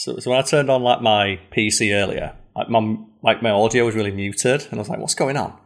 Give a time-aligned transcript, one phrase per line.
[0.00, 3.84] So, so when I turned on like my PC earlier, like my like my audio
[3.84, 5.58] was really muted, and I was like, "What's going on?"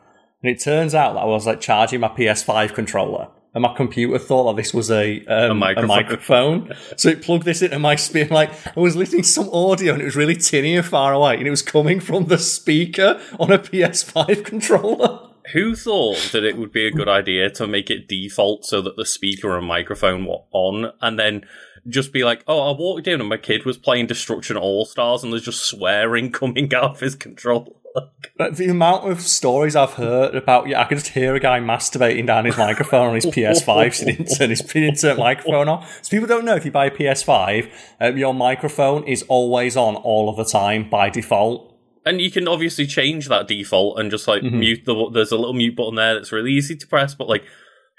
[0.42, 4.18] And it turns out that I was like charging my PS5 controller, and my computer
[4.18, 5.86] thought that this was a um, a, microphone.
[5.86, 6.72] microphone.
[6.96, 8.34] so it plugged this into my speaker.
[8.34, 11.36] Like I was listening to some audio, and it was really tinny and far away,
[11.36, 15.30] and it was coming from the speaker on a PS5 controller.
[15.52, 18.96] Who thought that it would be a good idea to make it default so that
[18.96, 21.44] the speaker and microphone were on, and then
[21.88, 25.22] just be like, "Oh, I walked in and my kid was playing Destruction All Stars,
[25.22, 27.72] and there's just swearing coming out of his controller."
[28.36, 31.60] But the amount of stories I've heard about, yeah, I can just hear a guy
[31.60, 35.16] masturbating down his microphone on his PS5, so he didn't turn his he didn't turn
[35.16, 36.00] microphone off.
[36.02, 39.94] So people don't know if you buy a PS5, um, your microphone is always on
[39.94, 41.72] all of the time by default.
[42.04, 45.10] And you can obviously change that default and just like mute the.
[45.12, 47.44] There's a little mute button there that's really easy to press, but like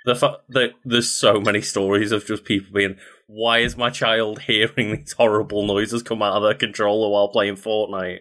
[0.06, 4.42] the fact that there's so many stories of just people being, "Why is my child
[4.44, 8.20] hearing these horrible noises come out of their controller while playing Fortnite?"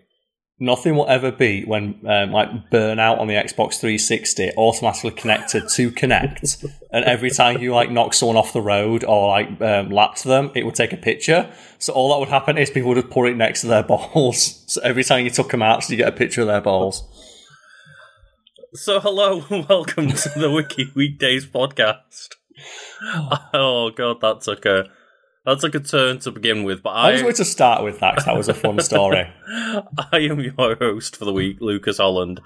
[0.61, 5.91] Nothing will ever beat when um, like Burnout on the Xbox 360 automatically connected to
[5.91, 10.23] Kinect, and every time you like knock someone off the road or like um, lapped
[10.23, 11.53] them, it would take a picture.
[11.79, 13.83] So all that would happen is people would just put it next to their
[14.13, 14.63] balls.
[14.69, 17.03] So every time you took them out, so you get a picture of their balls.
[18.75, 22.29] So hello and welcome to the Wiki Weekends podcast.
[23.53, 24.85] Oh god, that took a
[25.45, 28.01] that took a turn to begin with, but I I just wanted to start with
[28.01, 29.27] that 'cause that was a fun story.
[30.13, 32.41] I am your host for the week, Lucas Holland,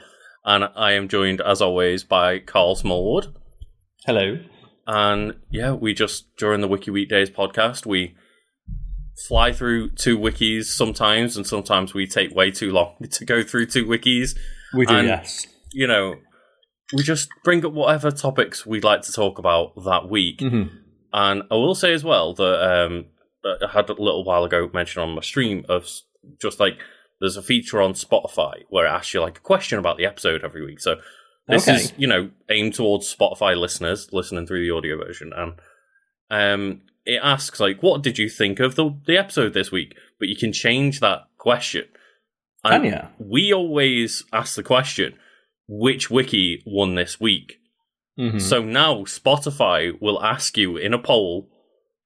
[0.45, 3.35] and I am joined as always by Karl Smallwood.
[4.07, 4.39] Hello.
[4.87, 8.15] And yeah, we just during the Wiki Weekends podcast, we
[9.29, 13.67] fly through two wikis sometimes, and sometimes we take way too long to go through
[13.67, 14.37] two wikis.
[14.75, 15.47] We do, And- yes.
[15.73, 16.15] You know,
[16.95, 20.39] we just bring up whatever topics we'd like to talk about that week.
[20.39, 20.71] Mhm.
[21.13, 23.07] And I will say as well that um,
[23.45, 25.89] I had a little while ago mentioned on my stream of
[26.41, 26.79] just like
[27.21, 30.45] there's a feature on Spotify where it asks you like a question about the episode
[30.45, 30.81] every week.
[30.81, 30.97] So
[31.47, 31.77] this Okay.
[31.79, 35.55] is you know aimed towards Spotify listeners listening through the audio version, and
[36.31, 40.29] um, it asks like, "What did you think of the the episode this week?" But
[40.29, 41.87] you can change that question.
[42.65, 45.15] And we always ask the question,
[45.69, 47.59] "Which wiki won this week?"
[48.19, 48.41] Mhm.
[48.41, 51.49] So now Spotify will ask you in a poll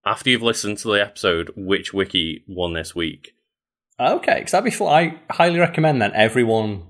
[0.04, 3.32] after you've listened to the episode which wiki won this week.
[4.00, 4.88] Okay, because that'd be fun.
[4.88, 6.82] I highly recommend that everyone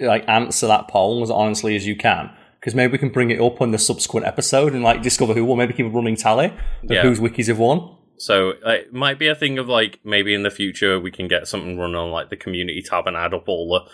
[0.00, 3.40] like answer that poll as honestly as you can, because maybe we can bring it
[3.40, 5.58] up on the subsequent episode and like discover who won.
[5.58, 6.54] Maybe keep a running tally of
[6.90, 7.02] Yeah.
[7.02, 7.96] whose wikis have won.
[8.16, 11.46] So it might be a thing of like maybe in the future we can get
[11.46, 13.90] something run on like the community tab and add up all the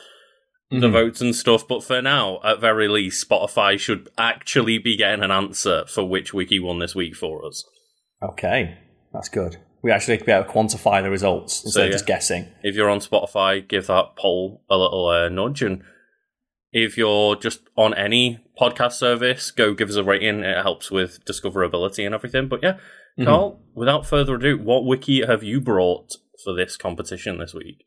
[0.70, 0.92] the Mhm.
[0.92, 1.66] votes and stuff.
[1.68, 6.32] But for now, at very least, Spotify should actually be getting an answer for which
[6.34, 7.64] wiki won this week for us.
[8.22, 8.78] Okay,
[9.12, 9.58] that's good.
[9.82, 12.48] We actually be able to quantify the results instead So, of just guessing.
[12.62, 15.60] If you're on Spotify, give that poll a little uh, nudge.
[15.62, 15.82] And
[16.72, 20.40] if you're just on any podcast service, go give us a rating.
[20.42, 22.48] It helps with discoverability and everything.
[22.48, 22.78] But yeah,
[23.18, 23.26] Mhm.
[23.26, 27.84] Karl, without further ado, what wiki have you brought for this competition this week?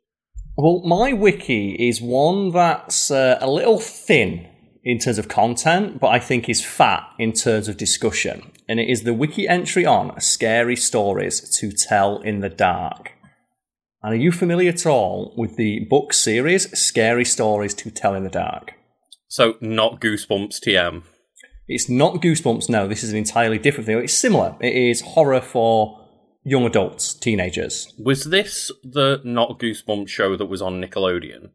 [0.59, 4.47] Well, my wiki is one that's uh, a little thin
[4.83, 8.51] in terms of content, but I think is fat in terms of discussion.
[8.67, 13.11] And it is the wiki entry on Scary Stories to Tell in the Dark.
[14.01, 18.23] And are you familiar at all with the book series Scary Stories to Tell in
[18.23, 18.73] the Dark?
[19.27, 21.03] So, not Goosebumps TM.
[21.67, 23.99] It's not Goosebumps, no, this is an entirely different thing.
[23.99, 24.55] It's similar.
[24.59, 26.06] It is horror for
[26.47, 27.93] young adults, teenagers.
[27.99, 31.49] Was this the not Goosebumps show that was on Nickelodeon?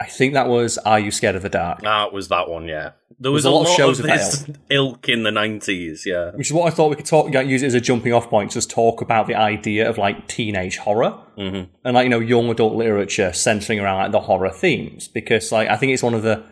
[0.00, 1.80] I think that was Are You Scared of the Dark?
[1.84, 2.92] Ah, it was that one, yeah.
[3.18, 6.30] There was There's a lot, of shows of this that ilk in the 90s, yeah.
[6.32, 8.28] Which is what I thought we could talk, yeah, use it as a jumping off
[8.28, 12.20] point, just talk about the idea of like teenage horror hmm and like, you know,
[12.20, 15.08] young adult literature centering around like the horror themes.
[15.08, 16.44] Because like, I think it's one of the,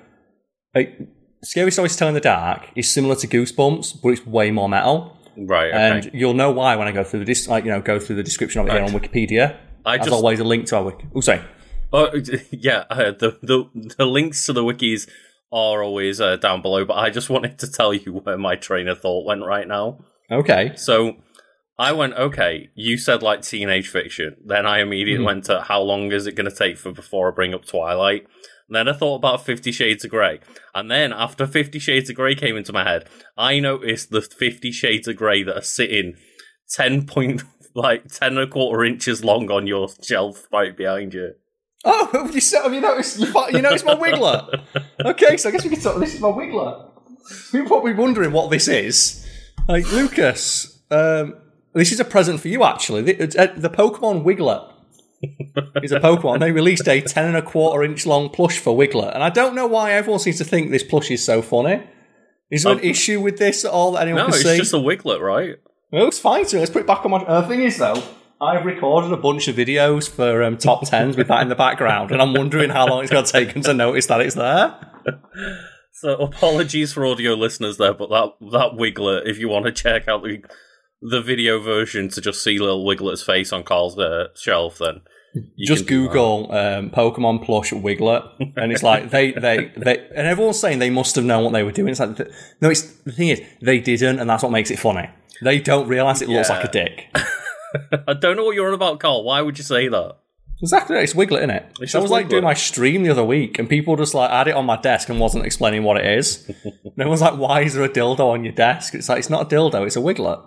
[0.74, 0.98] like,
[1.42, 4.68] Scary Stories to Tell in the Dark is similar to Goosebumps, but it's way more
[4.68, 5.16] metal.
[5.36, 5.76] Right, okay.
[6.06, 8.16] And you'll know why when I go through the, dis- like, you know, go through
[8.16, 8.94] the description of it here Right.
[8.94, 9.56] on Wikipedia.
[9.84, 11.06] I As just always, a link to our wiki.
[11.14, 11.42] Oh, sorry.
[11.92, 12.08] Oh
[12.50, 13.64] yeah, uh, the the
[13.98, 15.08] the links to the wikis
[15.52, 16.84] are always uh, down below.
[16.84, 19.98] But I just wanted to tell you where my train of thought went right now.
[20.30, 20.72] Okay.
[20.76, 21.16] So
[21.78, 24.36] I went, okay, you said like teenage fiction.
[24.44, 25.26] Then I immediately Mhm.
[25.26, 28.26] went to how long is it going to take for before I bring up Twilight.
[28.68, 30.40] Then I thought about Fifty Shades of Grey.
[30.74, 34.72] And then after Fifty Shades of Grey came into my head, I noticed the Fifty
[34.72, 36.14] Shades of Grey that are sitting
[36.70, 37.42] ten point
[37.74, 41.32] like ten and a quarter inches long on your shelf right behind you.
[41.84, 43.18] Oh, have you, have you noticed?
[43.18, 44.62] You, you noticed my wiggler?
[45.04, 45.98] Okay, so I guess we can talk.
[45.98, 46.90] This is my wiggler.
[47.50, 49.26] People probably wondering what this is.
[49.68, 51.34] Like Lucas, um,
[51.74, 52.62] this is a present for you.
[52.62, 54.71] Actually, the, uh, the Pokemon Wiggler
[55.82, 56.40] is a Pokemon.
[56.40, 59.54] They released a ten and a quarter inch long plush for Wiggler, and I don't
[59.54, 61.82] know why everyone seems to think this plush is so funny.
[62.50, 64.44] Is there an Um, issue with this at all that anyone No, can see?
[64.44, 65.56] No, it's just a Wiglett, right?
[65.90, 66.44] Well, it's fine.
[66.46, 67.18] So let's put it back on my.
[67.18, 68.02] Uh, the thing is, though,
[68.40, 72.10] I've recorded a bunch of videos for um, top tens with that in the background,
[72.10, 74.74] and I'm wondering how long it's going to take them to notice that it's there.
[75.92, 80.08] So apologies for audio listeners there, but that that Wiglett, if you want to check
[80.08, 80.42] out the
[81.02, 85.02] the video version to just see little Wiglett's face on Karl's uh, shelf, then
[85.56, 86.08] you Just can do that.
[86.08, 90.90] Google um, Pokemon plush Wiglett, and it's like they, they, they, and everyone's saying they
[90.90, 91.88] must have known what they were doing.
[91.88, 92.28] It's like, th-
[92.60, 95.08] no, it's the thing is they didn't, and that's what makes it funny.
[95.42, 96.56] They don't realize it looks Yeah.
[96.56, 97.10] like a dick.
[98.06, 99.24] I don't know what you're on about, Karl.
[99.24, 100.16] Why would you say that?
[100.60, 101.66] Exactly, it's Wiglett, isn't it?
[101.80, 102.30] It's I was like Wiglett.
[102.30, 105.08] doing my stream the other week, and people just like had it on my desk
[105.08, 106.46] and wasn't explaining what it is.
[106.64, 109.50] and everyone's like, "Why is there a dildo on your desk?" It's like it's not
[109.50, 110.40] a dildo; it's a Wiglett.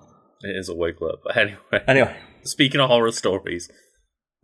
[0.45, 1.17] It is a Wiglett.
[1.23, 3.69] But anyway, Anyway, speaking of horror stories,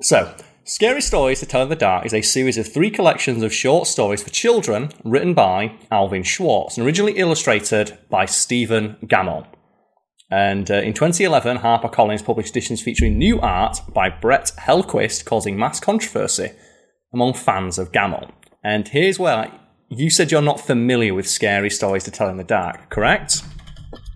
[0.01, 3.53] so Scary Stories to Tell in the Dark is a series of three collections of
[3.53, 9.45] short stories for children written by Alvin Schwartz and originally illustrated by Stephen Gammell.
[10.31, 15.79] And uh, in 2011, HarperCollins published editions featuring new art by Brett Helquist, causing mass
[15.79, 16.51] controversy
[17.13, 18.31] among fans of Gammell.
[18.63, 19.51] And here's where
[19.89, 23.41] you said you're not familiar with Scary Stories to Tell in the Dark, correct?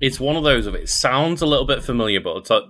[0.01, 2.61] It's one of those of it sounds a little bit familiar, but it's, uh,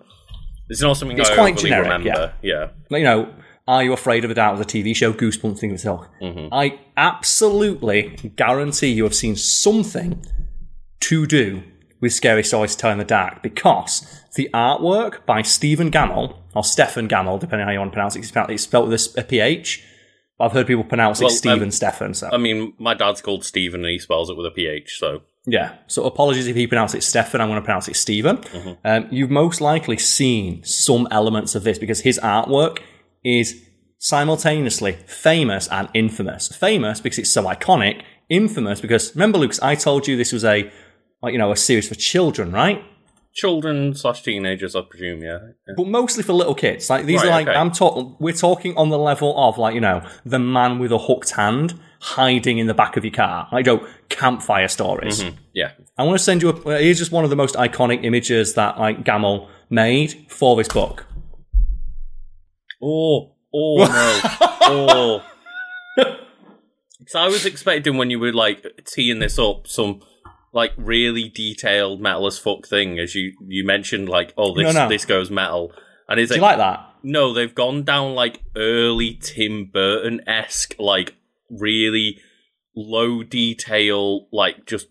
[0.70, 2.34] it's not something It's I quite generic, remember.
[2.42, 2.70] Yeah.
[2.90, 3.34] you know,
[3.68, 6.08] Are You Afraid of the Dark was a TV show, Goosebumps thing itself.
[6.22, 10.26] I absolutely guarantee you have seen something
[11.02, 11.64] to do
[12.02, 16.64] with Scary Stories to Tell in the Dark because the artwork by Stephen Gammell, or
[16.64, 19.16] Stefan Gammell, depending on how you want to pronounce it, it's spelled, it's spelled with
[19.18, 19.84] a, a PH.
[20.40, 22.14] I've heard people pronounce Well, it Stephen um, Stefan.
[22.14, 22.30] So.
[22.32, 25.22] I mean, my dad's called Stephen and he spells it with a PH, so.
[25.46, 25.76] Yeah.
[25.88, 27.40] So apologies if he pronounced it Stefan.
[27.42, 28.40] I'm going to pronounce it Stephen.
[28.84, 32.80] Um, you've most likely seen some elements of this because his artwork
[33.24, 33.62] is
[34.00, 36.48] simultaneously famous and infamous.
[36.50, 38.02] Famous because it's so iconic.
[38.30, 40.72] Infamous because remember, Lucas, I told you this was a
[41.22, 42.84] like you know a series for children, right?
[43.36, 45.40] Children slash teenagers, I presume, yeah.
[45.68, 45.74] yeah.
[45.76, 46.90] But mostly for little kids.
[46.90, 47.58] Like these Right, are like okay.
[47.58, 48.16] I'm talking.
[48.18, 51.78] We're talking on the level of like you know the man with a hooked hand
[52.00, 53.50] hiding in the back of your car.
[53.52, 55.22] Like you know, campfire stories.
[55.54, 55.72] Yeah.
[55.98, 56.54] I want to send you a.
[56.54, 60.70] uh, Here's just one of the most iconic images that like Gammell made for this
[60.70, 61.06] book.
[62.82, 64.20] Oh, oh no.
[64.62, 65.26] oh.
[65.98, 70.02] Because I was expecting when you were like teeing this up, some
[70.56, 74.84] like really detailed metal as fuck thing, as you you mentioned, like oh this No,
[74.84, 74.90] no.
[74.90, 75.72] this goes metal,
[76.10, 76.90] and it's like, like that?
[77.04, 81.16] no, they've gone down like early Tim Burton esque, like
[81.52, 82.20] really
[82.76, 84.88] low detail, like just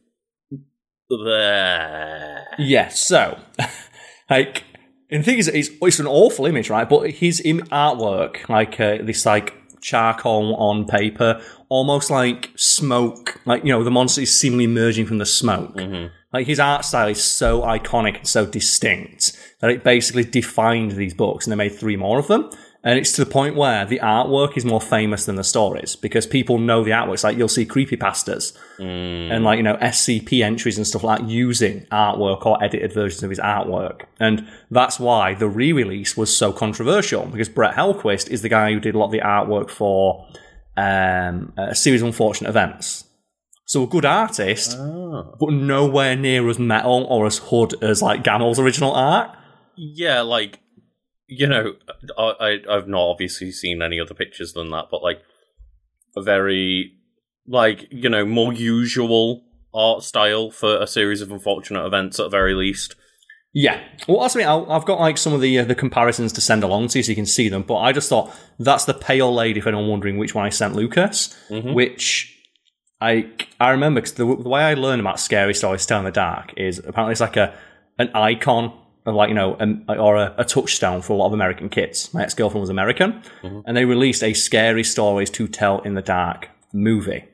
[1.08, 2.46] there.
[2.58, 2.88] Yeah.
[2.88, 3.38] So,
[4.30, 4.64] like,
[5.10, 6.88] and the thing is, it's, it's an awful image, right?
[6.88, 13.62] But his Im- artwork, like uh, this, like charcoal on paper, almost like smoke, like
[13.62, 15.76] you know, the monster is seemingly emerging from the smoke.
[15.76, 16.06] Mm-hmm.
[16.32, 21.14] Like his art style is so iconic and so distinct that it basically defined these
[21.14, 22.50] books, and they made three more of them.
[22.86, 26.26] And it's to the point where the artwork is more famous than the stories because
[26.26, 27.14] people know the artwork.
[27.14, 31.28] It's like you'll see creepypastas and like, you know, SCP entries and stuff like that
[31.30, 34.02] using artwork or edited versions of his artwork.
[34.20, 38.80] And that's why the re-release was so controversial because Brett Helquist is the guy who
[38.80, 40.26] did a lot of the artwork for
[40.76, 43.04] um, a series of unfortunate events.
[43.66, 45.36] So a good artist, Oh.
[45.40, 49.30] but nowhere near as metal or as hood as like Gammell's original art.
[49.76, 50.60] Yeah, like
[51.26, 51.74] you know,
[52.18, 52.34] I,
[52.68, 55.22] I I've not obviously seen any other pictures than that, but like
[56.16, 56.92] a very
[57.46, 59.42] like you know more usual
[59.74, 62.94] art style for a series of unfortunate events at the very least.
[63.56, 63.80] Yeah.
[64.08, 64.42] Well, that's me.
[64.42, 67.02] I'll- I've got like some of the uh, the comparisons to send along to you
[67.04, 67.62] so you can see them.
[67.62, 69.60] But I just thought that's the pale lady.
[69.60, 71.36] If anyone wondering which one I sent Lucas,
[71.74, 72.30] which
[73.00, 76.04] I I remember because the, the way I learned about scary stories to tell in
[76.04, 77.54] the dark is apparently it's like a
[77.98, 78.72] an icon.
[79.06, 82.12] Of like you know, um, or a, a touchstone for a lot of American kids.
[82.14, 86.02] My ex girlfriend was American, and they released a scary stories to tell in the
[86.02, 87.24] dark movie.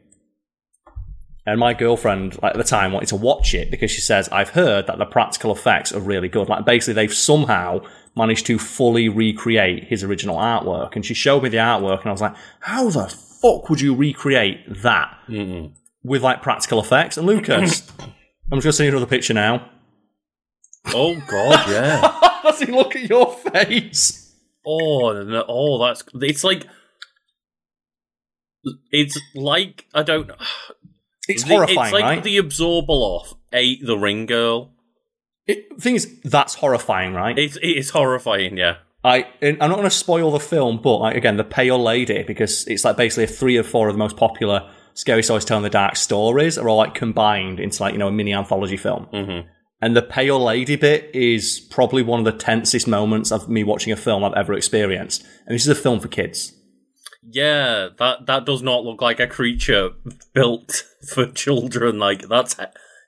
[1.46, 4.50] And my girlfriend, like, at the time, wanted to watch it because she says, I've
[4.50, 6.48] heard that the practical effects are really good.
[6.48, 7.80] Like, basically, they've somehow
[8.14, 10.96] managed to fully recreate his original artwork.
[10.96, 13.94] And she showed me the artwork, and I was like, how the fuck would you
[13.94, 15.16] recreate that
[16.04, 17.16] with, like, practical effects?
[17.16, 19.68] And Lucas, I'm just going to send you another picture now.
[20.86, 22.40] Oh god, yeah.
[22.42, 24.34] Does he look at your face?
[24.66, 26.66] oh, no, oh, that's it's like
[28.90, 30.30] it's like I don't.
[31.28, 32.22] It's the- horrifying, It's like right?
[32.24, 34.72] the Abzorbaloff ate the Ring Girl.
[35.46, 37.38] It, thing is, that's horrifying, right?
[37.38, 38.76] It's it's horrifying, yeah.
[39.02, 42.66] I I'm not going to spoil the film, but like, again, the Pale Lady because
[42.66, 45.96] it's like basically three or four of the most popular scary stories telling the dark
[45.96, 49.06] stories are all like combined into like you know a mini anthology film.
[49.12, 49.46] Mhm.
[49.82, 53.92] And the Pale Lady bit is probably one of the tensest moments of me watching
[53.92, 55.24] a film I've ever experienced.
[55.46, 56.52] And this is a film for kids.
[57.22, 59.90] Yeah, that that does not look like a creature
[60.34, 61.98] built for children.
[61.98, 62.56] Like that's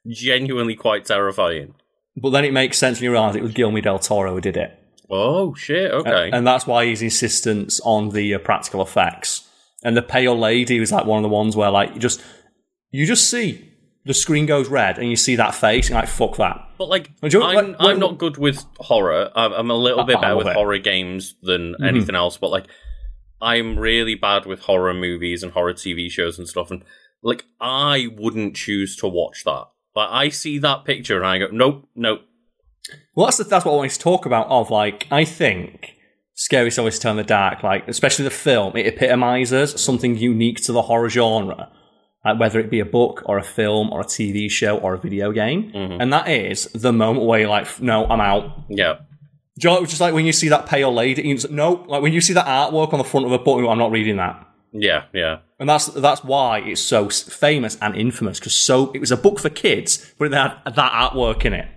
[0.06, 1.74] genuinely quite terrifying.
[2.16, 4.56] But then it makes sense when you realise it was Guillermo del Toro who did
[4.56, 4.78] it.
[5.10, 5.90] Oh shit!
[5.90, 6.30] Okay.
[6.32, 9.48] And that's why his insistence on the uh, practical effects.
[9.84, 12.22] And the Pale Lady was like one of the ones where like you just
[12.90, 13.71] you just see
[14.04, 16.68] the screen goes red and you see that face and you're like fuck that.
[16.78, 19.30] But like, you- I'm, like, I'm not good with horror.
[19.36, 20.54] I'm, I'm a little bit better with it.
[20.54, 21.84] horror games than Mm-hmm.
[21.84, 22.36] anything else.
[22.36, 22.66] But like,
[23.40, 26.70] I'm really bad with horror movies and horror TV shows and stuff.
[26.70, 26.82] And
[27.22, 29.64] like, I wouldn't choose to watch that.
[29.94, 32.22] But I see that picture and I go, nope, nope.
[33.14, 34.48] Well, that's the, that's what I to talk about.
[34.48, 35.94] Of like, I think
[36.34, 40.72] Scary Stories to Tell the Dark, like especially the film, it epitomizes something unique to
[40.72, 41.70] the horror genre,
[42.24, 44.98] Uh, whether it be a book or a film or a TV show or a
[44.98, 46.00] video game, mm-hmm.
[46.00, 48.62] and that is the moment where you're like, no, I'm out.
[48.68, 48.98] Yeah,
[49.58, 52.00] Do you know, just like when you see that pale lady, you just, no, like
[52.00, 54.46] when you see that artwork on the front of a book, I'm not reading that.
[54.72, 55.38] yeah, yeah.
[55.58, 59.38] And that's that's why it's so famous and infamous because so it was a book
[59.38, 61.68] for kids, but it had that artwork in it.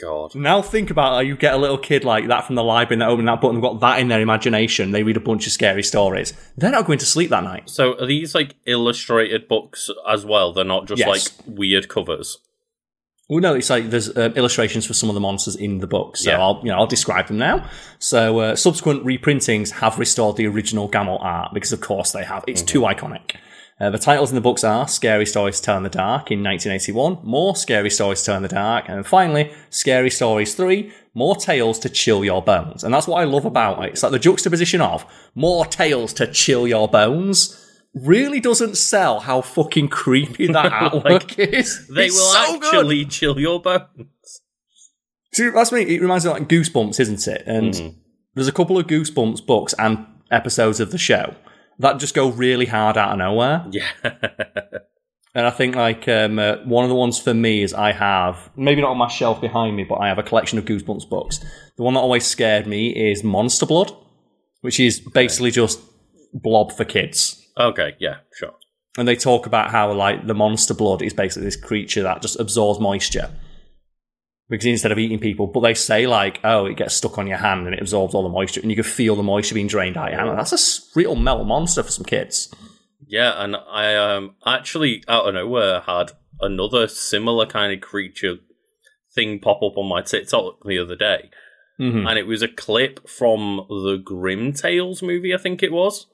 [0.00, 0.34] God.
[0.34, 3.02] Now think about how you get a little kid like that from the library and
[3.02, 4.90] they open that book and they've got that in their imagination.
[4.90, 6.32] They read a bunch of scary stories.
[6.56, 7.70] They're not going to sleep that night.
[7.70, 10.52] So are these like illustrated books as well?
[10.52, 11.08] They're not just Yes.
[11.08, 12.38] like weird covers.
[13.28, 16.16] Well, no, it's like there's um, illustrations for some of the monsters in the book,
[16.16, 16.40] so Yeah.
[16.40, 17.68] I'll you know I'll describe them now.
[17.98, 22.44] So uh, subsequent reprintings have restored the original Gammell art because, of course, they have.
[22.46, 23.32] It's too iconic.
[23.78, 26.42] Uh, the titles in the books are Scary Stories to Tell in the Dark in
[26.42, 31.36] 1981, More Scary Stories to Tell in the Dark, and finally Scary Stories 3, More
[31.36, 32.82] Tales to Chill Your Bones.
[32.84, 33.90] And that's what I love about it.
[33.92, 35.04] It's like the juxtaposition of
[35.34, 41.86] More Tales to Chill Your Bones really doesn't sell how fucking creepy that artwork is.
[41.88, 42.64] They It's will so good.
[42.74, 44.40] actually chill your bones.
[45.34, 45.82] See, that's me.
[45.82, 47.42] It reminds me of like Goosebumps, isn't it?
[47.46, 47.98] And Mm-hmm.
[48.34, 51.34] there's a couple of Goosebumps books and episodes of the show
[51.78, 53.64] that just go really hard out of nowhere.
[53.70, 53.86] Yeah.
[55.34, 58.50] And I think like um, uh, one of the ones for me is I have
[58.56, 61.44] maybe not on my shelf behind me, but I have a collection of Goosebumps books.
[61.76, 63.92] The one that always scared me is Monster Blood,
[64.62, 65.78] which is basically just
[66.32, 67.46] blob for kids.
[67.58, 67.94] okay.
[67.98, 68.16] Yeah.
[68.34, 68.54] Sure.
[68.96, 72.40] And they talk about how like the monster blood is basically this creature that just
[72.40, 73.30] absorbs moisture.
[74.48, 77.38] Because instead of eating people, but they say like, oh, it gets stuck on your
[77.38, 79.96] hand and it absorbs all the moisture, and you can feel the moisture being drained
[79.96, 80.38] out of your hand.
[80.38, 82.54] That's a real metal monster for some kids.
[83.08, 88.36] Yeah, and I um actually out of nowhere had another similar kind of creature
[89.14, 91.30] thing pop up on my TikTok the other day,
[91.78, 96.06] hmm and it was a clip from the Grim Tales movie, I think it was,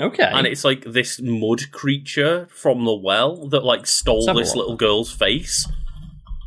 [0.00, 4.76] Okay, and it's like this mud creature from the well that like stole this little
[4.76, 5.66] girl's face.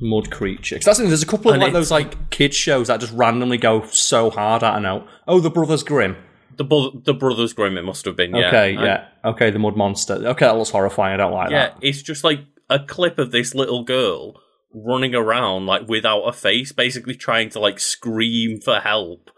[0.02, 0.76] Mud creature.
[0.76, 3.00] 'Cause that's the thing, there's a couple of And like those like kids shows that
[3.00, 4.64] just randomly go so hard.
[4.64, 5.08] I don't know.
[5.28, 6.16] Oh, the Brothers Grimm.
[6.58, 8.36] The bu- the Brothers Grimm, it must have been.
[8.36, 8.48] Yeah.
[8.48, 9.08] Okay, And- yeah.
[9.24, 10.14] Okay, the mud monster.
[10.16, 11.14] Okay, that looks horrifying.
[11.14, 11.68] I don't like yeah.
[11.68, 11.78] that.
[11.82, 14.40] It's just like a clip of this little girl
[14.74, 19.30] running around like without a face, basically trying to like scream for help.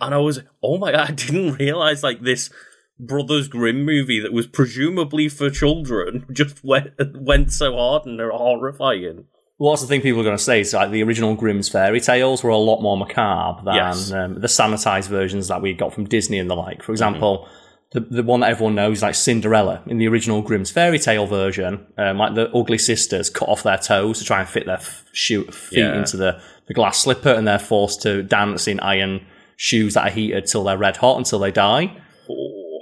[0.00, 2.50] And I was, oh my god, I didn't realize like this
[2.98, 8.30] Brothers Grimm movie that was presumably for children just went went so hard and they're
[8.30, 9.26] horrifying.
[9.62, 10.60] Well, that's the thing people are going to say.
[10.60, 14.10] It's like the original Grimm's fairy tales were a lot more macabre than Yes.
[14.10, 16.78] um, the sanitized versions that we got from Disney and the like.
[16.82, 16.92] For Mm-hmm.
[16.92, 17.48] example,
[17.92, 21.26] the the one that everyone knows, is like Cinderella, in the original Grimm's fairy tale
[21.26, 24.78] version, um, like the ugly sisters cut off their toes to try and fit their
[24.78, 25.96] f- shoe, feet Yeah.
[25.98, 29.24] into the, the glass slipper, and they're forced to dance in iron
[29.56, 31.96] shoes that are heated till they're red hot until they die.
[32.28, 32.80] Oh.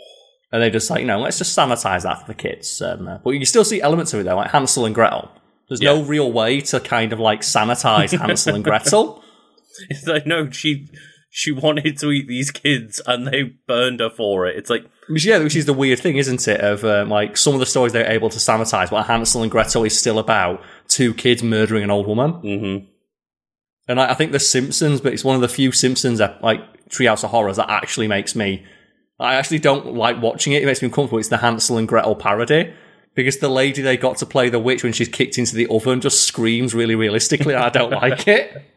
[0.52, 2.80] And they just like, you know, let's just sanitize that for the kids.
[2.80, 5.30] Um, uh, but you still see elements of it though, like Hansel and Gretel.
[5.71, 9.25] There's no real way to kind of like sanitize Hansel and Gretel.
[9.89, 10.89] It's like no, she
[11.31, 14.57] she wanted to eat these kids and they burned her for it.
[14.57, 16.61] It's like Which, yeah, which is the weird thing, isn't it?
[16.61, 19.85] Of um, like some of the stories they're able to sanitize, but Hansel and Gretel
[19.85, 22.33] is still about two kids murdering an old woman.
[22.33, 22.87] mhm.
[23.89, 26.61] And I, I think The Simpsons, but it's one of the few Simpsons that, like
[26.91, 28.65] Treehouse of Horrors that actually makes me.
[29.21, 30.62] I actually don't like watching it.
[30.62, 31.19] It makes me uncomfortable.
[31.19, 32.73] It's the Hansel and Gretel parody
[33.14, 36.00] because the lady they got to play the witch when she's kicked into the oven
[36.00, 37.55] just screams really realistically.
[37.55, 38.64] I don't like it.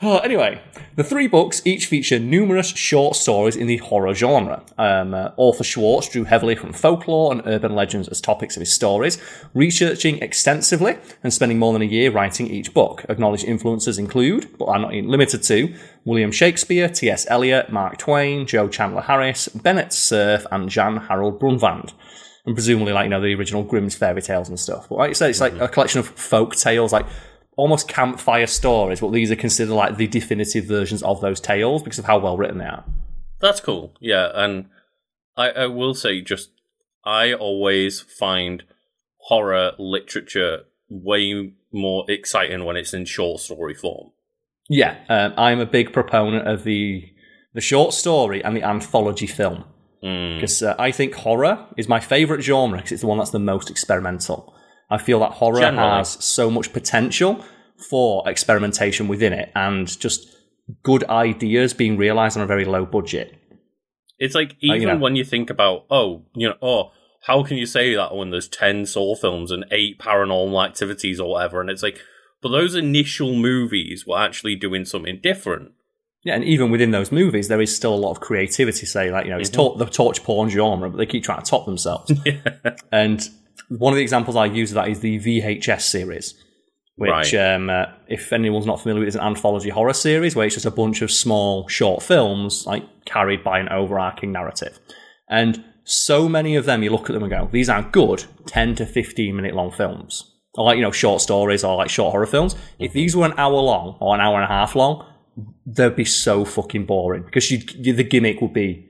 [0.00, 0.60] Oh, anyway,
[0.96, 4.64] the three books each feature numerous short stories in the horror genre.
[4.76, 8.72] Um, uh, author Schwartz drew heavily from folklore and urban legends as topics of his
[8.72, 9.18] stories,
[9.54, 13.04] researching extensively and spending more than a year writing each book.
[13.08, 15.72] Acknowledged influences include, but are not limited to,
[16.04, 17.26] William Shakespeare, T.S.
[17.30, 21.92] Eliot, Mark Twain, Joel Chandler Harris, Bennett Cerf, and Jan Harold Brunvand
[22.44, 24.88] and presumably like you know the original Grimm's fairy tales and stuff.
[24.88, 27.06] But like you said, it's like a collection of folk tales, like
[27.56, 29.00] almost campfire stories.
[29.00, 32.36] But these are considered like the definitive versions of those tales because of how well
[32.36, 32.84] written they are.
[33.40, 33.94] That's cool.
[34.00, 34.66] Yeah, and
[35.36, 36.50] I, I will say, just
[37.04, 38.64] I always find
[39.18, 44.10] horror literature way more exciting when it's in short story form.
[44.68, 47.08] Yeah, um, I'm a big proponent of the
[47.54, 49.64] the short story and the anthology film
[50.02, 53.38] because uh, I think horror is my favorite genre because it's the one that's the
[53.38, 54.52] most experimental.
[54.90, 55.98] I feel that horror Generally.
[55.98, 57.42] has so much potential
[57.88, 60.28] for experimentation within it and just
[60.82, 63.34] good ideas being realized on a very low budget.
[64.18, 64.96] It's like you even know.
[64.98, 66.90] when you think about oh, you know, oh,
[67.22, 71.30] how can you say that when there's ten Saw films and eight Paranormal Activities or
[71.30, 71.60] whatever?
[71.60, 72.00] And it's like,
[72.40, 75.72] but those initial movies were actually doing something different.
[76.24, 78.86] Yeah, and even within those movies, there is still a lot of creativity.
[78.86, 79.56] Say, like you know, it's Mm-hmm.
[79.60, 82.12] tor- the torture porn genre, but they keep trying to top themselves.
[82.92, 83.28] And
[83.68, 86.34] one of the examples I use of that is the VHS series,
[86.96, 87.34] which, Right.
[87.34, 90.66] um, uh, if anyone's not familiar with, is an anthology horror series where it's just
[90.66, 94.78] a bunch of small short films, like carried by an overarching narrative.
[95.28, 98.76] And so many of them, you look at them and go, these are good 10
[98.76, 100.28] to 15 minute long films.
[100.54, 102.54] Or like, you know, short stories or like short horror films.
[102.78, 105.04] If these were an hour long or an hour and a half long,
[105.66, 108.88] they'd be so fucking boring because you, the gimmick would be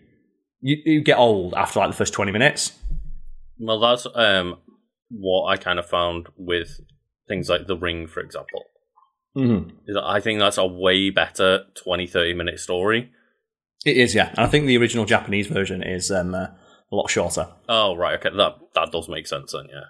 [0.61, 2.73] you, you get old after like the first 20 minutes.
[3.59, 4.59] Well, that's um
[5.11, 6.81] what I kind of found with
[7.29, 8.65] things like The Ring, for example.
[9.37, 9.71] Mm-hmm.
[9.87, 13.11] Is that I think that's a way better 20, 30 minute story.
[13.85, 14.31] It is, yeah.
[14.31, 16.49] And I think the original Japanese version is um, uh,
[16.91, 17.49] a lot shorter.
[17.69, 19.87] Oh, right, okay, that that does make sense then, yeah.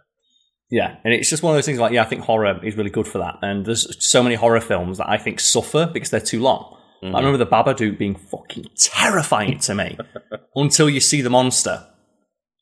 [0.73, 2.89] Yeah, and it's just one of those things like, yeah, I think horror is really
[2.89, 3.39] good for that.
[3.43, 6.79] And there's so many horror films that I think suffer because they're too long.
[7.03, 7.17] I mm-hmm.
[7.17, 9.99] remember the Babadook being fucking terrifying to me
[10.57, 11.87] until you see the monster.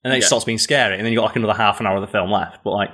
[0.02, 0.26] And then it Yeah.
[0.26, 0.96] starts being scary.
[0.96, 2.64] And then you've got like another half an hour of the film left.
[2.64, 2.90] But like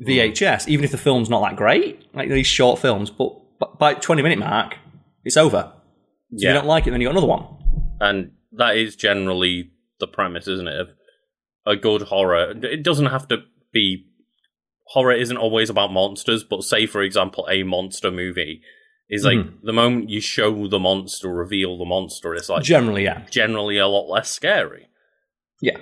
[0.00, 0.06] mm.
[0.06, 3.34] VHS, even if the film's not that great, like these short films, but
[3.78, 4.78] by 20 minute mark,
[5.24, 5.74] it's over.
[6.36, 7.44] So if you don't like it, then you got another one.
[8.00, 10.80] And that is generally the premise, isn't it?
[10.80, 10.88] Of
[11.66, 12.54] a good horror.
[12.62, 13.42] It doesn't have to
[13.74, 14.06] be
[14.86, 18.60] horror isn't always about monsters, but say for example a monster movie
[19.08, 19.66] is like Mm-hmm.
[19.66, 23.24] the moment you show the monster, reveal the monster, it's like Generally, yeah.
[23.30, 24.88] generally a lot less scary.
[25.60, 25.78] Yeah,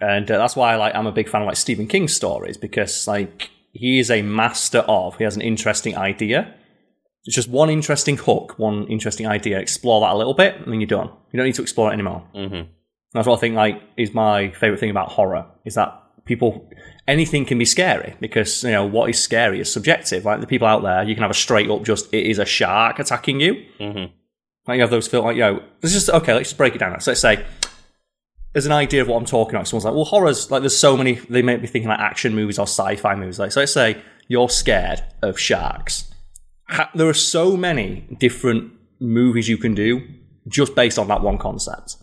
[0.00, 3.06] and uh, that's why like I'm a big fan of like Stephen King's stories because
[3.06, 5.16] like he is a master of.
[5.18, 6.54] He has an interesting idea.
[7.24, 9.58] It's just one interesting hook, one interesting idea.
[9.58, 11.08] Explore that a little bit, and then you're done.
[11.32, 12.20] You don't need to explore it anymore.
[12.34, 12.62] hmm
[13.12, 15.92] That's what I think like is my favorite thing about horror is that
[16.26, 16.68] people
[17.08, 20.24] anything can be scary because you know what is scary is subjective.
[20.24, 22.44] Like the people out there, you can have a straight up just it is a
[22.44, 23.64] shark attacking you.
[23.80, 24.12] Mm-hmm.
[24.66, 27.00] Like you have those feel like, yo, let's just okay, let's just break it down.
[27.00, 27.44] So let's say
[28.52, 29.68] there's an idea of what I'm talking about.
[29.68, 32.58] Someone's like, well, horrors, like there's so many they may be thinking like action movies
[32.58, 33.38] or sci-fi movies.
[33.38, 36.12] Like so let's say you're scared of sharks.
[36.94, 40.02] There are so many different movies you can do
[40.48, 41.96] just based on that one concept.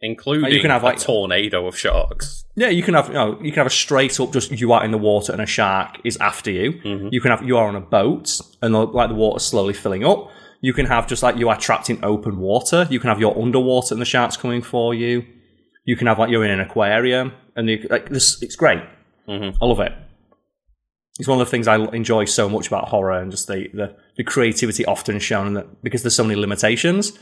[0.00, 2.44] Including You can have, like- a tornado of sharks.
[2.54, 4.84] Yeah, you can have you know you can have a straight up just you out
[4.84, 7.08] in the water and a shark is after you.
[7.12, 10.04] You can have you are on a boat and the, like the water's slowly filling
[10.04, 10.28] up.
[10.60, 12.86] You can have just like you are trapped in open water.
[12.90, 15.24] You can have your underwater and the shark's coming for you.
[15.84, 18.42] You can have like you're in an aquarium and you, like this.
[18.42, 18.80] It's great.
[19.28, 19.56] Mhm.
[19.60, 19.92] I love it.
[21.20, 23.94] It's one of the things I enjoy so much about horror and just the the,
[24.16, 27.16] the creativity often shown that because there's so many limitations.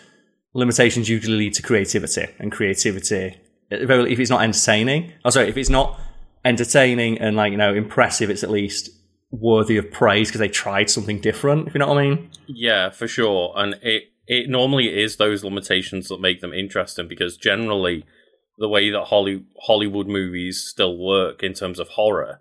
[0.54, 3.36] Limitations usually lead to creativity, and creativity
[3.70, 5.98] if it's not entertaining, oh sorry, if it's not
[6.44, 8.90] entertaining and like you know impressive, it's at least
[9.30, 11.68] worthy of praise because they tried something different.
[11.68, 12.30] If you know what I mean?
[12.46, 13.52] Yeah, for sure.
[13.56, 18.04] And it it normally is those limitations that make them interesting because generally
[18.58, 22.40] the way that Holly, Hollywood movies still work in terms of horror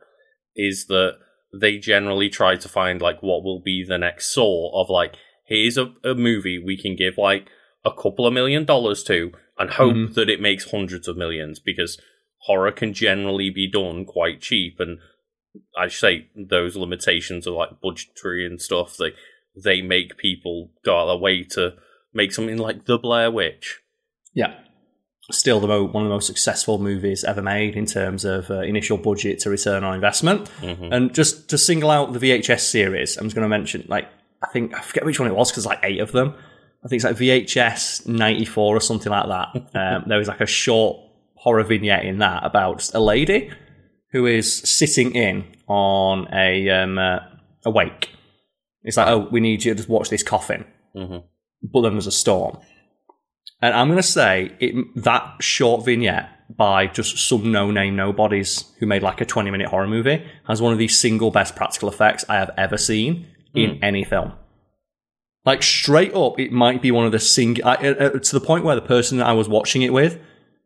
[0.56, 1.18] is that
[1.60, 5.16] they generally try to find like what will be the next saw of like
[5.46, 7.50] here's a, a movie we can give like
[7.86, 12.00] a couple of million dollars to and hope that it makes hundreds of millions because
[12.40, 14.98] horror can generally be done quite cheap and
[15.78, 18.98] I say those limitations are like budgetary and stuff.
[18.98, 19.14] They
[19.56, 21.76] they make people go out of their way to
[22.14, 23.80] make something like The Blair Witch.
[24.34, 24.54] Yeah.
[25.32, 28.60] Still, the mo- one of the most successful movies ever made in terms of uh,
[28.60, 30.52] initial budget to return on investment.
[30.62, 34.08] And just to single out the VHS series, I'm just going to mention like
[34.44, 36.36] I think I forget which one it was because like eight of them.
[36.86, 39.70] I think it's like VHS ninety four or something like that.
[39.76, 41.00] Um, there was like a short
[41.36, 43.50] horror vignette in that about a lady
[44.12, 47.20] who is sitting in on a um, uh,
[47.66, 48.10] a wake.
[48.84, 50.64] It's like, oh, we need you to just watch this coffin,
[50.96, 51.24] Mhm.
[51.64, 52.60] but then there's a storm.
[53.62, 58.86] And I'm going to say it, that short vignette by just some no-name nobodies who
[58.86, 62.36] made like a 20-minute horror movie has one of the single best practical effects I
[62.36, 64.34] have ever seen in any film.
[65.46, 68.46] Like straight up, it might be one of the sing I, uh, uh, to the
[68.46, 70.20] point where the person that I was watching it with,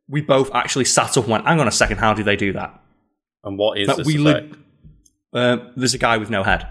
[0.08, 2.54] we both actually sat up and went, "Hang on a second, how did they do
[2.54, 2.80] that?"
[3.44, 4.52] And what is That this li-
[5.34, 6.66] Um, there's a guy with no head,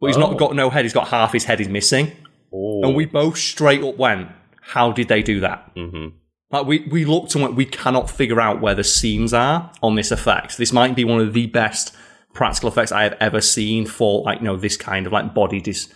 [0.00, 0.20] but he's Oh.
[0.20, 0.84] not got no head.
[0.84, 2.12] He's got half his head is missing,
[2.52, 2.82] Oh.
[2.84, 4.28] and we both straight up went,
[4.60, 6.08] "How did they do that?" hmm
[6.50, 9.94] Like we we looked and went, we cannot figure out where the seams are on
[9.94, 10.58] this effect.
[10.58, 11.92] This might be one of the best
[12.34, 15.60] practical effects I have ever seen for like you know this kind of like body
[15.60, 15.88] dis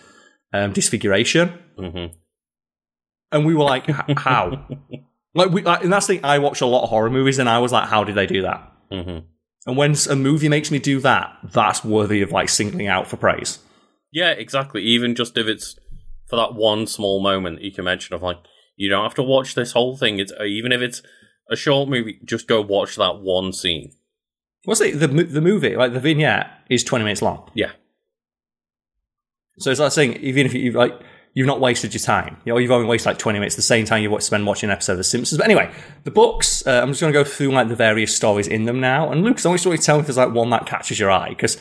[0.53, 1.49] um, disfiguration.
[1.79, 2.07] hmm
[3.33, 4.67] And we were like, how?
[5.35, 6.25] like we, like, and that's the thing.
[6.25, 8.43] I watch a lot of horror movies, and I was like, how did they do
[8.43, 8.73] that?
[8.91, 9.19] hmm
[9.67, 13.17] And when a movie makes me do that, that's worthy of like singling out for
[13.17, 13.59] praise.
[14.13, 14.83] Yeah, exactly.
[14.83, 15.79] Even just if it's
[16.29, 18.39] for that one small moment you can mention of like,
[18.77, 20.19] you don't have to watch this whole thing.
[20.19, 21.03] It's uh, even if it's
[21.49, 23.93] a short movie, just go watch that one scene.
[24.65, 24.99] What's it?
[24.99, 27.51] The the movie, like the vignette, is twenty minutes long.
[27.55, 27.73] Yeah.
[29.61, 30.99] So it's like saying, even if you like,
[31.35, 32.38] you've not wasted your time.
[32.44, 34.73] You know, you've only wasted like twenty minutes, the same time you spend watching an
[34.73, 35.38] episode of The Simpsons.
[35.38, 35.70] But anyway,
[36.05, 36.66] the books.
[36.66, 39.12] Uh, I'm just going to go through like the various stories in them now.
[39.12, 41.11] And Lucas, I want you to tell me if there's like one that catches your
[41.11, 41.61] eye because.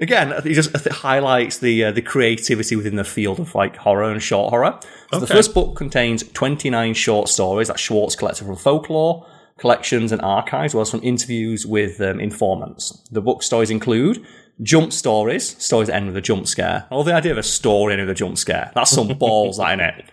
[0.00, 4.12] Again, it just it highlights the uh, the creativity within the field of like horror
[4.12, 4.78] and short horror.
[5.12, 9.26] So the first book contains 29 short stories that Schwartz collected from folklore,
[9.58, 12.96] collections, and archives, as well as from interviews with um, informants.
[13.10, 14.24] The book stories include
[14.62, 16.86] jump stories, stories that end with a jump scare.
[16.90, 18.72] All the idea of a story ending with a jump scare.
[18.74, 20.04] That's some balls, that in it.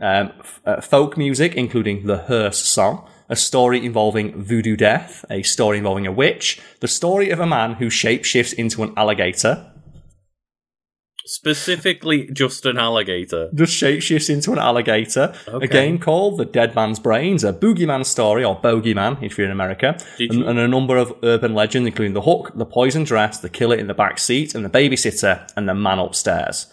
[0.00, 5.42] Um, f- uh, folk music, including the hearse song, a story involving voodoo death, a
[5.42, 9.72] story involving a witch, the story of a man who shapeshifts into an alligator,
[11.28, 13.50] Specifically, just an alligator.
[13.54, 15.34] just shapeshifts into an alligator.
[15.46, 15.64] Okay.
[15.66, 19.52] A game called The Dead Man's Brains, a boogeyman story, or bogeyman if you're in
[19.52, 23.04] America, Did and, you- and a number of urban legends, including the hook, the poison
[23.04, 26.66] dress, the killer in the back seat, and the babysitter, and the man upstairs.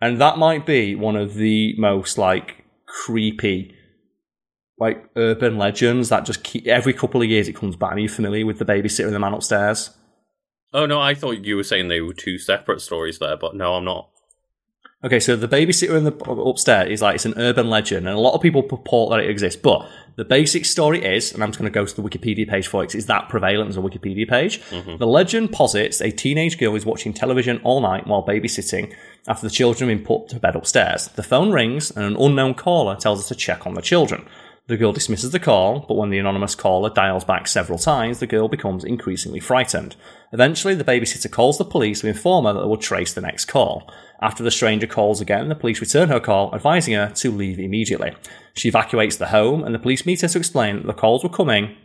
[0.00, 3.74] And that might be one of the most like creepy,
[4.78, 7.92] like urban legends that just keep every couple of years it comes back.
[7.92, 9.90] Are you familiar with the babysitter and the man upstairs?
[10.72, 13.74] Oh no, I thought you were saying they were two separate stories there, but no,
[13.74, 14.08] I'm not.
[15.02, 18.20] Okay, so the babysitter in the upstairs is like it's an urban legend, and a
[18.20, 19.58] lot of people purport that it exists.
[19.60, 22.66] But the basic story is, and I'm just going to go to the Wikipedia page
[22.66, 24.60] for it, it's that prevalent as a Wikipedia page.
[24.64, 24.98] Mm-hmm.
[24.98, 28.94] The legend posits a teenage girl is watching television all night while babysitting
[29.26, 31.08] after the children have been put to bed upstairs.
[31.08, 34.26] The phone rings, and an unknown caller tells her to check on the children.
[34.68, 38.26] The girl dismisses the call, but when the anonymous caller dials back several times, the
[38.26, 39.96] girl becomes increasingly frightened.
[40.32, 43.46] Eventually, the babysitter calls the police to inform her that they will trace the next
[43.46, 43.90] call.
[44.22, 48.14] After the stranger calls again, the police return her call, advising her to leave immediately.
[48.54, 51.30] She evacuates the home, and the police meet her to explain that the calls were
[51.30, 51.76] coming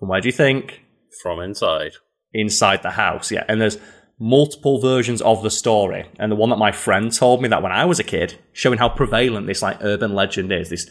[0.00, 0.80] from where do you think?
[1.22, 1.92] From inside.
[2.32, 3.44] Inside the house, yeah.
[3.48, 3.76] And there's
[4.18, 6.08] multiple versions of the story.
[6.18, 8.78] And the one that my friend told me that when I was a kid, showing
[8.78, 10.88] how prevalent this like urban legend is, this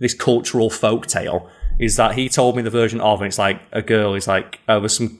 [0.00, 3.60] this cultural folk tale, is that he told me the version of, and it's like
[3.72, 5.18] a girl is like, oh, there's some,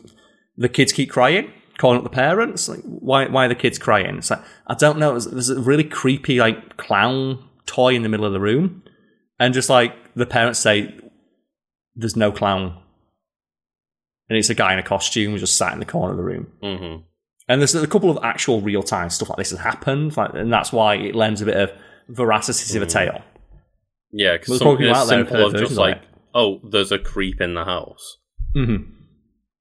[0.57, 2.69] the kids keep crying, calling up the parents.
[2.69, 4.19] Like, why, why are the kids crying?
[4.19, 5.19] It's like, I don't know.
[5.19, 8.83] There's, a really creepy, like, clown toy in the middle of the room.
[9.39, 10.95] And just like the parents say,
[11.95, 12.77] there's no clown.
[14.29, 16.47] And it's a guy in a costume just sat in the corner of the room.
[16.63, 16.97] hmm
[17.49, 20.53] And there's a couple of actual real time stuff like this has happened, like, and
[20.53, 21.73] that's why it lends a bit of
[22.09, 23.23] veracity to the tale.
[24.13, 26.09] Yeah, because something as simple of just like, it.
[26.35, 28.19] oh, there's a creep in the house,
[28.55, 28.77] hmm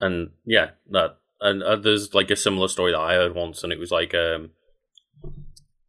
[0.02, 3.72] and yeah, that and uh, there's like a similar story that I heard once, and
[3.72, 4.52] it was like um,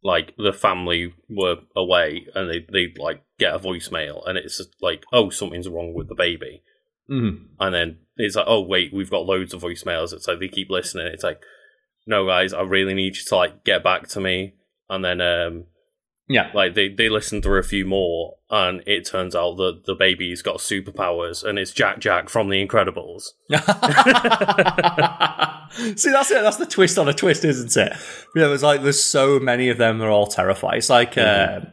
[0.03, 4.75] like the family were away, and they they like get a voicemail, and it's just
[4.81, 6.63] like, oh, something's wrong with the baby,
[7.07, 10.13] hmm and then it's like, oh wait, we've got loads of voicemails.
[10.13, 11.07] It's like they keep listening.
[11.07, 11.41] It's like,
[12.05, 14.55] no guys, I really need you to like get back to me,
[14.89, 15.65] and then um,
[16.31, 16.51] Yeah.
[16.53, 20.41] like they they listen through a few more, and it turns out that the baby's
[20.41, 23.23] got superpowers, and it's Jack Jack from The Incredibles.
[25.97, 26.41] See, that's it.
[26.41, 27.93] That's the twist on a twist, isn't it?
[28.35, 29.99] Yeah, there's like there's so many of them.
[29.99, 30.77] They're all terrifying.
[30.77, 31.57] It's like, Mhm.
[31.63, 31.67] um,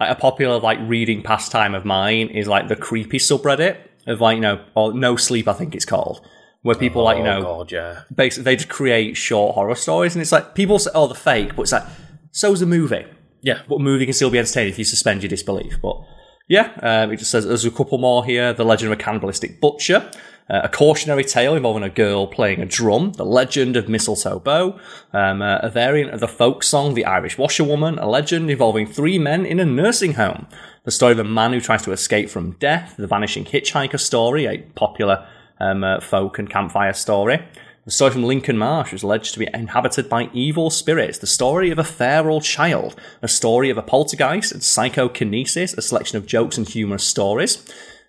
[0.00, 3.76] like a popular like reading pastime of mine is like the creepy subreddit
[4.06, 5.48] of like you know or no sleep.
[5.48, 6.20] I think it's called
[6.62, 10.14] where people like you Oh, know God, yeah, basically they just create short horror stories,
[10.14, 11.84] and it's like people say, "Oh, the fake," but it's like
[12.30, 13.04] So's a movie.
[13.44, 13.60] Yeah.
[13.68, 15.78] But movie can still be entertaining if you suspend your disbelief.
[15.80, 16.02] But
[16.48, 18.52] yeah, um, it just says there's a couple more here.
[18.52, 20.10] The Legend of a Cannibalistic Butcher,
[20.48, 24.78] uh, a cautionary tale involving a girl playing a drum, the Legend of Mistletoe Bough,
[25.12, 29.18] um, uh, a variant of the folk song The Irish Washerwoman, a legend involving three
[29.18, 30.46] men in a nursing home,
[30.84, 34.46] the story of a man who tries to escape from death, the Vanishing Hitchhiker story,
[34.46, 35.26] a popular
[35.60, 37.42] um, uh, folk and campfire story.
[37.84, 41.18] The story from Lincoln Marsh was alleged to be inhabited by evil spirits.
[41.18, 42.98] The story of a feral child.
[43.20, 45.74] A story of a poltergeist and psychokinesis.
[45.74, 47.62] A selection of jokes and humorous stories.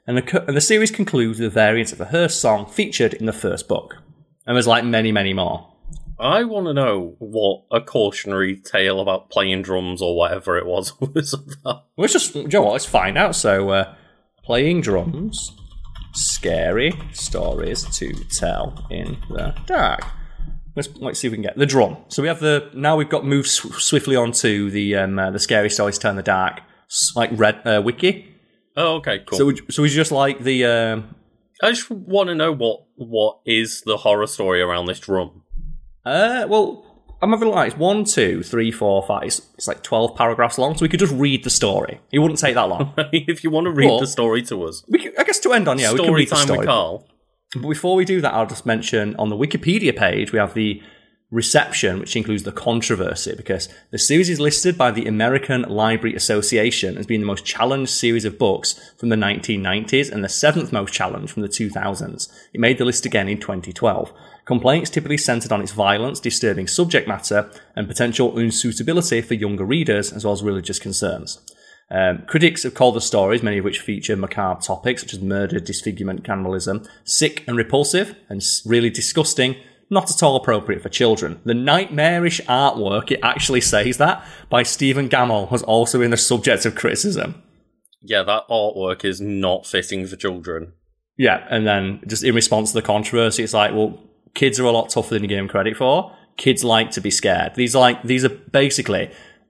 [0.07, 3.25] And the, and the series concludes with a variant of the hearse song featured in
[3.25, 3.97] the first book.
[4.47, 5.73] And there's like many, many more.
[6.17, 10.97] I want to know what a cautionary tale about playing drums or whatever it was
[11.01, 11.88] was about.
[11.97, 13.35] Let's just, you know what, let's find out.
[13.35, 13.93] So, uh,
[14.41, 15.51] playing drums,
[16.15, 20.01] scary stories to tell in the dark.
[20.75, 21.97] Let's, let's see if we can get the drum.
[22.10, 25.32] So we have the now we've got moved sw- swiftly on to the um, uh,
[25.32, 26.62] the scary stories to tell in the dark,
[27.15, 28.36] like red uh, wiki.
[28.75, 29.38] Oh, okay, cool.
[29.38, 31.15] So we, so we just like the um,
[31.63, 35.43] I just want to know what what is the horror story around this drum.
[36.06, 36.85] uh well
[37.21, 37.71] I'm having like.
[37.71, 39.23] It's one, two, three, four, five.
[39.23, 41.99] It's, it's like twelve paragraphs long, so we could just read the story.
[42.12, 42.93] It wouldn't take that long.
[43.13, 45.54] if you want to read Well, the story to us, we could, I guess to
[45.54, 46.60] end on, yeah, we can story read the time story.
[46.60, 47.08] with Karl.
[47.54, 50.82] But before we do that, I'll just mention on the Wikipedia page we have the
[51.32, 56.97] reception, which includes the controversy, because the series is listed by the American Library Association
[56.97, 60.93] as being the most challenged series of books from the 1990s and the seventh most
[60.93, 62.30] challenged from the 2000s.
[62.54, 64.12] It made the list again in 2012.
[64.45, 70.13] Complaints typically centered on its violence, disturbing subject matter, and potential unsuitability for younger readers,
[70.13, 71.39] as well as religious concerns.
[71.89, 75.60] Um, critics have called the stories, many of which feature macabre topics such as murder,
[75.60, 79.55] disfigurement, cannibalism, sick and repulsive, and really disgusting,
[79.89, 81.39] not at all appropriate for children.
[81.43, 86.65] The nightmarish artwork, it actually says that, by Stephen Gammell, has also been the subject
[86.65, 87.41] of criticism.
[88.01, 90.73] Yeah, that artwork is not fitting for children.
[91.17, 93.99] Yeah, and then just in response to the controversy, it's like, well,
[94.36, 96.15] kids are a lot tougher than you give them credit for.
[96.38, 97.56] Kids like to be scared.
[97.56, 99.10] These are like these are basically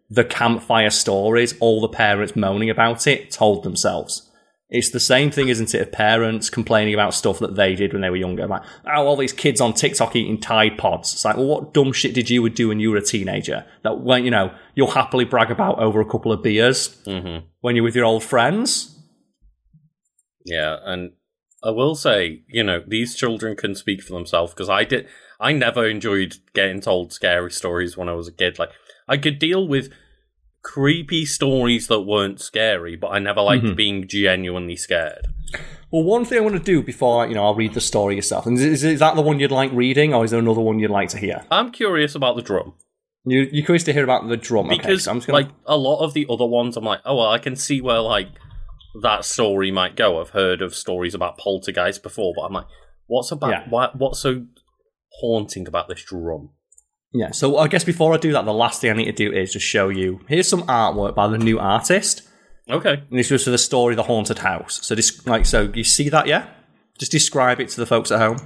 [0.09, 4.31] the campfire stories all the parents moaning about it told themselves.
[4.69, 8.01] It's the same thing, isn't it, of parents complaining about stuff that they did when
[8.01, 8.47] they were younger.
[8.47, 11.13] Like, oh, all these kids on TikTok eating Tide Pods.
[11.13, 13.63] It's like, well, what dumb shit did you do when you were a teenager?
[13.83, 17.45] That when you know you'll happily brag about over a couple of beers Mm-hmm.
[17.61, 18.91] when you're with your old friends.
[20.45, 21.11] Yeah, and
[21.65, 25.07] I will say, you know, these children can speak for themselves because I did.
[25.39, 28.59] I never enjoyed getting told scary stories when I was a kid.
[28.59, 28.69] Like,
[29.07, 29.91] I could deal with
[30.61, 33.75] creepy stories that weren't scary, but I never liked Mm-hmm.
[33.75, 35.27] being genuinely scared.
[35.91, 38.45] Well, one thing I want to do before you know I'll read the story yourself.
[38.45, 40.91] And is, is that the one you'd like reading, or is there another one you'd
[40.91, 41.45] like to hear?
[41.51, 42.73] I'm curious about the drum
[43.25, 44.77] You, you're curious to hear about the drum, okay?
[44.77, 47.15] because, So I'm just gonna, like, a lot of the other ones, I'm like, oh
[47.17, 48.27] well, I can see where like
[49.01, 50.19] that story might go.
[50.21, 52.67] I've heard of stories about poltergeist before, but I'm like,
[53.07, 53.65] what's about Yeah.
[53.69, 54.45] why, what's so
[55.19, 56.49] haunting about this drum?
[57.13, 57.31] yeah.
[57.31, 59.53] So I guess before I do that, the last thing I need to do is
[59.53, 60.19] just show you.
[60.27, 62.27] Here's some artwork by the new artist.
[62.69, 63.03] Okay.
[63.09, 64.79] And this was for the story of the haunted house.
[64.85, 66.47] So this, like, so you see that, yeah?
[66.99, 68.37] Just describe it to the folks at home.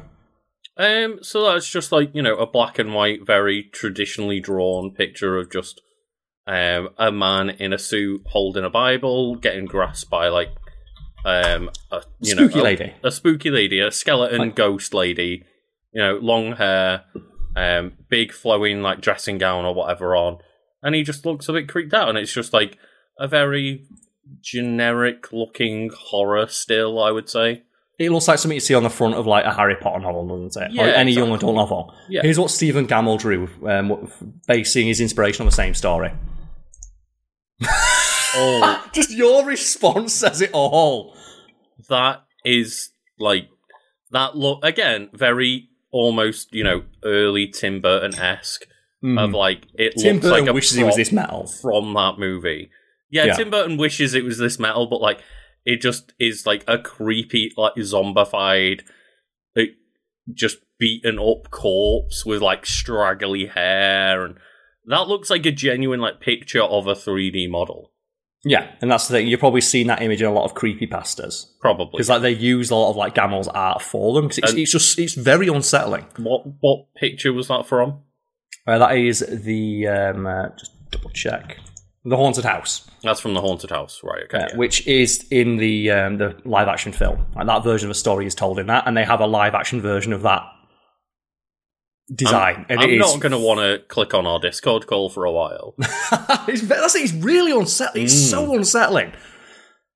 [0.77, 5.37] Um, so that's just like you know a black and white, very traditionally drawn picture
[5.37, 5.81] of just
[6.49, 10.49] um a man in a suit holding a Bible, getting grasped by like
[11.23, 12.93] um a you Spooky know lady.
[13.03, 15.43] a, spooky lady, a skeleton Like- ghost lady,
[15.93, 17.03] you know, long hair,
[17.55, 20.37] um, big flowing like dressing gown or whatever on,
[20.81, 22.77] and he just looks a bit creeped out, and it's just like
[23.19, 23.85] a very
[24.41, 27.63] generic looking horror still, I would say.
[27.97, 30.45] It looks like something you see on the front of like a Harry Potter novel,
[30.45, 30.71] doesn't it?
[30.71, 31.49] Yeah, or any young exactly.
[31.49, 31.93] adult novel.
[32.07, 32.21] Yeah.
[32.21, 34.09] Here's what Stephen Gammell drew, um,
[34.47, 36.11] basing his inspiration on the same story.
[37.61, 41.15] Oh, Just your response says it all.
[41.89, 43.49] that is like
[44.11, 48.65] that look again very almost you know early Tim Burton esque
[49.01, 49.17] hmm.
[49.17, 49.95] of like it.
[49.97, 51.47] Tim looks Burton like a wishes he was this metal.
[51.47, 52.69] from that movie.
[53.09, 53.33] Yeah, Yeah.
[53.33, 55.21] Tim Burton wishes it was this metal, but like
[55.65, 58.81] it just is like a creepy like zombified,
[59.55, 59.75] like,
[60.33, 64.35] just beaten up corpse with like straggly hair and.
[64.85, 67.91] That looks like a genuine like picture of a 3D model.
[68.45, 69.27] Yeah, and that's the thing.
[69.27, 71.91] You've probably seen that image in a lot of creepy pastas Probably.
[71.91, 74.71] because like they use a lot of like Gammell's art for them because it's, it's
[74.71, 76.05] just it's very unsettling.
[76.17, 77.99] what what picture was that from?
[78.65, 81.57] Uh, that is the um, uh, just double check
[82.05, 84.23] the haunted house, That's from the haunted house, right?
[84.23, 84.37] Okay.
[84.37, 84.57] uh, yeah.
[84.57, 87.25] which is in the um, the live action film.
[87.35, 89.53] Like that version of the story is told in that, and they have a live
[89.53, 90.43] action version of that
[92.13, 92.65] design.
[92.69, 95.75] and I'm not going to want to click on our Discord call for a while.
[96.47, 98.05] it's, that's it, it's really unsettling.
[98.05, 98.57] It's so mm.
[98.57, 99.13] unsettling.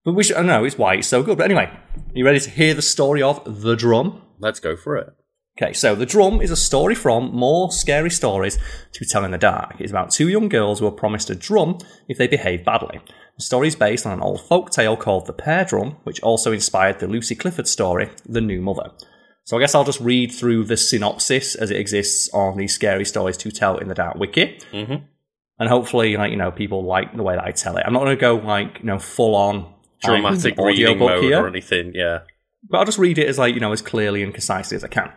[0.06, 1.38] But we should, I know it's why it's so good.
[1.38, 4.22] But anyway, are you ready to hear the story of the drum?
[4.40, 5.14] Let's go for it.
[5.56, 8.58] Okay, so The Drum is a story from More Scary Stories
[8.94, 9.76] to Tell in the Dark.
[9.78, 13.00] It's about two young girls who are promised a drum if they behave badly.
[13.38, 16.52] The story is based on an old folk tale called The Pear Drum, which also
[16.52, 18.90] inspired the Lucy Clifford story, The New Mother.
[19.46, 23.06] So I guess I'll just read through the synopsis as it exists on the Scary
[23.06, 24.58] Stories to Tell in the Dark wiki.
[24.72, 25.02] Mhm.
[25.60, 27.84] And hopefully, like, you know, people like the way that I tell it.
[27.86, 31.92] I'm not going to go, like, you know, full on Dramatic reading mode or anything.
[31.96, 32.20] Yeah.
[32.70, 34.88] but I'll just read it as like you know as clearly and concisely as I
[34.88, 35.12] can.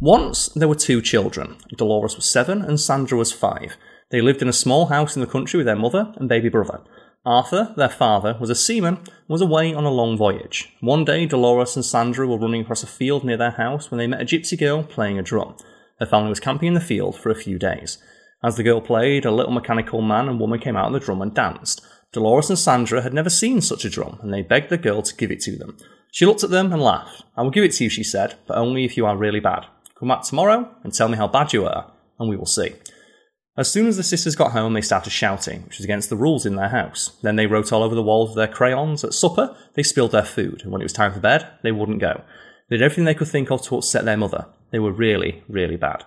[0.00, 1.56] Once there were two children.
[1.76, 3.76] Dolores was seven and Sandra was five.
[4.10, 6.80] They lived in a small house in the country with their mother and baby brother.
[7.26, 10.74] Arthur, their father, was a seaman and was away on a long voyage.
[10.80, 14.06] One day, Dolores and Sandra were running across a field near their house when they
[14.06, 15.56] met a gypsy girl playing a drum.
[16.00, 17.96] Her family was camping in the field for a few days.
[18.42, 21.22] As the girl played, a little mechanical man and woman came out of the drum
[21.22, 21.80] and danced.
[22.12, 25.16] Dolores and Sandra had never seen such a drum, and they begged the girl to
[25.16, 25.78] give it to them.
[26.12, 27.24] She looked at them and laughed.
[27.36, 29.64] I will give it to you, she said, but only if you are really bad.
[29.98, 32.74] Come back tomorrow and tell me how bad you are, and we will see.
[33.56, 36.44] As soon as the sisters got home, they started shouting, which was against the rules
[36.44, 37.12] in their house.
[37.22, 39.04] Then they wrote all over the walls with their crayons.
[39.04, 42.00] At supper, they spilled their food, and when it was time for bed, they wouldn't
[42.00, 42.22] go.
[42.68, 44.46] They did everything they could think of to upset their mother.
[44.72, 46.02] They were really, really bad.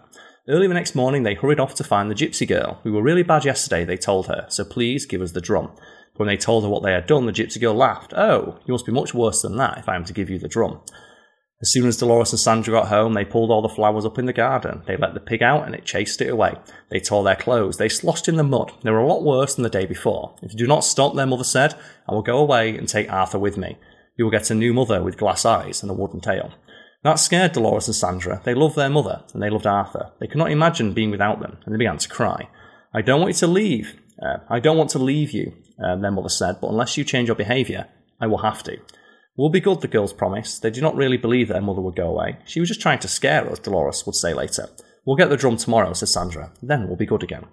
[0.50, 2.82] Early the next morning, they hurried off to find the gypsy girl.
[2.84, 5.72] We were really bad yesterday, they told her, so please give us the drum.
[6.18, 8.14] When they told her what they had done, the gypsy girl laughed.
[8.14, 10.48] Oh, you must be much worse than that if I am to give you the
[10.50, 10.82] drum.
[11.60, 14.28] As soon as Dolores and Sandra got home, they pulled all the flowers up in
[14.28, 14.84] the garden.
[14.86, 16.54] They let the pig out and it chased it away.
[16.92, 17.78] They tore their clothes.
[17.78, 18.74] They sloshed in the mud.
[18.84, 20.36] They were a lot worse than the day before.
[20.44, 21.74] If you do not stop, their mother said,
[22.08, 23.78] I will go away and take Arthur with me.
[24.18, 26.54] You will get a new mother with glass eyes and a wooden tail.
[27.04, 28.40] That scared Dolores and Sandra.
[28.44, 30.12] They loved their mother and they loved Arthur.
[30.20, 32.50] They could not imagine being without them and they began to cry.
[32.94, 33.96] I don't want you to leave.
[34.22, 37.30] Uh, I don't want to leave you, uh, their mother said, but unless you change
[37.30, 37.88] your behaviour,
[38.20, 38.78] I will have to.
[39.38, 40.64] We'll be good, the girls promised.
[40.64, 42.38] They did not really believe that their mother would go away.
[42.46, 44.68] She was just trying to scare us, Dolores would say later.
[45.06, 46.52] We'll get the drum tomorrow, said Sandra.
[46.62, 47.46] Then we'll be good again.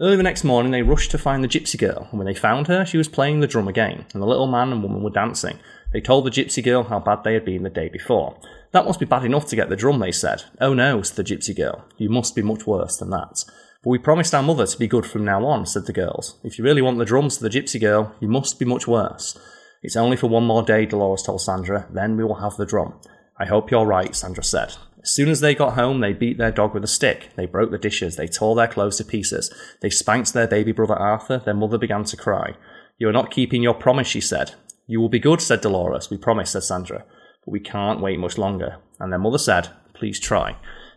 [0.00, 2.68] Early the next morning, they rushed to find the gypsy girl, and when they found
[2.68, 5.58] her, she was playing the drum again, and the little man and woman were dancing.
[5.92, 8.36] They told the gypsy girl how bad they had been the day before.
[8.72, 10.44] That must be bad enough to get the drum, they said.
[10.60, 11.84] Oh no, said the gypsy girl.
[11.96, 13.44] You must be much worse than that.
[13.82, 16.38] But we promised our mother to be good from now on, said the girls.
[16.42, 19.38] If you really want the drums, said the gypsy girl, you must be much worse.
[19.84, 22.94] It's only for one more day, Dolores told Sandra, then we will have the drum.
[23.38, 24.76] I hope you're right, Sandra said.
[25.02, 27.28] As soon as they got home, they beat their dog with a stick.
[27.36, 28.16] They broke the dishes.
[28.16, 29.52] They tore their clothes to pieces.
[29.82, 31.36] They spanked their baby brother Arthur.
[31.36, 32.54] Their mother began to cry.
[32.96, 34.54] You are not keeping your promise, she said.
[34.86, 36.08] You will be good, said Dolores.
[36.08, 37.04] We promise, said Sandra.
[37.44, 38.78] But we can't wait much longer.
[38.98, 40.56] And their mother said, Please try.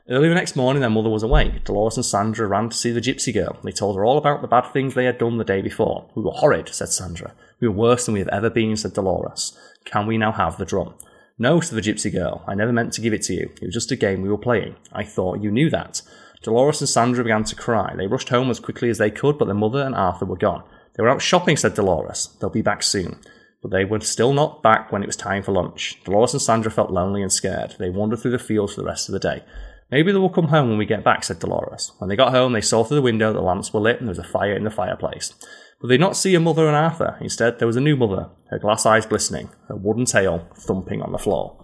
[0.10, 1.66] Early the next morning, their mother was awake.
[1.66, 3.58] Dolores and Sandra ran to see the gypsy girl.
[3.66, 6.10] They told her all about the bad things they had done the day before.
[6.16, 7.34] We were horrid, said Sandra.
[7.60, 9.58] We were worse than we have ever been, said Dolores.
[9.86, 10.94] Can we now have the drum?
[11.40, 12.44] No, said the gypsy girl.
[12.48, 13.52] I never meant to give it to you.
[13.62, 14.76] It was just a game we were playing.
[14.92, 16.02] I thought you knew that.
[16.44, 17.94] Dolores and Sandra began to cry.
[17.96, 20.64] They rushed home as quickly as they could, but their mother and Arthur were gone.
[20.96, 22.30] They were out shopping, said Dolores.
[22.40, 23.20] They'll be back soon.
[23.62, 26.00] But they were still not back when it was time for lunch.
[26.04, 27.76] Dolores and Sandra felt lonely and scared.
[27.80, 29.44] They wandered through the fields for the rest of the day.
[29.90, 31.94] Maybe they will come home when we get back, said Dolores.
[32.00, 34.08] When they got home, they saw through the window that the lamps were lit and
[34.08, 35.34] there was a fire in the fireplace.
[35.80, 37.18] But they did not see a mother and Arthur.
[37.22, 41.12] Instead, there was a new mother, her glass eyes glistening, her wooden tail thumping on
[41.12, 41.64] the floor.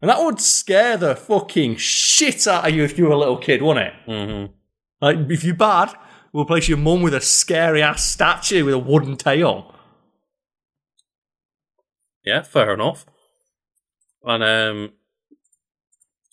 [0.00, 3.36] And that would scare the fucking shit out of you if you were a little
[3.36, 3.94] kid, wouldn't it?
[4.08, 4.52] Mm-hmm.
[5.00, 5.92] Like, if you're bad,
[6.32, 9.72] we'll place your mum with a scary ass statue with a wooden tail.
[12.24, 13.06] Yeah, fair enough.
[14.24, 14.92] And um,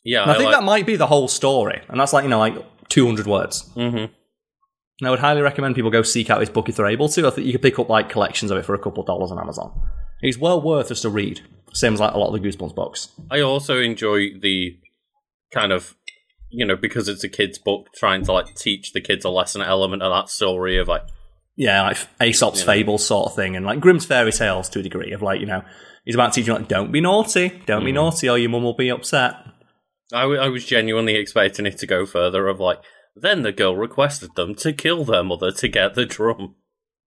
[0.04, 1.82] yeah, And I, think like, that might be the whole story.
[1.88, 2.56] And that's like, you know, like
[2.90, 3.70] 200 words.
[3.76, 4.10] Mhm.
[5.02, 7.28] And I would highly recommend people go seek out this book if they're able to.
[7.28, 9.32] I think you could pick up like collections of it for a couple of dollars
[9.32, 9.72] on Amazon.
[10.22, 11.42] It's well worth just a read.
[11.74, 13.10] Same as like a lot of the Goosebumps books.
[13.32, 14.78] I also enjoy the
[15.54, 15.96] kind of
[16.50, 19.62] you know because it's a kids book trying to like teach the kids a lesson
[19.62, 21.04] element of that story of like
[21.56, 22.62] Yeah, like Aesop's.
[22.64, 25.46] Fables sort of thing, and like Grimm's fairy tales to a degree of like, you
[25.46, 25.64] know,
[26.06, 28.90] he's about teaching like, don't be naughty, don't be naughty, or your mum will be
[28.90, 29.36] upset.
[30.13, 32.79] I, w- I was genuinely expecting it to go further of like
[33.15, 36.56] then the girl requested them to kill their mother to get the drum.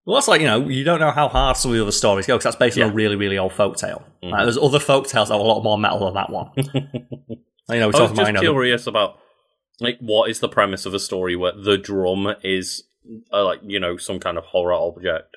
[0.04, 2.26] Well, that's like, you know, you don't know how hard some of the other stories
[2.26, 2.90] go because that's based on Yeah.
[2.90, 4.04] a really, really old folk tale.
[4.22, 4.32] Mhm.
[4.32, 6.50] Like, there's other folk tales that have a lot more metal than that one.
[6.56, 6.64] you
[7.68, 9.16] know, I was about, just know, curious about
[9.80, 12.84] like what is the premise of a story where the drum is
[13.32, 15.36] uh, like you know some kind of horror object.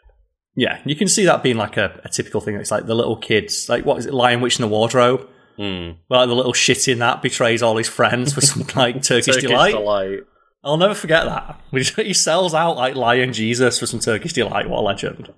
[0.55, 2.55] Yeah, you can see that being like a, a typical thing.
[2.55, 5.27] It's like the little kids, like what is it, Lion Witch in the Wardrobe?
[5.57, 5.91] Hmm.
[6.09, 9.43] Like the little shit in that betrays all his friends for some like Turkish, Turkish
[9.49, 9.71] delight.
[9.73, 10.19] delight.
[10.63, 11.61] I'll never forget that.
[11.71, 14.69] He sells out like Lion Jesus for some Turkish delight.
[14.69, 15.31] What a legend!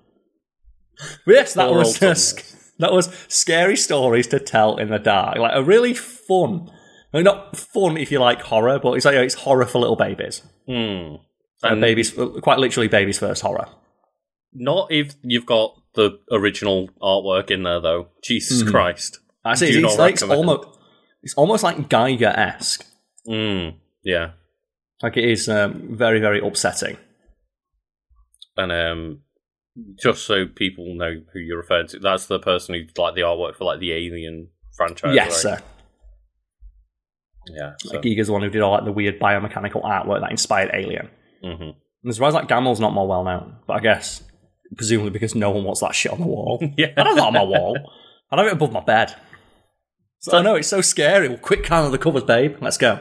[1.26, 2.16] But yes, that Poor was uh,
[2.80, 5.38] that was scary stories to tell in the dark.
[5.38, 6.72] Like a really fun,
[7.14, 9.96] I mean, not fun if you like horror, but it's like it's horror for little
[9.96, 10.42] babies.
[10.68, 11.20] Like
[11.72, 13.68] And babies, quite literally, babies' first horror.
[14.54, 18.08] not if you've got the original artwork in there, though.
[18.24, 18.72] Jesus Mhm.
[18.72, 19.20] Christ.
[19.48, 19.72] I see.
[19.72, 20.70] Do It's, like almost
[21.24, 22.86] it's almost like Giger esque.
[23.28, 24.32] Mm, yeah.
[25.02, 26.98] Like it is um, very very upsetting.
[28.56, 29.22] And um,
[30.02, 33.22] just so people know who you're referring to, that's the person who did like the
[33.22, 35.14] artwork for like the Alien franchise.
[35.16, 35.60] yes, right?
[35.60, 35.64] sir.
[37.50, 37.74] Yeah.
[37.80, 40.72] So, Like Giger's the one who did all like the weird biomechanical artwork that inspired
[40.74, 41.10] Alien.
[41.44, 41.76] mhm.
[42.06, 44.24] I'm surprised like Gammell's not more well known, but I guess
[44.76, 46.60] presumably because no one wants that shit on the wall.
[46.78, 46.88] Yeah.
[46.98, 47.78] I don't have that on my wall.
[48.32, 49.16] I have it above my bed.
[50.32, 51.30] So I know it's so scary.
[51.30, 52.58] Well, quick, count of the covers, babe.
[52.60, 53.00] Let's go.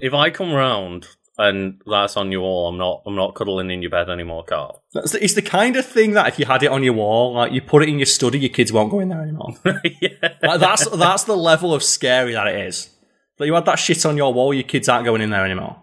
[0.00, 1.06] If I come round
[1.38, 3.02] and that's on your wall, I'm not.
[3.06, 4.82] I'm not cuddling in your bed anymore, Karl.
[4.92, 7.34] That's the, it's the kind of thing that if you had it on your wall,
[7.34, 9.54] like you put it in your study, your kids won't go in there anymore.
[10.00, 10.34] yeah.
[10.42, 12.90] like that's that's the level of scary that it is.
[13.38, 15.80] But you had that shit on your wall, your kids aren't going in there anymore.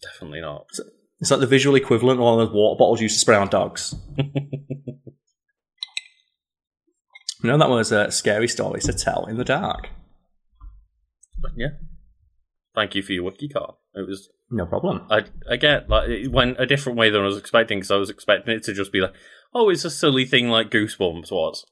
[0.00, 0.66] Definitely not.
[1.20, 3.36] It's like the visual equivalent of one of those water bottles you used to spray
[3.36, 3.94] on dogs.
[7.44, 9.90] you know, that was a scary story to tell in the dark.
[11.54, 11.68] Yeah.
[12.74, 13.78] Thank you for your wiki, Karl.
[13.94, 15.06] It was No problem.
[15.10, 18.08] I again like it went a different way than I was expecting because I was
[18.08, 19.12] expecting it to just be like,
[19.52, 21.66] oh, it's a silly thing like Goosebumps was,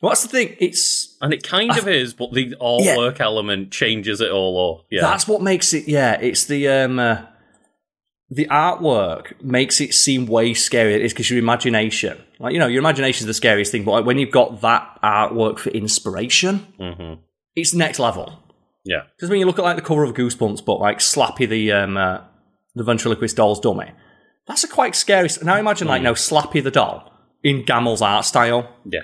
[0.00, 0.56] What's the thing?
[0.58, 4.86] It's and it kind of is, but the artwork element changes it all up.
[4.90, 5.88] Yeah, that's what makes it.
[5.88, 7.22] Yeah, it's the um, uh,
[8.30, 10.94] the artwork makes it seem way scarier.
[10.96, 13.84] It is because your imagination, like you know, your imagination is the scariest thing.
[13.84, 17.14] But like, when you've got that artwork for inspiration, hmm
[17.56, 18.40] it's next level.
[18.84, 21.72] yeah, Because when you look at like the cover of Goosebumps, but like Slappy the
[21.72, 22.20] um, uh,
[22.76, 23.90] the ventriloquist doll's dummy,
[24.46, 25.24] that's a quite scary.
[25.26, 27.12] S now imagine like you no Slappy the doll
[27.42, 28.68] in Gammell's art style.
[28.84, 29.00] yeah.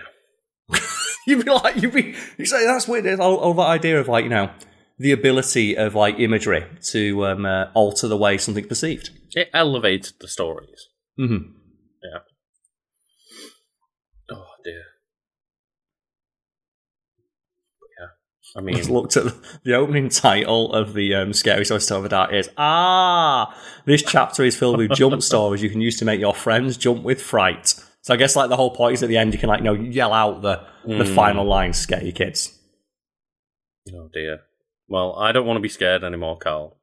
[1.26, 3.06] You'd be like, you'd be, you say that's weird.
[3.06, 4.50] It's all, all that idea of like you know
[4.98, 9.10] the ability of like imagery to um, uh, alter the way something's perceived.
[9.34, 10.88] It elevated the stories.
[11.18, 11.50] Mm-hmm.
[12.02, 12.18] Yeah.
[14.30, 14.82] Oh dear.
[17.98, 18.06] Yeah,
[18.60, 21.88] I Just mean, looked at the, the opening title of the um, Scary Stories to
[21.94, 26.04] Tell Dark is Ah, this chapter is filled with jump stories you can use to
[26.04, 27.74] make your friends jump with fright.
[28.02, 29.64] So I guess like the whole point is at the end you can like you
[29.64, 31.14] know yell out the the Mm.
[31.14, 32.52] final line, scare your kids.
[33.92, 34.40] oh dear.
[34.88, 36.76] Well, I don't want to be scared anymore, Karl.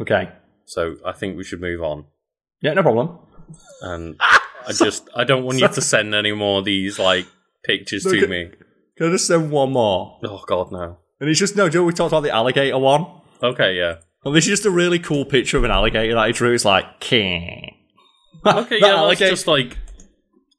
[0.00, 0.28] Okay,
[0.64, 2.04] So I think we should move on.
[2.62, 3.18] yeah, no problem.
[3.82, 7.26] And I just, I don't want you to send any more of these like
[7.64, 8.50] pictures Look to at- me.
[8.96, 10.18] Can I just send one more?
[10.24, 10.98] Oh God, no.
[11.20, 11.84] And it's just no, Joe.
[11.84, 13.06] We talked about the alligator one.
[13.42, 13.96] Okay, yeah.
[14.24, 16.52] Well, this is just a really cool picture of an alligator that he drew.
[16.52, 17.76] It's like, king.
[18.44, 19.78] Okay, yeah, that's just like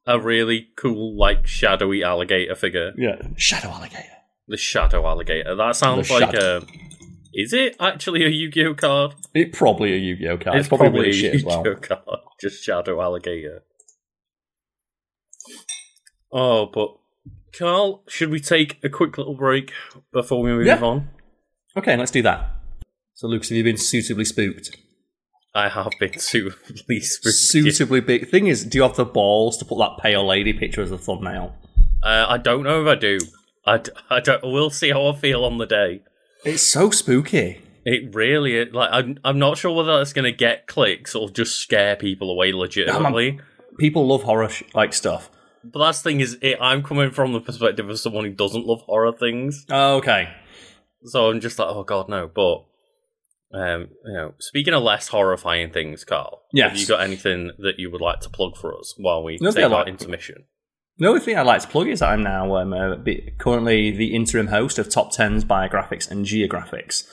[0.07, 2.91] a really cool, like shadowy alligator figure.
[2.97, 4.03] yeah, shadow alligator.
[4.49, 5.55] The shadow alligator.
[5.55, 6.57] That sounds The like shadow.
[6.57, 6.61] a.
[7.33, 9.13] Is it actually a Yu-Gi-Oh card?
[9.35, 10.57] It probably a Yu-Gi-Oh card.
[10.57, 11.63] It's, probably, really a shit as well.
[11.63, 12.19] Yu-Gi-Oh card.
[12.41, 13.61] Just shadow alligator.
[16.31, 16.95] Oh, but
[17.57, 19.71] Karl, should we take a quick little break
[20.13, 20.79] before we move Yeah.
[20.81, 21.09] on?
[21.77, 22.49] Okay, let's do that.
[23.13, 24.75] So, Lucas, have you been suitably spooked?
[25.53, 27.35] I have been suitably spooked.
[27.35, 28.29] Suitably big.
[28.29, 30.97] Thing is, do you have the balls to put that pale lady picture as a
[30.97, 31.55] thumbnail?
[32.03, 33.17] Uh, I don't know if I do.
[33.73, 34.43] I, d- I don't.
[34.43, 36.01] We'll see how I feel on the day.
[36.45, 37.61] It's so spooky.
[37.85, 38.73] It really is.
[38.73, 39.19] Like I'm.
[39.23, 43.39] I'm not sure whether that's going to get clicks or just scare people away legitimately.
[43.77, 45.29] People love horror sh- like stuff.
[45.63, 48.65] But that's the thing is, it, I'm coming from the perspective of someone who doesn't
[48.65, 49.65] love horror things.
[49.69, 50.29] Oh, okay.
[51.03, 52.27] So I'm just like, oh god, no.
[52.27, 52.65] But
[53.53, 56.69] um, you know, speaking of less horrifying things, Karl, Yes.
[56.71, 59.63] have you got anything that you would like to plug for us while we Nothing
[59.63, 59.87] take our like.
[59.87, 60.43] intermission?
[60.99, 62.97] The only thing I'd like to plug is that I'm now um, uh,
[63.37, 67.05] currently the interim host of Top 10s, Biographics, and Geographics.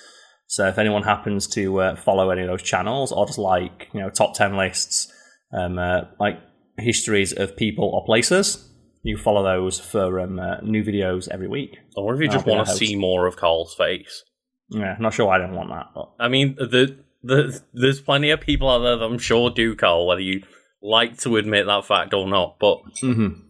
[0.48, 4.00] So if anyone happens to uh, follow any of those channels or just like, you
[4.00, 5.12] know, top 10 lists,
[5.52, 6.40] um, uh, like
[6.78, 8.68] histories of people or places,
[9.02, 11.78] you follow those for um, uh, new videos every week.
[11.96, 14.24] Or if you just want to see more of Karl's face.
[14.68, 18.30] Yeah, not sure why I don't want that, but I mean, the, the there's plenty
[18.30, 20.42] of people out there that I'm sure do, Karl, whether you
[20.82, 22.58] like to admit that fact or not.
[22.58, 23.45] But mm-hmm.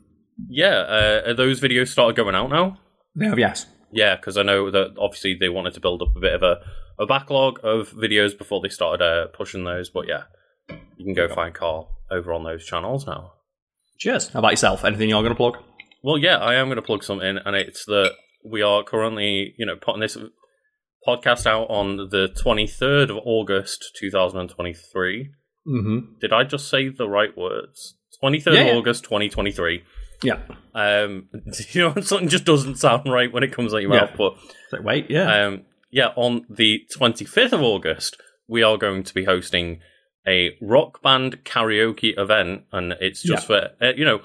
[0.49, 2.79] Yeah, uh, are those videos started going out now?
[3.15, 3.67] yeah, yes.
[3.93, 6.59] Yeah, because I know that obviously they wanted to build up a bit of a,
[6.99, 9.89] a backlog of videos before they started uh, pushing those.
[9.91, 10.25] But yeah,
[10.97, 13.33] you can go find Karl over on those channels now.
[13.99, 14.29] Cheers.
[14.29, 14.85] How about yourself?
[14.85, 15.57] Anything you're going to plug?
[16.03, 18.13] Well, yeah, I am going to plug something, and it's that
[18.45, 20.19] we are currently, you know, putting this
[21.07, 25.31] podcast out on the 23rd of August 2023.
[25.67, 25.99] Mm-hmm.
[26.21, 27.97] Did I just say the right words?
[28.23, 28.73] 23rd Yeah, of yeah.
[28.75, 29.83] August 2023.
[30.23, 30.41] Yeah.
[30.75, 31.29] Um,
[31.71, 34.01] you know, something just doesn't sound right when it comes out your Yeah.
[34.03, 34.35] mouth, but
[34.71, 35.47] So, wait, yeah.
[35.47, 38.17] um, yeah, on the 25th of August,
[38.49, 39.81] we are going to be hosting
[40.27, 44.21] a rock band karaoke event, and it's just for uh, you know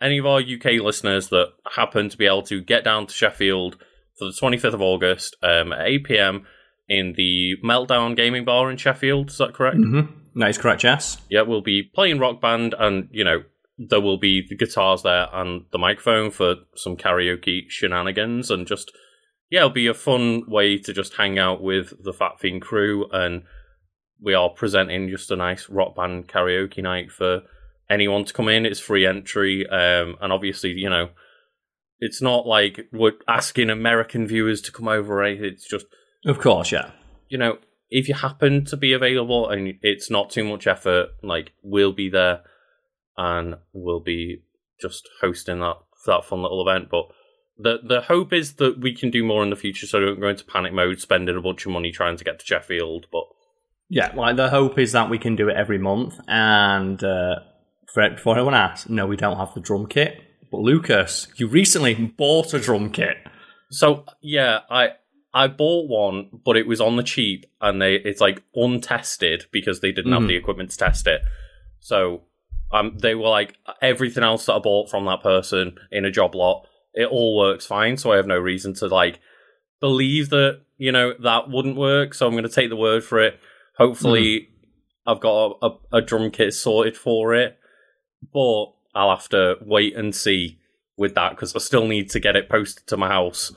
[0.00, 3.76] any of our UK listeners that happen to be able to get down to Sheffield
[4.18, 6.46] for the 25th of August um, at 8 p.m.
[6.88, 9.30] in the Meltdown Gaming Bar in Sheffield.
[9.30, 9.76] Is that correct?
[9.76, 10.40] mm-hmm.
[10.40, 11.18] That is correct, yes.
[11.28, 13.42] Yeah, we'll be playing rock band, and you know
[13.88, 18.92] there will be the guitars there and the microphone for some karaoke shenanigans, and just
[19.50, 23.06] yeah, it'll be a fun way to just hang out with the Fat Fiend crew,
[23.12, 23.42] and
[24.20, 27.42] we are presenting just a nice rock band karaoke night for
[27.90, 28.66] anyone to come in.
[28.66, 31.10] It's free entry, um, and obviously you know
[31.98, 35.14] it's not like we're asking American viewers to come over.
[35.14, 35.40] Right?
[35.40, 35.86] It's just
[36.24, 36.90] Of course, yeah.
[37.28, 37.58] you know,
[37.90, 42.08] if you happen to be available and it's not too much effort, like we'll be
[42.08, 42.42] there
[43.16, 44.42] and we'll be
[44.80, 46.88] just hosting that that fun little event.
[46.90, 47.06] But
[47.58, 50.28] the the hope is that we can do more in the future, so don't go
[50.28, 53.06] into panic mode, spending a bunch of money trying to get to Sheffield.
[53.12, 53.24] But
[53.88, 56.18] Yeah, like the hope is that we can do it every month.
[56.28, 57.36] And uh,
[57.92, 60.18] for, before anyone asks, no, we don't have the drum kit.
[60.50, 63.16] But Lucas, you recently bought a drum kit.
[63.70, 64.90] so yeah, I
[65.34, 69.80] I bought one, but it was on the cheap, and they it's like untested because
[69.80, 70.28] they didn't have Mhm.
[70.28, 71.22] the equipment to test it.
[71.80, 72.22] So
[72.72, 76.34] um, they were like everything else that I bought from that person in a job
[76.34, 77.96] lot, it all works fine.
[77.96, 79.20] So I have no reason to like
[79.80, 82.14] believe that you know that wouldn't work.
[82.14, 83.38] So I'm going to take the word for it.
[83.76, 84.48] Hopefully,
[85.06, 87.58] I've got a, a, a drum kit sorted for it,
[88.32, 90.58] but I'll have to wait and see
[90.96, 93.52] with that because I still need to get it posted to my house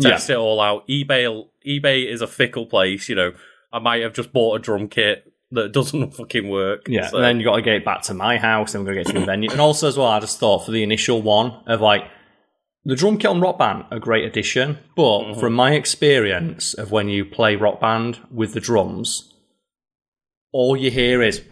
[0.00, 0.86] test it all out.
[0.88, 3.32] eBay eBay is a fickle place, you know.
[3.72, 6.86] I might have just bought a drum kit that doesn't fucking work.
[6.88, 8.94] Yeah, so- and then you got to get it back to my house, and we're
[8.94, 9.50] going to get to the venue.
[9.50, 12.04] And also, as well, I just thought for the initial one of like
[12.84, 14.78] the drum kit on Rock Band, a great addition.
[14.96, 15.40] But Mhm.
[15.40, 19.34] from my experience of when you play Rock Band with the drums,
[20.52, 21.42] all you hear is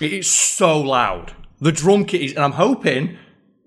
[0.00, 1.32] it is so loud.
[1.60, 3.16] The drum kit is, and I'm hoping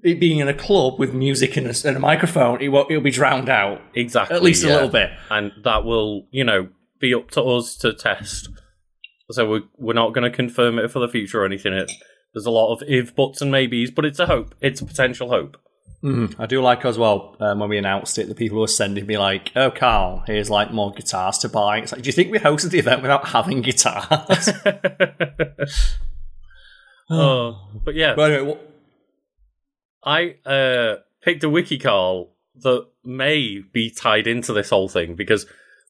[0.04, 3.02] it being in a club with music and a, and a microphone, it won't, it'll
[3.02, 5.10] be drowned out exactly at least a little bit.
[5.32, 6.68] and that will you know
[7.00, 8.50] be up to us to test.
[9.32, 11.74] So we're we're not going to confirm it for the future or anything.
[11.74, 11.92] It,
[12.34, 14.54] there's a lot of if, buts, and maybes, but it's a hope.
[14.62, 15.58] It's a potential hope.
[16.04, 16.36] Mhm.
[16.38, 19.18] I do like as well um, when we announced it, the people were sending me
[19.18, 22.38] like, "Oh, Karl, here's like more guitars to buy." It's like, do you think we
[22.38, 24.50] hosted the event without having guitars?
[27.10, 28.72] oh, but yeah, but anyway, what,
[30.04, 35.48] I uh, picked a wiki Karl that may be tied into this whole thing because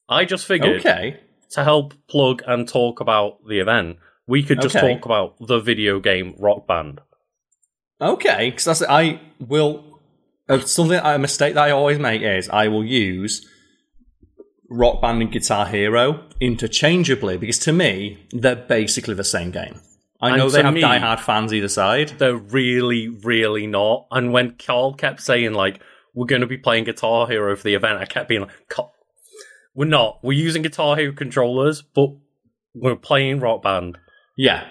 [0.10, 1.20] I just figured okay,
[1.52, 3.98] to help plug and talk about the event,
[4.28, 4.94] we could just Okay.
[4.96, 7.02] talk about the video game Rock Band.
[8.02, 10.00] okay, because that's I will
[10.50, 13.48] uh, something a mistake that I always make is I will use
[14.70, 19.80] Rock Band and Guitar Hero interchangeably because to me they're basically the same game.
[20.22, 22.10] I And know they have me- diehard fans either side.
[22.18, 24.08] They're really, really not.
[24.12, 25.82] And when Karl kept saying like
[26.14, 28.94] we're going to be playing Guitar Hero for the event, I kept being like, "Karl,
[29.76, 30.20] "We're not.
[30.24, 32.10] We're using Guitar Hero controllers, but
[32.74, 33.98] we're playing Rock Band."
[34.38, 34.66] Yeah.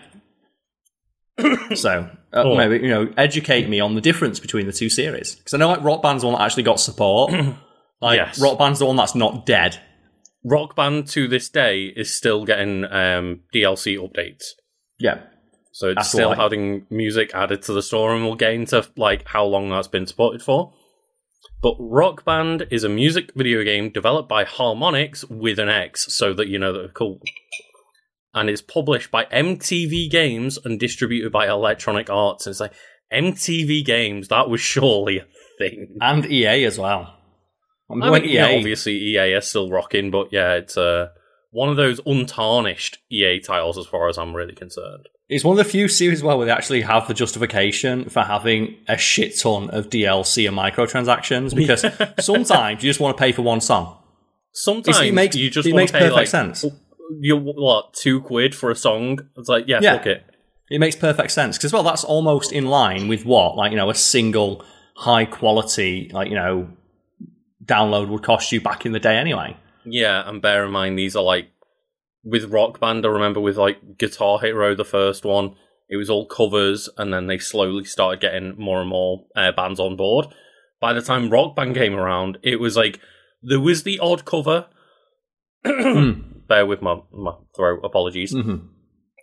[1.74, 2.57] so uh, Oh.
[2.57, 5.68] maybe you know, educate me on the difference between the two series because I know
[5.68, 7.32] like Rock Band's the one that actually got support.
[8.00, 8.40] like Yes.
[8.40, 9.80] Rock Band's the one that's not dead.
[10.44, 14.44] Rock Band to this day is still getting um, DLC updates.
[14.98, 15.22] Yeah.
[15.72, 19.26] So it's That's still having music added to the store, and we'll get into like
[19.26, 20.72] how long that's been supported for.
[21.64, 26.34] But Rock Band is a music video game developed by Harmonix with an X, so
[26.34, 27.20] that you know that they're cool.
[28.34, 32.44] And it's published by MTV Games and distributed by Electronic Arts.
[32.44, 32.74] And it's like
[33.10, 35.96] MTV Games, that was surely a thing.
[36.02, 37.16] And EA as well.
[37.90, 38.34] I'm I mean, EA.
[38.34, 41.08] yeah, obviously EA is still rocking, but yeah, it's uh,
[41.50, 45.08] one of those untarnished EA titles as far as I'm really concerned.
[45.29, 48.77] It's one of the few series well where they actually have the justification for having
[48.89, 51.85] a shit ton of DLC and microtransactions because
[52.25, 53.97] sometimes you just want to pay for one song.
[54.53, 56.64] Sometimes it makes- you just it makes pay perfect like sense.
[57.20, 59.18] you what two quid for a song.
[59.37, 59.97] It's like yeah, Yeah.
[59.97, 60.25] fuck it.
[60.70, 63.91] It makes perfect sense because well, that's almost in line with what like you know
[63.91, 64.62] a single
[64.97, 66.68] high quality like you know
[67.64, 69.57] download would cost you back in the day anyway.
[69.87, 71.49] Yeah, and bear in mind these are like
[72.25, 73.05] with Rock Band.
[73.05, 75.55] I remember with like Guitar Hero, the first one,
[75.89, 79.79] it was all covers, and then they slowly started getting more and more uh, bands
[79.79, 80.27] on board.
[80.81, 82.99] by the time Rock Band came around, it was like
[83.43, 84.66] there was the odd cover.
[85.64, 88.35] Bear with my, my throat, apologies.
[88.35, 88.68] Mhm.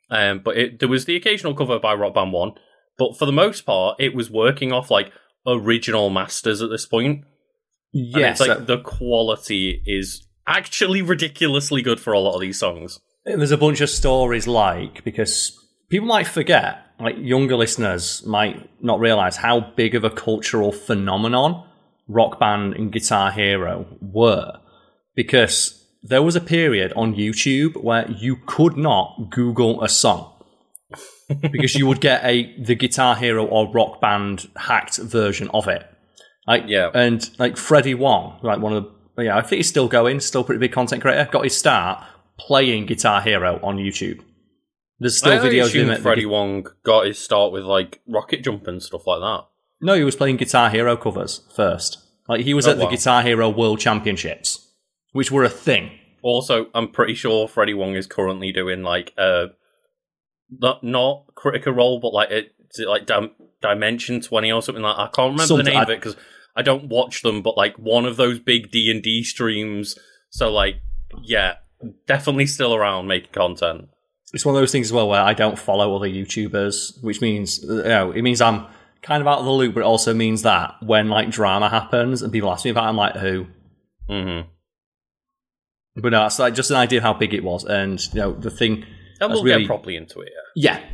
[0.09, 2.51] Um, but it, there was the occasional cover by Rock Band 1,
[2.97, 5.11] but for the most part, it was working off like
[5.47, 7.23] original masters at this point.
[7.93, 12.59] Yes, it's like uh, the quality is actually ridiculously good for a lot of these
[12.59, 12.99] songs.
[13.25, 15.57] there's a bunch of stories like because
[15.89, 21.67] people might forget, like younger listeners might not realize how big of a cultural phenomenon
[22.07, 24.59] Rock Band and Guitar Hero were,
[25.15, 30.27] because there was a period on YouTube where you could not Google a song.
[31.51, 35.87] because you would get a the Guitar Hero or Rock Band hacked version of it.
[36.45, 36.89] Like Yeah.
[36.93, 40.43] and like Freddie Wong, like one of the yeah, I think he's still going, still
[40.43, 41.27] pretty big content creator.
[41.31, 42.03] Got his start
[42.37, 44.21] playing Guitar Hero on YouTube.
[44.99, 45.89] There's still I videos of him.
[45.89, 49.45] At the, Freddie Wong got his start with like RocketJump and stuff like that.
[49.81, 51.97] no, he was playing Guitar Hero covers first.
[52.27, 52.87] Like he was Oh, at the.
[52.87, 54.67] Guitar Hero World Championships,
[55.11, 55.91] which were a thing.
[56.21, 59.47] Also, I'm pretty sure Freddie Wong is currently doing like uh
[60.51, 62.53] not not critical role, but like it
[62.85, 63.31] like Dim-
[63.61, 64.97] Dimension Twenty or something like.
[64.97, 66.15] I can't remember Something- the name I- of it because
[66.55, 67.41] I don't watch them.
[67.41, 69.97] But like one of those big D and D streams.
[70.29, 70.77] So like,
[71.23, 71.55] yeah,
[72.07, 73.89] definitely still around making content.
[74.33, 77.61] It's one of those things as well where I don't follow other YouTubers, which means
[77.63, 78.65] you know it means I'm
[79.01, 82.21] kind of out of the loop, but it also means that when like drama happens
[82.21, 83.47] and people ask me about, it, I'm like, who?
[84.07, 84.41] hmm
[85.95, 88.31] But no, it's like just an idea of how big it was, and you know
[88.33, 88.85] the thing.
[89.19, 90.29] And we'll really- get properly into it.
[90.55, 90.85] Yeah, Yeah,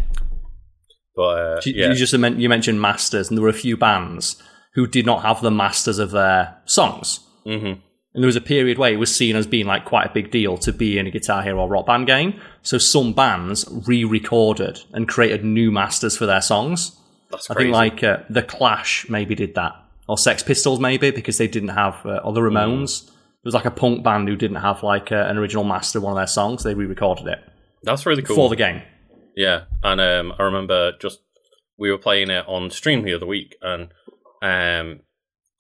[1.15, 4.41] but uh, you, yeah, you just you mentioned masters, and there were a few bands
[4.77, 7.19] who did not have the masters of their songs.
[7.43, 7.73] hmm
[8.13, 10.29] And there was a period where it was seen as being like quite a big
[10.29, 12.39] deal to be in a Guitar Hero or Rock Band game.
[12.61, 16.95] So some bands re-recorded and created new masters for their songs.
[17.31, 19.73] that's I think like uh, the Clash maybe did that,
[20.07, 23.05] or Sex Pistols maybe because they didn't have, uh, or the Ramones.
[23.07, 26.03] There was like a punk band who didn't have like uh, an original master of
[26.03, 26.63] one of their songs.
[26.63, 27.39] They re-recorded it
[27.83, 28.35] that's really cool.
[28.35, 28.81] for the game.
[29.35, 31.19] Yeah, and um, I remember just
[31.77, 33.89] we were playing it on stream the other week, and
[34.41, 35.01] um,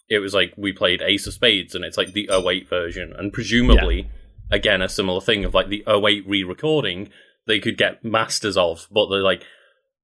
[0.09, 3.33] it was like we played Ace of Spades, and it's like the 08 version, and
[3.33, 4.09] presumably,
[4.51, 7.09] again, a similar thing of like the 08 re-recording
[7.47, 9.43] they could get masters of, but they're like,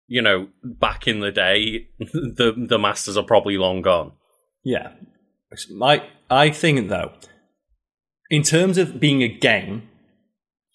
[0.08, 4.14] you know, back in the day, the the masters are probably long gone.
[4.64, 4.94] Yeah.
[5.70, 7.12] My, I think, though,
[8.30, 9.90] in terms of being a game,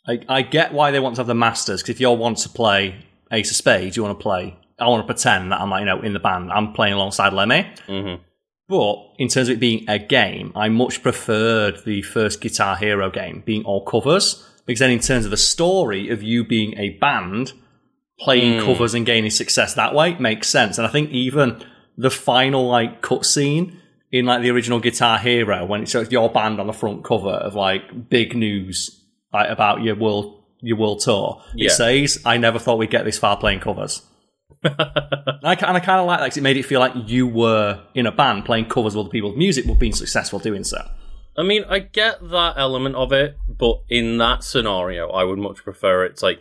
[0.06, 2.38] I, I get why they want to have the masters, because if you all want
[2.38, 5.70] to play Ace of Spades, you want to play, I want to pretend that I'm,
[5.70, 7.66] like, you know, in the band, I'm playing alongside Lemmy.
[7.86, 8.14] hmm
[8.68, 13.10] But in terms of it being a game, I much preferred the first Guitar Hero
[13.10, 16.90] game being all covers, because then in terms of the story of you being a
[16.90, 17.52] band,
[18.20, 18.66] playing Hmm.
[18.66, 20.76] covers and gaining success that way makes sense.
[20.78, 21.62] And I think even
[21.96, 23.74] the final like cutscene
[24.12, 27.30] in like the original Guitar Hero when it's shows your band on the front cover
[27.30, 29.02] of like big news
[29.32, 31.66] like about your world your world tour, Yeah.
[31.66, 34.02] it says, "I never thought we'd get this far playing covers."
[34.62, 37.26] And I, and I kind of like that 'cause it made it feel like you
[37.26, 40.78] were in a band playing covers of other people's music, but being successful doing so.
[41.36, 45.58] I mean, I get that element of it, but in that scenario, I would much
[45.62, 46.40] prefer it's like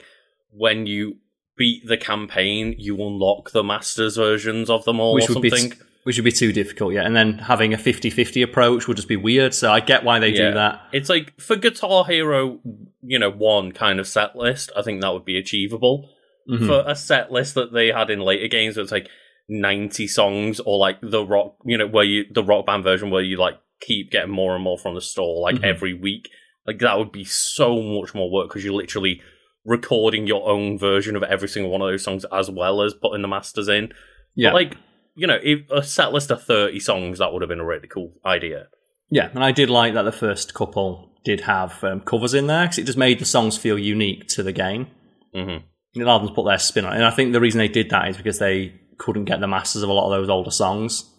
[0.51, 1.18] when you
[1.55, 5.49] beat the campaign, you unlock the masters versions of them all Which or would be
[5.51, 5.78] something.
[6.03, 7.03] which would be too difficult, yeah.
[7.05, 9.53] And then having a 50-50 approach would just be weird.
[9.53, 10.49] So I get why they Yeah.
[10.49, 10.82] do that.
[10.93, 12.60] It's like for Guitar Hero,
[13.03, 16.10] you know, one kind of set list, I think that would be achievable.
[16.50, 16.66] Mhm.
[16.68, 19.10] For a set list that they had in later games, where it's like
[19.50, 23.22] 90 songs or like the rock, you know, where you, the rock band version where
[23.24, 25.64] you like keep getting more and more from the store like Mhm.
[25.66, 26.30] every week.
[26.66, 29.22] Like that would be so much more work because you're literally
[29.66, 33.22] recording your own version of every single one of those songs as well as putting
[33.22, 33.91] the masters in.
[34.36, 34.78] Yeah, But like,
[35.16, 37.88] you know, if a set list of 30 songs, that would have been a really
[37.88, 38.68] cool idea.
[39.10, 39.30] yeah.
[39.34, 42.78] And I did like that the first couple did have um, covers in there because
[42.80, 44.88] it just made the songs feel unique to the game.
[45.34, 45.58] hmm
[46.00, 46.98] It allowed them to put their spin on it.
[46.98, 49.84] And I think the reason they did that is because they couldn't get the masters
[49.84, 51.10] of a lot of those older songs.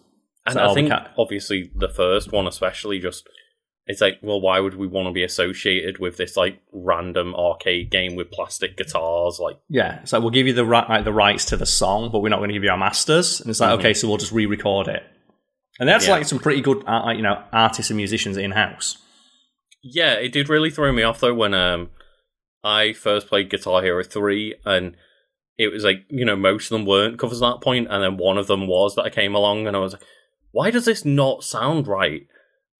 [0.45, 3.27] And So I think ca- obviously the first one, especially, just
[3.85, 7.89] it's like, well, why would we want to be associated with this like random arcade
[7.89, 9.39] game with plastic guitars?
[9.39, 12.09] Like, Yeah, it's like we'll give you the right, like, the rights to the song,
[12.11, 13.41] but we're not going to give you our masters.
[13.41, 13.79] And it's like, Mhm.
[13.79, 15.03] okay, so we'll just re-record it.
[15.79, 16.13] And that's Yeah.
[16.13, 18.97] like some pretty good, uh, you know, artists and musicians in house.
[19.81, 21.89] yeah, it did really throw me off though when um
[22.63, 24.95] I first played Guitar Hero three, and
[25.57, 28.17] it was like you know most of them weren't covers at that point, and then
[28.17, 30.03] one of them was that I came along, and I was like,
[30.51, 32.27] why does this not sound right?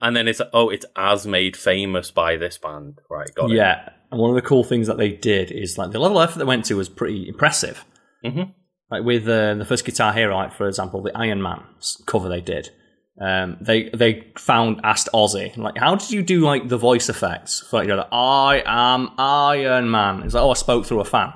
[0.02, 3.34] And then it's like, oh, it's as made famous by this band, right?
[3.36, 3.56] Got it.
[3.56, 6.30] Yeah, and one of the cool things that they did is like the level of
[6.30, 7.84] effort they went to was pretty impressive.
[8.24, 8.54] Mhm.
[8.90, 11.64] Like with uh, the first Guitar Hero, like for example, the Iron Man
[12.06, 12.72] cover they did.
[13.20, 17.60] Um, they they found asked Ozzy like, how did you do like the voice effects?
[17.70, 20.22] For, like, you know, like, I am Iron Man.
[20.22, 21.34] He's like, oh, I spoke through a fan.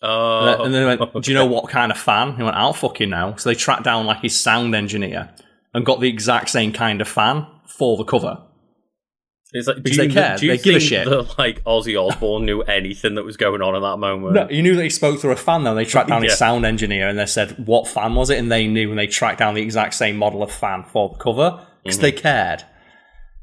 [0.00, 2.36] Oh, And then they went, do you know what kind of fan?
[2.36, 3.34] He went, I don't fucking know.
[3.36, 5.30] So they tracked down like his sound engineer
[5.74, 8.42] and got the exact same kind of fan for the cover.
[9.52, 10.36] It's like, do Because you, they care.
[10.36, 11.08] Do you They give a shit.
[11.08, 14.34] that like Ozzy Osbourne knew anything that was going on in that moment?
[14.34, 15.74] No, you knew that he spoke through a fan though.
[15.74, 16.30] They tracked down Yeah.
[16.30, 18.38] his sound engineer and they said, what fan was it?
[18.38, 21.16] And they knew and they tracked down the exact same model of fan for the
[21.16, 22.22] cover because they mm-hmm.
[22.22, 22.64] cared.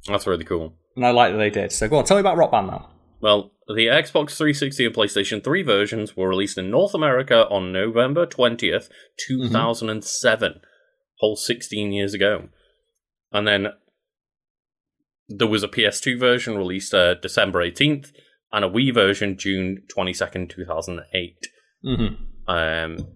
[0.07, 0.73] That's really cool.
[0.95, 1.71] And I like that they did.
[1.71, 2.89] So go on, tell me about Rock Band now.
[3.21, 8.25] Well, the Xbox 360 and PlayStation 3 versions were released in North America on November
[8.25, 8.89] 20th,
[9.27, 10.59] 2007, mm-hmm.
[11.19, 12.49] whole 16 years ago.
[13.31, 13.67] And then
[15.29, 18.11] there was a PS2 version released uh, December 18th
[18.51, 21.47] and a Wii version June 22nd, 2008.
[21.85, 22.49] Mm-hmm.
[22.49, 23.07] Um,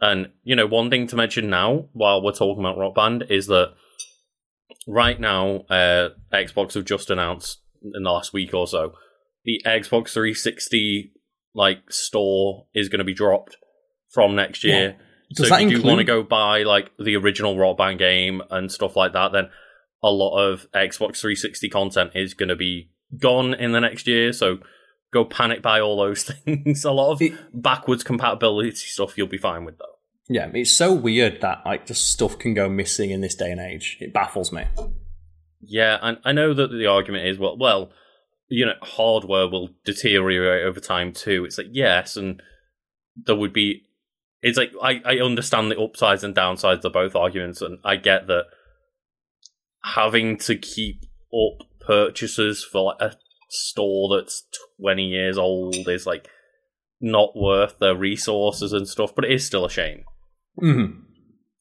[0.00, 3.46] and you know, one thing to mention now, while we're talking about Rock Band, is
[3.48, 3.74] that
[4.86, 8.94] right now, uh, Xbox have just announced in the last week or so
[9.48, 11.12] the Xbox 360
[11.54, 13.56] like store is going to be dropped
[14.10, 14.96] from next year.
[15.34, 17.98] Does so that if you do want to go buy like the original Rock Band
[17.98, 19.48] game and stuff like that, then
[20.02, 24.32] a lot of Xbox 360 content is going to be gone in the next year.
[24.32, 24.58] So
[25.12, 26.84] go panic buy all those things.
[26.84, 29.84] a lot of It- backwards compatibility stuff you'll be fine with though.
[30.30, 33.60] Yeah, it's so weird that like just stuff can go missing in this day and
[33.60, 33.96] age.
[33.98, 34.64] It baffles me.
[35.62, 37.90] Yeah, and I know that the argument is well, well,
[38.48, 41.44] you know, hardware will deteriorate over time too.
[41.46, 42.42] It's like yes, and
[43.16, 43.84] there would be.
[44.42, 48.26] It's like I I understand the upsides and downsides of both arguments, and I get
[48.26, 48.44] that
[49.94, 53.16] having to keep up purchases for like a
[53.50, 54.44] store that's
[54.78, 56.28] twenty years old is like
[57.00, 59.14] not worth the resources and stuff.
[59.14, 60.04] But it is still a shame.
[60.60, 61.00] Mm-hmm.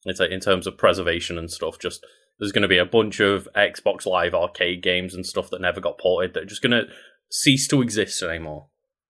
[0.05, 1.79] It's like in terms of preservation and stuff.
[1.79, 2.05] Just
[2.39, 5.81] there's going to be a bunch of Xbox Live arcade games and stuff that never
[5.81, 6.87] got ported that are just going to
[7.31, 8.67] cease to exist anymore.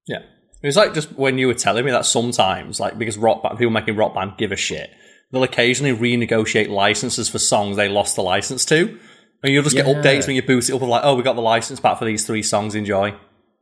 [0.08, 0.22] Yeah.
[0.64, 3.58] It was like just when you were telling me that sometimes, like because rock band,
[3.58, 4.90] people making rock band give a shit,
[5.32, 8.98] they'll occasionally renegotiate licenses for songs they lost the license to,
[9.44, 11.36] and you'll just get updates when you boot it up of like, oh, we got
[11.36, 12.76] the license back for these three songs.
[12.76, 13.14] Enjoy.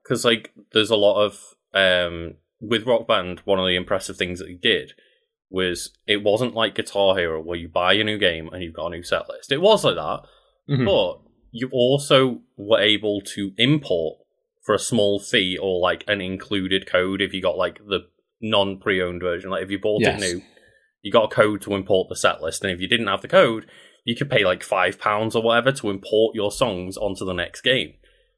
[0.04, 1.40] Because like there's a lot of
[1.74, 3.40] um with Rock Band.
[3.46, 4.92] One of the impressive things that he did
[5.50, 8.88] was it wasn't like Guitar Hero where you buy a new game and you've got
[8.88, 9.52] a new set list.
[9.52, 10.22] It was like that,
[10.70, 10.86] Mhm.
[10.86, 14.18] but you also were able to import
[14.64, 18.02] for a small fee or like an included code if you got like the
[18.42, 19.50] non pre-owned version.
[19.52, 20.22] Like if you bought Yes.
[20.22, 20.42] it new,
[21.06, 23.28] you got a code to import the set list, and if you didn't have the
[23.28, 23.68] code,
[24.06, 27.62] you could pay like five pounds or whatever to import your songs onto the next
[27.62, 27.94] game.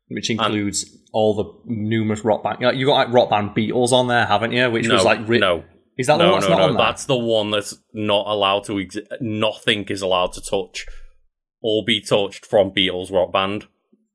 [0.10, 2.58] Which includes all the numerous rock band.
[2.78, 4.70] You got like rock band Beatles on there, haven't you?
[4.70, 5.64] Which no, was like ri- no,
[5.98, 6.70] Is that the no, one that's no, not no.
[6.70, 6.86] on there?
[6.86, 9.08] That's the one that's not allowed to exist.
[9.22, 10.86] Nothing is allowed to touch
[11.62, 13.68] or be touched from Beatles Rock Band.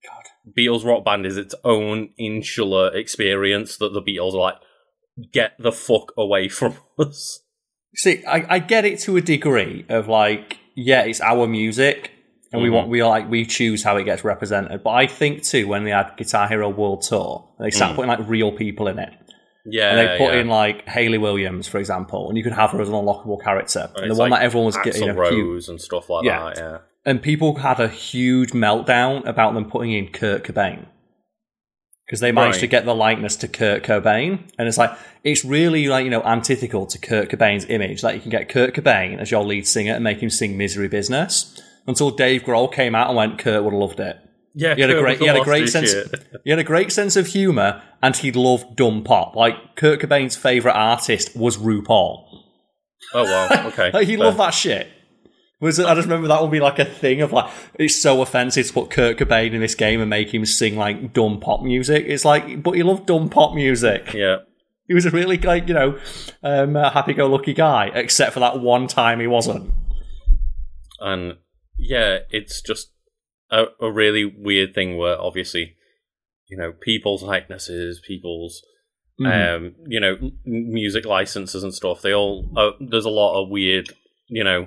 [0.07, 0.55] God.
[0.59, 4.57] Beatles Rock Band is its own insular experience that the Beatles are like,
[5.33, 7.41] get the fuck away from us.
[7.95, 12.11] See, I, I get it to a degree of like, yeah, it's our music,
[12.53, 12.73] and we Mhm.
[12.73, 14.83] want we like we choose how it gets represented.
[14.83, 17.97] But I think too, when they had Guitar Hero World Tour, they started Mm.
[17.97, 19.11] putting like real people in it,
[19.67, 20.41] Yeah, and they put yeah.
[20.41, 23.91] in like Hayley Williams, for example, and you could have her as an unlockable character,
[23.97, 25.21] and the one like that everyone was Axl getting you know.
[25.21, 26.45] Rose and stuff like Yeah.
[26.45, 26.57] that.
[26.59, 30.87] Yeah, and people had a huge meltdown about them putting in Kurt Cobain
[32.13, 32.61] because they managed Right.
[32.61, 34.91] to get the likeness to Kurt Cobain, and it's like
[35.25, 38.03] it's really like you know antithetical to Kurt Cobain's image.
[38.03, 40.89] Like you can get Kurt Cobain as your lead singer and make him sing "Misery
[40.89, 44.17] Business." Until Dave Grohl came out and went, Kurt would have loved it.
[44.55, 44.75] yeah.
[44.75, 45.91] He had a great, he had a great sense.
[45.91, 46.15] shit.
[46.45, 49.35] He had a great sense of humor, and he loved dumb pop.
[49.35, 52.25] Like Kurt Cobain's favorite artist was RuPaul.
[53.15, 53.91] Oh wow, okay.
[53.91, 54.27] Like he Fair.
[54.27, 54.87] loved that shit.
[55.63, 58.21] Was it, I just remember that would be like a thing of like it's so
[58.21, 61.63] offensive to put Kurt Cobain in this game and make him sing like dumb pop
[61.63, 62.05] music.
[62.09, 64.13] It's like, but he loved dumb pop music.
[64.13, 64.39] Yeah,
[64.89, 65.99] He was a really like you know
[66.43, 69.73] um, happy-go-lucky guy, except for that one time he wasn't.
[71.01, 71.37] and
[71.79, 72.91] yeah, it's just
[73.51, 75.75] a, a really weird thing where obviously,
[76.49, 78.63] you know, people's likenesses, people's
[79.21, 79.57] Mhm.
[79.57, 82.03] um, you know, m- music licenses and stuff.
[82.03, 83.91] They all uh, there's a lot of weird,
[84.29, 84.67] you know,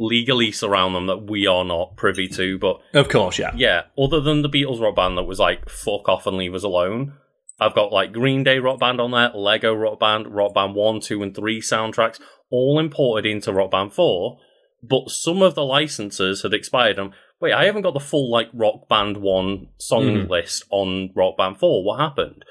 [0.00, 2.58] legalese around them that we are not privy to.
[2.58, 3.52] But of course, yeah.
[3.56, 6.64] yeah, other than the Beatles rock band that was like fuck off and leave us
[6.64, 7.14] alone.
[7.60, 11.00] I've got like Green Day rock band on there, Lego rock band, rock band one,
[11.00, 12.18] two, and three soundtracks,
[12.50, 14.38] all imported into rock band four.
[14.82, 16.98] But some of the licenses had expired.
[16.98, 20.28] And wait, I haven't got the full like rock band one song Mhm.
[20.28, 21.84] list on rock band four.
[21.84, 22.44] What happened?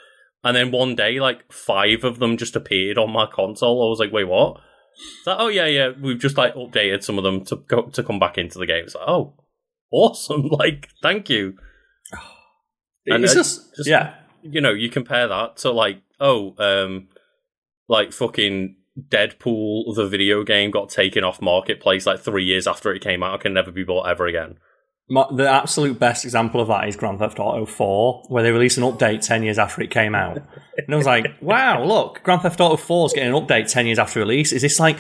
[0.46, 3.86] And then one day, like five of them just appeared on my console.
[3.86, 4.58] I was like, wait, what?
[4.96, 8.04] It's like, oh yeah, yeah, we've just like updated some of them to go to
[8.04, 8.86] come back into the game.
[8.86, 9.34] It's like, oh,
[9.92, 10.48] awesome!
[10.52, 11.58] Like, thank you.
[13.06, 14.16] And, it's uh, just, just- yeah.
[14.42, 17.08] You know, you compare that to like, oh, um,
[17.88, 18.76] like fucking
[19.10, 23.36] Deadpool, the video game, got taken off marketplace like three years after it came out.
[23.36, 24.58] It can never be bought ever again.
[25.10, 28.84] The absolute best example of that is Grand Theft Auto 4, where they released an
[28.84, 30.38] update 10 years after it came out.
[30.78, 33.86] And I was like, wow, look, Grand Theft Auto 4 is getting an update 10
[33.86, 34.54] years after release.
[34.54, 34.98] Is this like,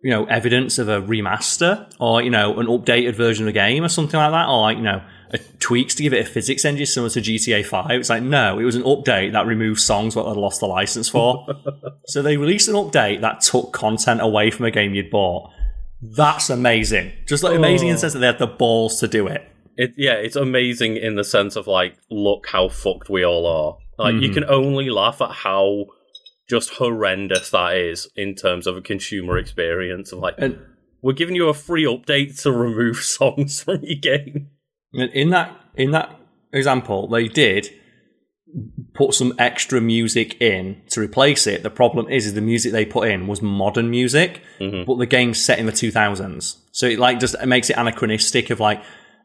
[0.00, 3.84] you know, evidence of a remaster or, you know, an updated version of the game
[3.84, 4.48] or something like that?
[4.48, 7.66] Or like, you know, a tweaks to give it a physics engine similar to GTA
[7.66, 7.90] 5?
[7.90, 11.08] It's like, no, it was an update that removed songs what they'd lost the license
[11.08, 11.46] for.
[12.06, 15.50] so they released an update that took content away from a game you'd bought.
[16.02, 17.12] That's amazing.
[17.26, 19.48] Just like amazing in the sense that they had the balls to do it.
[19.76, 23.78] It yeah, it's amazing in the sense of like, look how fucked we all are.
[23.98, 24.34] Like you Mhm.
[24.34, 25.86] can only laugh at how
[26.50, 30.12] just horrendous that is in terms of a consumer experience.
[30.12, 30.58] Of like, And
[31.02, 34.48] we're giving you a free update to remove songs from your game.
[34.92, 36.18] In that in that
[36.52, 37.70] example, they did
[38.94, 41.62] put some extra music in to replace it.
[41.62, 44.84] The problem is, is the music they put in was modern music, Mhm.
[44.86, 48.50] but the game's set in the 2000s, so it like just it makes it anachronistic
[48.50, 48.82] of like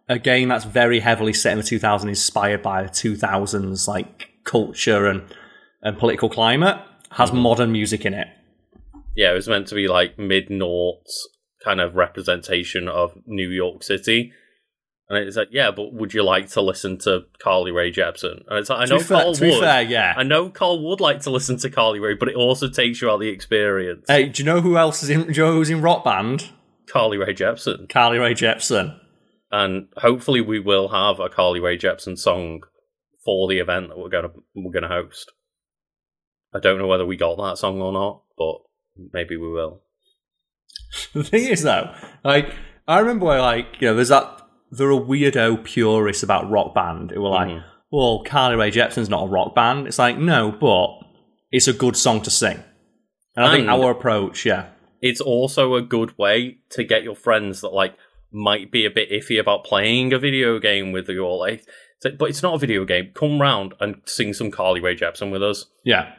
[0.09, 5.05] a game that's very heavily set in the 2000s, inspired by the 2000s like culture
[5.07, 5.21] and
[5.83, 6.77] and political climate,
[7.11, 8.27] has modern music in it.
[9.15, 11.27] Yeah, it was meant to be like mid noughts
[11.63, 14.31] kind of representation of New York City.
[15.09, 18.43] And it's like, yeah, but would you like to listen to Carly Rae Jepsen?
[18.47, 19.39] And it's like, I know fair, Karl would.
[19.39, 20.13] fair, yeah.
[20.17, 23.09] I know Karl would like to listen to Carly Rae, but it also takes you
[23.09, 24.03] out of the experience.
[24.09, 25.27] Hey, do you know who else is in?
[25.27, 26.49] Do you know who's in Rock Band?
[26.89, 27.87] Carly Rae Jepsen.
[27.87, 28.99] Carly Rae Jepsen.
[29.49, 32.63] and hopefully we will have a Carly Rae Jepsen song
[33.23, 35.31] for the event that we're gonna we're gonna host.
[36.53, 38.55] I don't know whether we got that song or not, but
[39.13, 39.83] maybe we will.
[41.13, 41.93] The thing is, though,
[42.23, 42.53] like
[42.87, 44.36] I remember where, like, you know, there's that
[44.71, 47.63] there are weirdo purists about rock band who were like, Mhm.
[47.91, 50.99] "Well, Carly Rae Jepsen's not a rock band." It's like, no, but
[51.51, 52.63] it's a good song to sing.
[53.35, 54.65] And I think our approach, yeah,
[55.01, 57.93] It's also a good way to get your friends that like
[58.31, 61.39] might be a bit iffy about playing a video game with you all.
[61.39, 61.63] Like,
[62.17, 63.11] but it's not a video game.
[63.13, 65.65] Come round and sing some Carly Rae Jepsen with us.
[65.85, 66.13] yeah,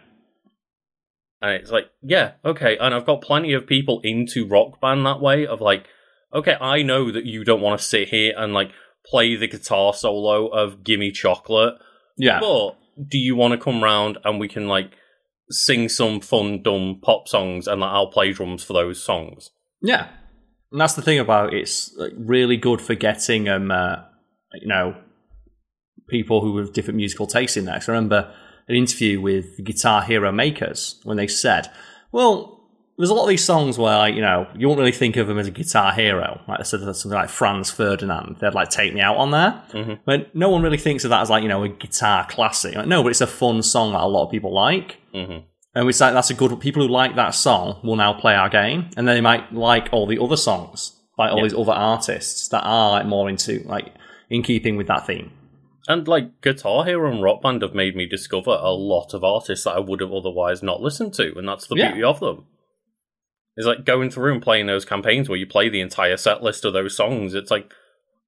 [1.43, 2.77] And it's like, yeah, okay.
[2.79, 5.85] And I've got plenty of people into rock band that way of like,
[6.33, 8.71] okay, I know that you don't want to sit here and like
[9.07, 11.75] play the guitar solo of Gimme Chocolate,
[12.17, 12.77] yeah, but
[13.09, 14.93] do you want to come round and we can like
[15.51, 19.51] sing some fun, dumb pop songs and like, I'll play drums for those songs?
[19.83, 20.09] yeah.
[20.71, 21.61] And that's the thing about it.
[21.61, 23.97] it's like, really good for getting um, uh,
[24.55, 24.97] you know,
[26.09, 27.77] people who have different musical tastes in there.
[27.77, 28.35] I remember
[28.67, 31.71] an interview with Guitar Hero makers when they said,
[32.13, 32.58] well,
[32.99, 35.29] there's a lot of these songs where, like, you know, you won't really think of
[35.29, 36.41] them as a guitar hero.
[36.49, 38.37] Like I said, something like Franz Ferdinand.
[38.41, 39.63] They'd like take me out on there.
[39.73, 40.01] Mhm.
[40.05, 42.75] But no one really thinks of that as like, you know, a guitar classic.
[42.75, 44.97] Like, no, but it's a fun song that a lot of people like.
[45.15, 45.39] hmm
[45.75, 48.49] And it's like, that's a good, people who like that song will now play our
[48.49, 48.91] game.
[48.97, 51.45] And then they might like all the other songs by all Yeah.
[51.45, 53.93] these other artists that are like more into, like,
[54.29, 55.31] in keeping with that theme.
[55.87, 59.65] And like Guitar Hero and Rock Band have made me discover a lot of artists
[59.65, 61.89] that I would have otherwise not listened to, and that's the Yeah.
[61.93, 62.45] beauty of them.
[63.59, 66.65] It's like going through and playing those campaigns where you play the entire set list
[66.65, 67.35] of those songs.
[67.35, 67.71] It's like,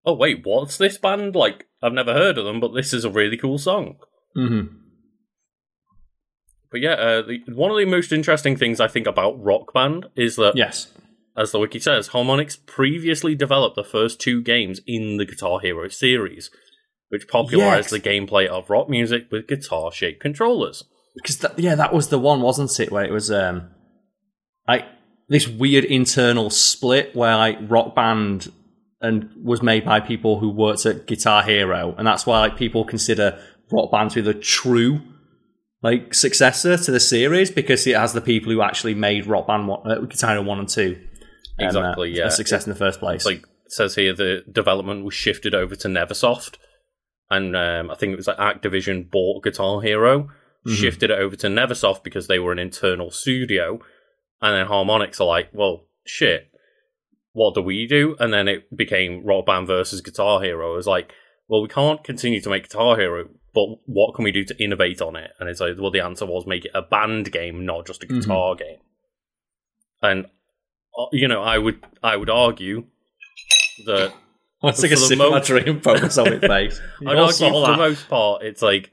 [0.05, 1.37] oh wait, what's this band?
[1.37, 3.95] Like I've never heard of them, but this is a really cool song.
[4.37, 4.75] Mm-hmm.
[6.73, 10.07] But yeah, uh, the, one of the most interesting things I think about Rock Band
[10.17, 10.93] is that, Yes.
[11.37, 15.89] as the wiki says, Harmonix previously developed the first two games in the Guitar Hero
[15.89, 16.51] series,
[17.09, 18.03] which popularized Yes.
[18.03, 20.85] the gameplay of rock music with guitar-shaped controllers.
[21.17, 22.91] because that, yeah, that was the one, wasn't it?
[22.93, 23.71] Where it was um,
[24.69, 24.85] like
[25.31, 28.53] this weird internal split where like Rock Band
[29.01, 32.85] and was made by people who worked at Guitar Hero, and that's why like people
[32.85, 35.01] consider Rock Band to be the true
[35.83, 39.67] like successor to the series because it has the people who actually made Rock Band
[39.69, 41.01] one, uh, Guitar Hero one and two.
[41.59, 42.27] Exactly, uh, yeah.
[42.27, 43.25] a success in the first place.
[43.25, 46.57] Like it says here the development was shifted over to Neversoft,
[47.31, 50.29] and um, I think it was like Activision bought Guitar Hero,
[50.67, 50.75] Mhm.
[50.77, 53.81] shifted it over to Neversoft because they were an internal studio,
[54.43, 56.51] and then Harmonix are like, well, shit,
[57.33, 58.17] what do we do?
[58.19, 60.73] And then it became Rock Band versus Guitar Hero.
[60.73, 61.13] It was like,
[61.49, 65.01] well, we can't continue to make Guitar Hero, but what can we do to innovate
[65.03, 65.31] on it?
[65.39, 68.07] And it's like, well, the answer was make it a band game, not just a
[68.07, 68.21] Mhm.
[68.21, 68.79] guitar game.
[70.03, 70.27] And
[70.99, 72.85] uh, you know, I would I would argue
[73.87, 74.13] that
[74.63, 76.81] Let's take a for the of my drink focus on it, face.
[77.07, 78.91] I'd argue for the most part, it's like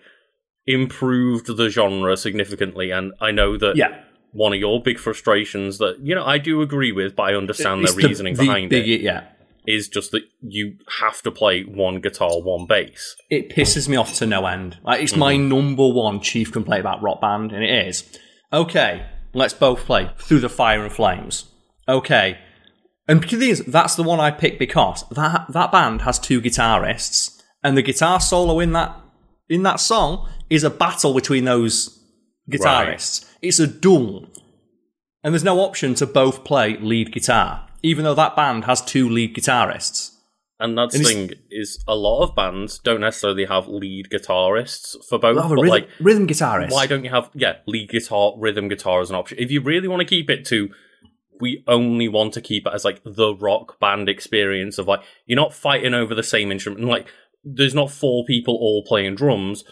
[0.66, 2.92] improved the genre significantly.
[2.92, 4.02] And I know that Yeah.
[4.32, 7.82] One of your big frustrations that you know I do agree with, but I understand
[7.82, 9.02] It's the the- reasoning the behind big- it.
[9.02, 9.24] Yeah,
[9.66, 13.16] Is just that you have to play one guitar, one bass.
[13.30, 14.78] it pisses me off to no end.
[14.84, 15.50] Like it's my mm-hmm.
[15.50, 18.04] number one chief complaint about Rock Band, and it is
[18.54, 19.06] okay.
[19.34, 21.46] Let's both play through the fire and flames.
[21.88, 22.38] Okay,
[23.08, 26.42] and the thing is, that's the one I picked because that that band has two
[26.42, 28.96] guitarists, and the guitar solo in that
[29.50, 31.97] in that song is a battle between those
[32.50, 33.26] guitarists.
[33.42, 34.28] It's a duel,
[35.24, 39.10] and there's no option to both play lead guitar, even though that band has two
[39.10, 40.14] lead guitarists.
[40.60, 45.20] And that's the thing is, a lot of bands don't necessarily have lead guitarists for
[45.20, 45.36] both.
[45.36, 46.72] But rhythm, like, rhythm guitarist.
[46.72, 49.38] why don't you have yeah lead guitar, rhythm guitar as an option?
[49.40, 50.70] If you really want to keep it to,
[51.40, 55.36] we only want to keep it as like the rock band experience of like you're
[55.36, 56.82] not fighting over the same instrument.
[56.82, 57.08] and, Like
[57.44, 59.64] there's not four people all playing drums,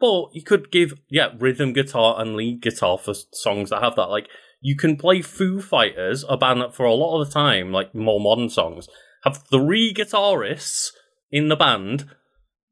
[0.00, 4.10] but you could give yeah rhythm guitar and lead guitar for songs that have that.
[4.10, 4.28] Like
[4.60, 7.94] you can play Foo Fighters, a band that for a lot of the time, like
[7.94, 8.88] more modern songs,
[9.22, 10.90] have three guitarists
[11.30, 12.08] in the band,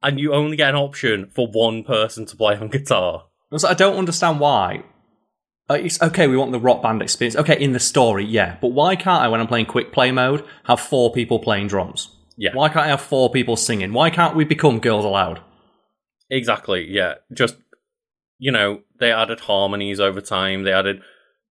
[0.02, 3.24] and you only get an option for one person to play on guitar.
[3.64, 4.84] I don't understand why.
[5.68, 7.36] Uh, it's okay, we want the rock band experience.
[7.36, 8.56] Okay, in the story, yeah.
[8.60, 12.08] But why can't I, when I'm playing quick play mode, have four people playing drums?
[12.36, 12.50] Yeah.
[12.54, 13.92] Why can't I have four people singing?
[13.92, 15.40] Why can't we become Girls Aloud?
[16.32, 17.16] Exactly, yeah.
[17.32, 17.56] Just,
[18.38, 21.02] you know, they added harmonies over time, they added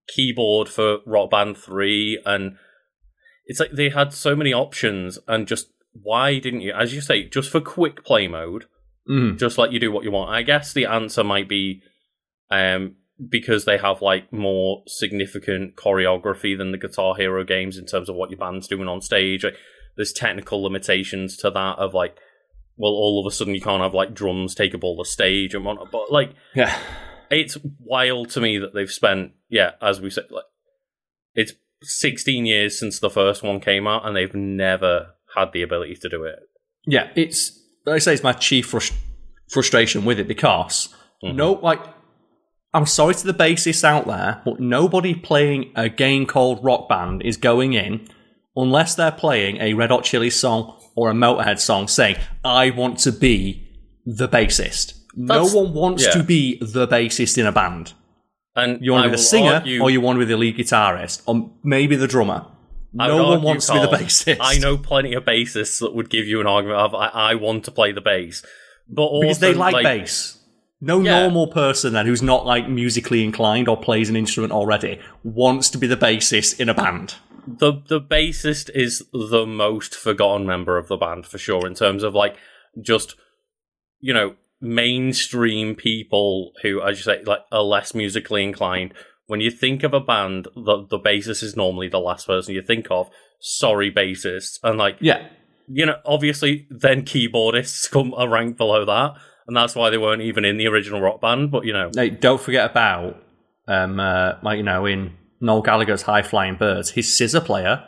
[0.07, 2.57] keyboard for Rock Band 3, and
[3.45, 7.29] it's like they had so many options, and just why didn't you, as you say,
[7.29, 8.65] just for quick play mode,
[9.09, 9.37] Mm.
[9.39, 10.31] just let you do what you want?
[10.31, 11.81] I guess the answer might be
[12.49, 12.95] um,
[13.29, 18.15] because they have like more significant choreography than the Guitar Hero games in terms of
[18.15, 19.43] what your band's doing on stage.
[19.43, 19.57] Like,
[19.95, 22.15] there's technical limitations to that of like,
[22.81, 25.53] well, all of a sudden you can't have like drums take up all the stage
[25.53, 25.91] and whatnot.
[25.91, 26.75] But like, Yeah.
[27.29, 30.45] it's wild to me that they've spent, yeah, as we said, like,
[31.35, 31.53] it's
[31.83, 36.09] 16 years since the first one came out, and they've never had the ability to
[36.09, 36.39] do it.
[36.85, 38.93] Yeah, it's, like I say, it's my chief frus-
[39.49, 41.35] frustration with it because, Mhm.
[41.35, 41.79] no, like,
[42.73, 47.21] I'm sorry to the bassists out there, but nobody playing a game called Rock Band
[47.23, 48.07] is going in
[48.55, 52.99] unless they're playing a Red Hot Chili song or a Motorhead song saying, I want
[52.99, 53.67] to be
[54.05, 54.93] the bassist.
[55.15, 56.11] That's- no one wants yeah.
[56.13, 57.93] to be the bassist in a band.
[58.55, 60.57] And You want to be the singer argue- or you want to be the lead
[60.57, 62.45] guitarist or maybe the drummer.
[62.99, 64.37] I No one wants to be the bassist.
[64.41, 67.63] I know plenty of bassists that would give you an argument of I, I want
[67.65, 68.43] to play the bass,
[68.89, 70.37] but also because they like, bass.
[70.81, 71.21] No Yeah.
[71.21, 75.77] normal person then who's not like musically inclined or plays an instrument already wants to
[75.77, 77.15] be the bassist in a band.
[77.47, 82.03] The the bassist is the most forgotten member of the band for sure in terms
[82.03, 82.37] of like
[82.81, 83.15] just
[83.99, 88.93] you know mainstream people who as you say like are less musically inclined.
[89.27, 92.61] When you think of a band the the bassist is normally the last person you
[92.61, 94.59] think of sorry bassists.
[94.63, 95.27] And like Yeah.
[95.67, 99.13] you know obviously then keyboardists come a rank below that
[99.47, 101.89] and that's why they weren't even in the original rock band but you know.
[102.19, 103.17] Don't forget about
[103.67, 107.83] um uh, like you know in Noel Gallagher's High Flying Birds, his scissor player.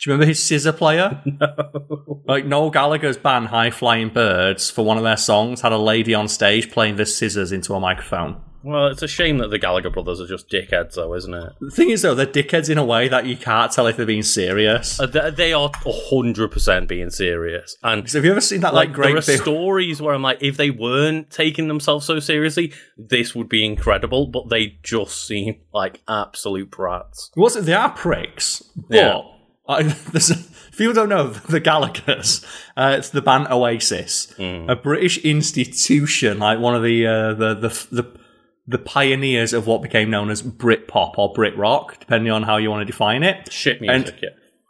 [0.00, 1.22] Do you remember his scissor player?
[1.40, 2.22] no.
[2.26, 6.14] Like Noel Gallagher's band High Flying Birds for one of their songs had a lady
[6.14, 8.40] on stage playing the scissors into a microphone.
[8.62, 11.70] Well it's a shame that the Gallagher brothers are just dickheads though isn't it The
[11.70, 14.22] thing is though, they're dickheads in a way that you can't tell if they're being
[14.22, 14.98] serious.
[15.00, 18.74] Uh, they, they are hundred percent being serious, and So have you ever seen that
[18.74, 22.06] like, like great there are big stories where I'm like, if they weren't taking themselves
[22.06, 24.26] so seriously, this would be incredible.
[24.26, 27.30] But they just seem like absolute brats.
[27.34, 27.62] What's it?
[27.62, 28.62] They are pricks.
[28.76, 29.20] But Yeah.
[29.68, 29.80] I,
[30.14, 32.44] if you don't know the Gallagher's,
[32.76, 34.68] uh, it's the band Oasis, Hmm.
[34.68, 37.68] a British institution, like one of the uh, the, the
[38.02, 38.20] the
[38.66, 42.70] the pioneers of what became known as Britpop or Brit rock, depending on how you
[42.70, 43.52] want to define it.
[43.52, 44.16] Shit music.
[44.22, 44.28] yeah.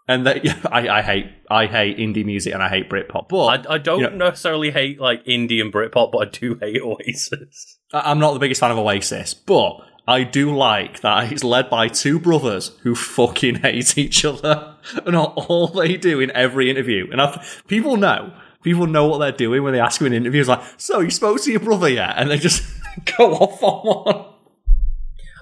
[0.09, 3.66] And that, yeah, I, I hate I hate indie music and I hate Britpop, but
[3.68, 6.80] I, I don't you know- necessarily hate like indie and Britpop, but I do hate
[6.82, 7.78] Oasis.
[7.93, 9.76] I- I'm not the biggest fan of Oasis, but
[10.09, 14.74] I do like that it's led by two brothers who fucking hate each other,
[15.07, 17.09] and all- all they do in every interview.
[17.12, 18.32] And I, people know,
[18.64, 21.40] people know what they're doing when they ask you in interviews, like, "So you spoke
[21.43, 22.64] to your brother yet?" And they just
[23.18, 24.24] go off on one.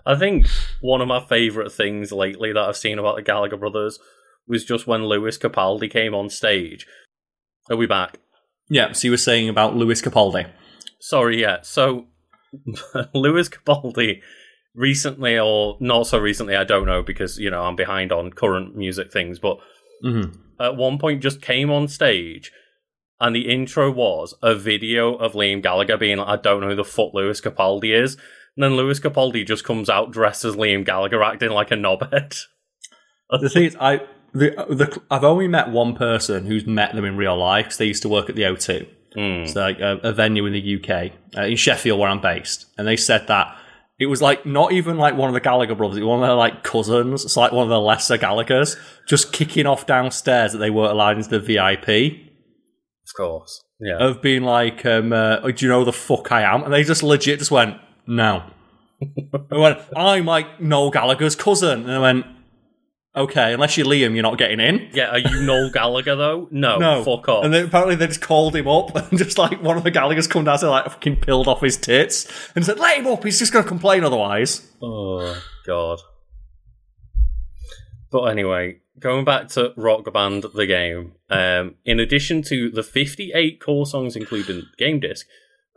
[0.06, 0.46] I think
[0.80, 3.98] one of my favorite things lately that I've seen about the Gallagher brothers
[4.48, 6.86] was just when Lewis Capaldi came on stage.
[7.70, 8.18] Are we back?
[8.68, 8.92] Yeah.
[8.92, 10.48] So you were saying about Lewis Capaldi.
[11.00, 11.58] Sorry, yeah.
[11.62, 12.06] So
[13.14, 14.20] Lewis Capaldi
[14.74, 18.76] recently or not so recently, I don't know because you know I'm behind on current
[18.76, 19.58] music things, but
[20.02, 20.32] Mm-hmm.
[20.58, 22.52] at one point just came on stage
[23.20, 26.76] and the intro was a video of Liam Gallagher being like, I don't know who
[26.76, 28.14] the fuck Lewis Capaldi is.
[28.56, 32.38] And then Lewis Capaldi just comes out dressed as Liam Gallagher, acting like a knobhead.
[33.32, 34.00] The thing is, I
[34.32, 37.86] the, the I've only met one person who's met them in real life because they
[37.86, 38.88] used to work at the O2.
[39.16, 39.44] Mm.
[39.44, 42.88] It's like a, a venue in the UK, uh, in Sheffield, where I'm based, and
[42.88, 43.56] they said that
[44.00, 46.26] it was like not even like one of the Gallagher brothers, it was one of
[46.26, 47.24] their like cousins.
[47.24, 51.18] It's like one of the lesser Gallaghers just kicking off downstairs that they weren't allowed
[51.18, 52.29] into the VIP
[53.10, 53.62] Of course.
[53.80, 53.96] Yeah.
[53.98, 56.84] of being like, um, uh, "Do you know who the fuck I am?" And they
[56.84, 58.42] just legit just went, "No."
[59.50, 62.26] I went, "I'm like Noel Gallagher's cousin," and I went,
[63.16, 66.46] "Okay, unless you're Liam, you're not getting in." yeah, are you Noel Gallagher though?
[66.50, 67.44] No, No, fuck off.
[67.44, 70.26] And then apparently they just called him up, and just like one of the Gallagher's
[70.26, 73.24] come down to like fucking pilled off his tits and said, "Let him up.
[73.24, 75.98] He's just going to complain otherwise." Oh god.
[78.12, 83.60] But anyway, going back to Rock Band the game, um, in addition to the 58
[83.60, 85.26] core songs included in the game disc,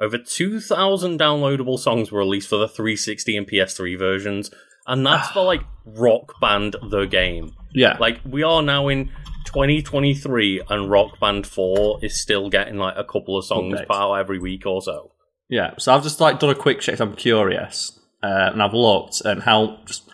[0.01, 4.51] over 2,000 downloadable songs were released for the 360 and PS3 versions,
[4.85, 7.55] and that's for like Rock Band the game.
[7.73, 9.09] Yeah, Like we are now in
[9.45, 13.95] 2023, and Rock Band 4 is still getting like a couple of songs Updates.
[13.95, 15.11] out every week or so.
[15.49, 15.73] yeah.
[15.77, 16.99] So I've just like done a quick check.
[16.99, 19.79] I'm curious, uh, and I've looked and how.
[19.85, 20.09] Just,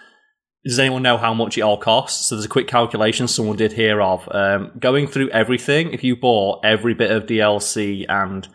[0.70, 2.28] does anyone know how much it all costs?
[2.28, 5.94] So there's a quick calculation someone did here of um, going through everything.
[5.94, 8.48] If you bought every bit of DLC and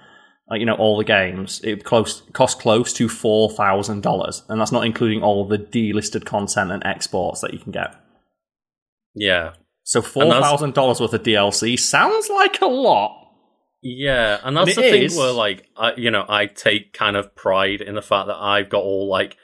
[0.48, 4.60] like you know all the games, it close cost close to four thousand dollars, and
[4.60, 7.96] that's not including all the delisted content and exports that you can get.
[9.16, 13.22] Yeah, So four thousand dollars worth of DLC sounds like a lot.
[13.82, 17.16] Yeah, and that's And the it thing where, like, I, you know, I take kind
[17.16, 19.36] of pride in the fact that I've got all like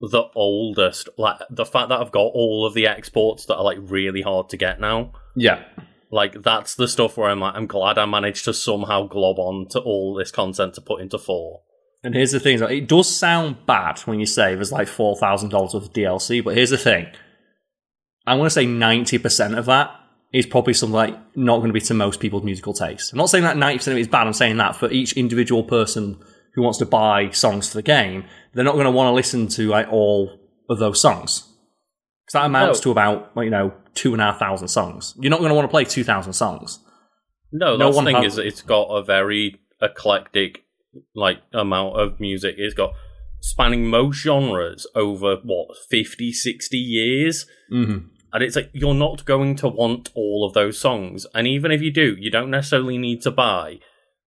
[0.00, 3.78] the oldest, like the fact that I've got all of the exports that are like
[3.80, 5.12] really hard to get now.
[5.34, 5.64] Yeah,
[6.10, 9.66] Like, that's the stuff where I'm like, I'm glad I managed to somehow glob on
[9.70, 11.62] to all this content to put into four.
[12.04, 15.50] and here's the thing: it does sound bad when you say there's like four thousand
[15.50, 17.06] dollars worth of DLC, but here's the thing:
[18.26, 19.90] I'm going to say ninety percent of that
[20.32, 23.12] is probably something like not going to be to most people's musical taste.
[23.12, 24.26] I'm not saying that ninety percent of it is bad.
[24.26, 26.22] I'm saying that for each individual person
[26.58, 29.46] who wants to buy songs for the game, they're not going to want to listen
[29.46, 30.36] to like all
[30.68, 31.44] of those songs.
[32.26, 32.82] Because that amounts No.
[32.82, 35.14] to about, you know, two and a half thousand songs.
[35.20, 36.80] You're not going to want to play 2,000 songs.
[37.52, 40.64] No, No one the thing has- is, it's got a very eclectic
[41.14, 42.56] like amount of music.
[42.58, 42.90] It's got
[43.40, 47.46] spanning most genres over what 50, 60 years.
[47.72, 48.08] Mm-hmm.
[48.32, 51.24] And it's like you're not going to want all of those songs.
[51.34, 53.78] And even if you do, you don't necessarily need to buy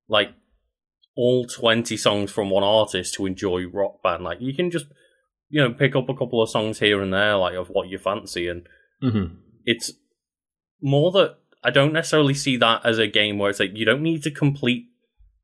[0.08, 0.30] like
[1.16, 4.24] all 20 songs from one artist to enjoy rock band.
[4.24, 4.86] Like you can just,
[5.50, 7.98] you know, pick up a couple of songs here and there, like of what you
[7.98, 8.48] fancy.
[8.48, 8.68] And
[9.04, 9.34] Mm-hmm.
[9.66, 9.94] it's
[10.80, 14.04] more that I don't necessarily see that as a game where it's like you don't
[14.04, 14.90] need to complete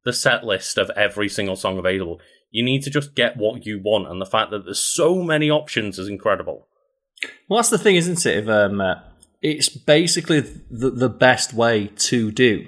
[0.05, 2.21] the set list of every single song available.
[2.51, 4.07] You need to just get what you want.
[4.09, 6.67] And the fact that there's so many options is incredible.
[7.49, 8.37] Well, that's the thing, isn't it?
[8.37, 8.95] If, um, uh,
[9.41, 12.67] it's basically the, the best way to do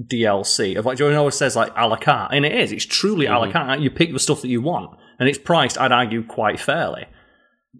[0.00, 0.76] DLC.
[0.76, 2.72] Of like Joey always says, like a la carte, and it is.
[2.72, 3.52] It's truly a la mm-hmm.
[3.52, 3.80] carte.
[3.80, 5.78] You pick the stuff that you want, and it's priced.
[5.78, 7.06] I'd argue quite fairly.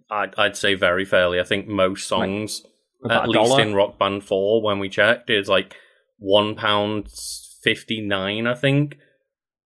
[0.09, 1.39] I'd, I'd say very fairly.
[1.39, 2.63] I think most songs,
[3.03, 3.61] About at least dollar.
[3.61, 5.75] in Rock Band 4, when we checked, is like
[6.17, 7.09] one pound
[7.61, 8.47] fifty nine.
[8.47, 8.97] I think.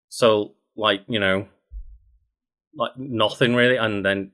[0.09, 1.49] So, like you know,
[2.75, 4.33] like nothing really, and then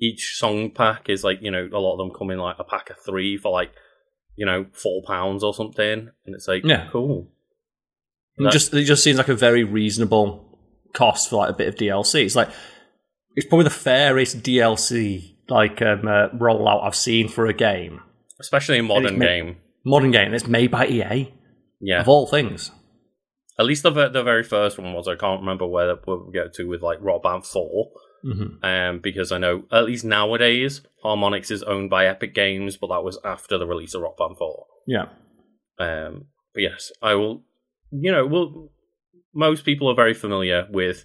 [0.00, 2.64] each song pack is like you know a lot of them come in like a
[2.64, 3.72] pack of three for like
[4.36, 6.88] you know four pounds or something, and it's like Yeah.
[6.90, 7.30] cool.
[8.38, 10.58] It just it just seems like a very reasonable
[10.92, 12.24] cost for like a bit of DLC.
[12.24, 12.50] It's like
[13.36, 18.00] it's probably the fairest DLC like um, uh, rollout I've seen for a game,
[18.40, 21.32] Especially a modern game, modern game that's made by EA
[21.80, 22.00] yeah.
[22.00, 22.70] of all things.
[23.58, 25.06] At least the the very first one was.
[25.06, 27.90] I can't remember where we get to with like Rock Band Four.
[28.24, 28.64] Mm-hmm.
[28.64, 33.04] um, because I know at least nowadays Harmonix is owned by Epic Games, but that
[33.04, 34.64] was after the release of Rock Band Four.
[34.86, 35.08] Yeah,
[35.78, 37.42] Um, but yes, I will.
[37.96, 38.70] You know, well,
[39.34, 41.04] most people are very familiar with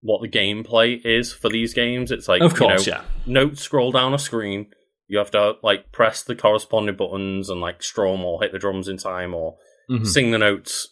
[0.00, 2.10] what the gameplay is for these games.
[2.10, 3.04] It's like of course, you know, yeah.
[3.26, 4.66] notes scroll down a screen.
[5.08, 8.88] You have to like press the corresponding buttons and like strum or hit the drums
[8.88, 9.56] in time or
[9.90, 10.06] Mhm.
[10.06, 10.88] sing the notes.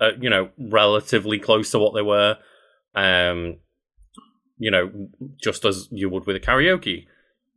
[0.00, 2.36] Uh, you know, relatively close to what they were.
[2.94, 3.60] Um,
[4.58, 4.90] you know,
[5.42, 7.06] just as you would with a karaoke.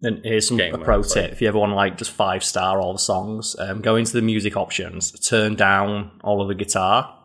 [0.01, 2.43] And here's some Game a pro tip: if you ever want to like just five
[2.43, 6.55] star all the songs, um, go into the music options, turn down all of the
[6.55, 7.15] guitar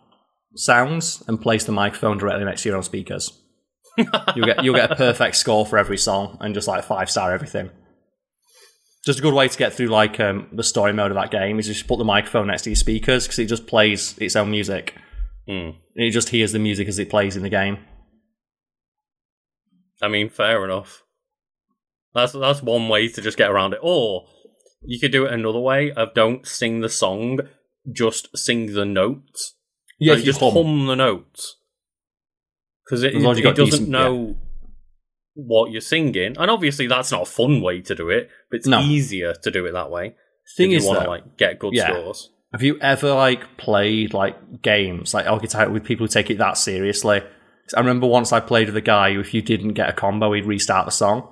[0.57, 3.33] sounds, and place the microphone directly next to your own speakers.
[3.97, 7.33] you'll get you'll get a perfect score for every song, and just like five star
[7.33, 7.71] everything.
[9.07, 11.59] Just a good way to get through like um, the story mode of that game
[11.59, 14.51] is just put the microphone next to your speakers because it just plays its own
[14.51, 14.95] music.
[15.47, 15.71] Hmm.
[15.95, 17.79] It just hears the music as it plays in the game.
[20.03, 21.04] I mean, fair enough.
[22.15, 23.81] That's that's one way to just get around it.
[23.83, 24.27] Or
[24.83, 27.41] you could do it another way of don't sing the song,
[27.93, 29.55] just sing the notes.
[29.99, 30.53] Yeah, just hum.
[30.53, 31.57] hum, the notes.
[32.85, 34.37] Because it, As long as it, it doesn't decent- know
[35.35, 36.37] what you're singing.
[36.39, 38.81] And obviously that's not a fun way to do it, but it's No.
[38.81, 40.15] easier to do it that way.
[40.57, 41.89] Thing if is, you want to like get good Yeah.
[41.91, 42.31] scores.
[42.53, 46.57] have you ever like played like games like out with people who take it that
[46.59, 47.23] seriously?
[47.75, 50.33] I remember once I played with a guy who, if you didn't get a combo,
[50.35, 51.27] he'd restart the song.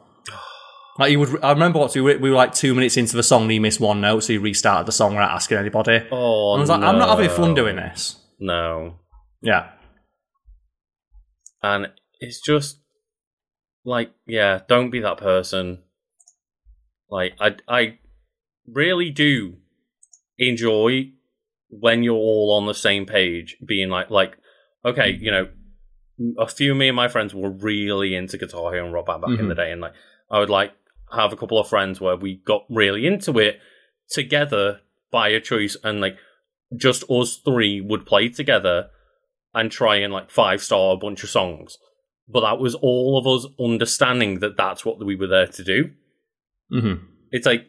[0.98, 1.42] Like he would.
[1.42, 3.58] I remember what we were, we were like two minutes into the song and he
[3.58, 6.06] missed one note, so he restarted the song without asking anybody.
[6.10, 8.16] Oh, And I was like, I'm not having fun doing this.
[8.38, 8.96] No.
[9.40, 9.70] Yeah.
[11.62, 11.88] And
[12.20, 12.78] it's just
[13.84, 15.78] like, yeah, don't be that person.
[17.08, 17.98] Like, I, I
[18.66, 19.56] really do
[20.38, 21.10] enjoy
[21.68, 24.36] when you're all on the same page, being like, like,
[24.84, 25.48] okay, you know,
[26.38, 29.22] a few of me and my friends were really into Guitar Hero and Rock Band
[29.22, 29.48] back in Mhm.
[29.48, 29.94] the day, and like,
[30.30, 30.72] I would like
[31.12, 33.58] have a couple of friends where we got really into it
[34.10, 34.80] together
[35.10, 36.16] by a choice, and like,
[36.76, 38.88] just us three would play together
[39.54, 41.76] and try and like five star a bunch of songs.
[42.28, 45.90] But that was all of us understanding that that's what we were there to do.
[46.70, 46.94] hmm
[47.30, 47.68] It's like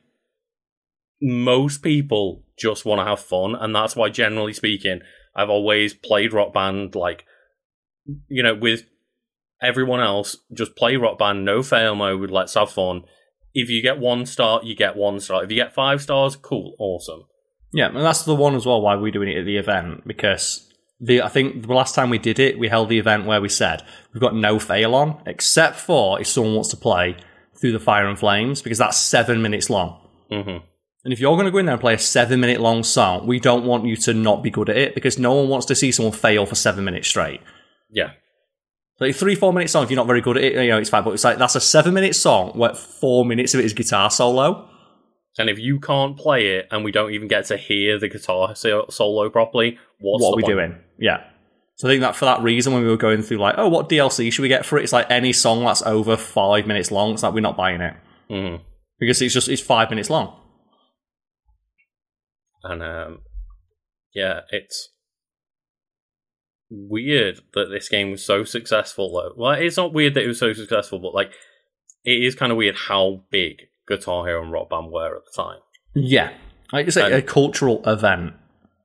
[1.21, 5.01] most people just want to have fun, and that's why, generally speaking,
[5.35, 7.25] I've always played Rock Band like,
[8.27, 8.83] you know, with
[9.61, 13.03] everyone else, just play Rock Band, no fail mode, let's have fun.
[13.53, 15.43] If you get one star, you get one star.
[15.43, 17.25] If you get five stars, cool, awesome.
[17.71, 20.71] Yeah, and that's the one as well why we're doing it at the event because
[20.99, 23.49] the I think the last time we did it, we held the event where we
[23.49, 27.17] said we've got no fail on except for if someone wants to play
[27.59, 29.99] through the fire and flames because that's seven minutes long.
[30.29, 30.57] hmm
[31.03, 33.25] And if you're going to go in there and play a seven minute long song,
[33.25, 35.75] we don't want you to not be good at it because no one wants to
[35.75, 37.41] see someone fail for seven minutes straight.
[37.91, 38.11] Yeah.
[38.99, 40.77] So a three, four minute song, if you're not very good at it, you know,
[40.77, 41.03] it's fine.
[41.03, 44.09] But it's like that's a seven minute song where four minutes of it is guitar
[44.11, 44.69] solo.
[45.39, 48.53] And if you can't play it and we don't even get to hear the guitar
[48.55, 50.53] solo properly, what's what are we point?
[50.53, 50.77] doing?
[50.99, 51.23] Yeah.
[51.77, 53.89] So I think that for that reason, when we were going through like, oh, what
[53.89, 54.83] DLC should we get for it?
[54.83, 57.13] It's like any song that's over five minutes long.
[57.13, 57.95] It's like we're not buying it
[58.29, 58.61] Mhm.
[58.99, 60.39] because it's just it's five minutes long.
[62.63, 63.21] And um,
[64.13, 64.89] yeah, it's
[66.89, 69.11] weird that this game was so successful.
[69.13, 71.31] Though, well, it's not weird that it was so successful, but like,
[72.03, 75.41] it is kind of weird how big Guitar Hero and Rock Band were at the
[75.43, 75.59] time.
[75.95, 76.31] Yeah,
[76.71, 78.33] like it's like And- a cultural event.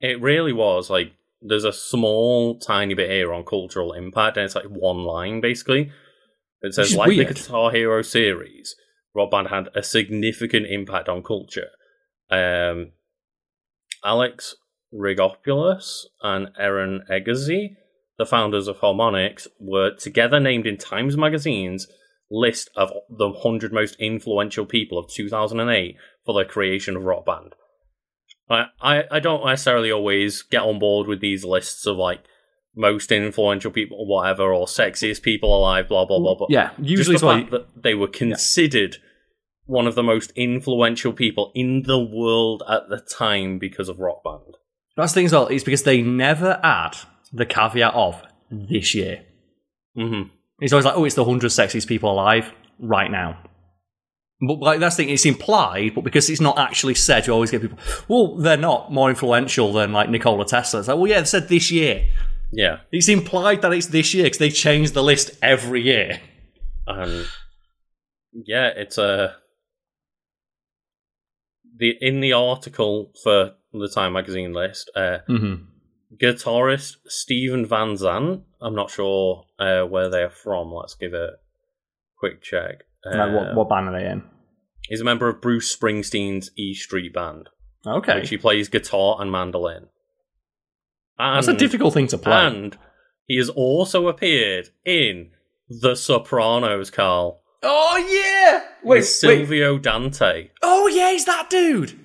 [0.01, 4.55] It really was like there's a small, tiny bit here on cultural impact, and it's
[4.55, 5.91] like one line basically.
[6.61, 7.23] It says, like the.
[7.25, 8.75] Guitar Hero series,
[9.15, 11.69] Rock Band had a significant impact on culture.
[12.29, 12.91] Um,
[14.03, 14.55] Alex
[14.93, 17.75] Rigopoulos and Eran Egozy,
[18.17, 21.87] the founders of Harmonix, were together named in Times Magazine's
[22.31, 25.95] list of the 100 most influential people of 2008
[26.25, 27.55] for their creation of Rock Band.
[28.49, 32.23] I, I, I don't necessarily always get on board with these lists of like
[32.75, 36.35] most influential people or whatever or sexiest people alive, blah blah blah.
[36.35, 38.97] But Yeah, usually just the like fact that they were considered
[39.65, 44.23] one of the most influential people in the world at the time because of Rock
[44.23, 44.55] Band.
[45.01, 45.47] That's the thing as well.
[45.47, 46.95] Is because they never add
[47.33, 48.21] the caveat of
[48.51, 49.23] this year.
[49.95, 50.23] hmm
[50.59, 53.37] It's always like, oh, it's the hundred sexiest people alive right now.
[54.41, 57.51] But like that's the thing, it's implied, but because it's not actually said, you always
[57.51, 57.77] get people.
[58.07, 60.79] Well, they're not more influential than like Nikola Tesla.
[60.79, 62.07] It's like, well, yeah, they said this year.
[62.51, 66.19] Yeah, It's implied that it's this year because they change the list every year.
[66.87, 67.27] and
[68.33, 69.35] yeah, it's a
[71.77, 74.89] the in the article for the Time magazine list.
[74.95, 75.63] Uh, Mm-hmm.
[76.21, 78.41] guitarist Steven Van Zandt.
[78.61, 80.71] I'm not sure uh, where they're from.
[80.73, 81.37] Let's give it a
[82.17, 82.83] quick check.
[83.05, 84.23] Uh, what, what band are they in?
[84.89, 87.47] He's a member of Bruce Springsteen's E Street Band,
[87.85, 89.87] Okay, which he plays guitar and mandolin.
[91.17, 92.33] And, that's a difficult thing to play.
[92.47, 92.77] And
[93.27, 95.29] he has also appeared in
[95.69, 97.41] The Sopranos, Karl.
[97.61, 100.49] oh yeah, with Silvio Dante.
[100.63, 101.99] Oh yeah, he's that dude.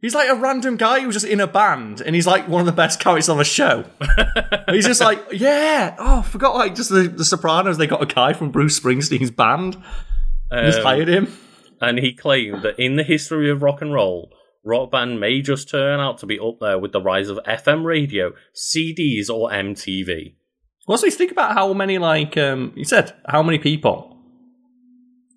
[0.00, 2.66] He's like a random guy who's just in a band, and he's like one of
[2.66, 3.84] the best characters on the show.
[4.70, 5.94] he's just like, yeah.
[5.98, 7.76] Oh, I forgot like just the, the Sopranos.
[7.76, 9.74] They got a guy from Bruce Springsteen's band.
[10.52, 11.28] Just Um, hired him.
[11.82, 14.32] and he claimed that in the history of rock and roll,
[14.64, 17.84] Rock Band may just turn out to be up there with the rise of FM
[17.84, 20.34] radio, CDs, or MTV.
[20.86, 24.16] Also, you think about how many like um, you said, how many people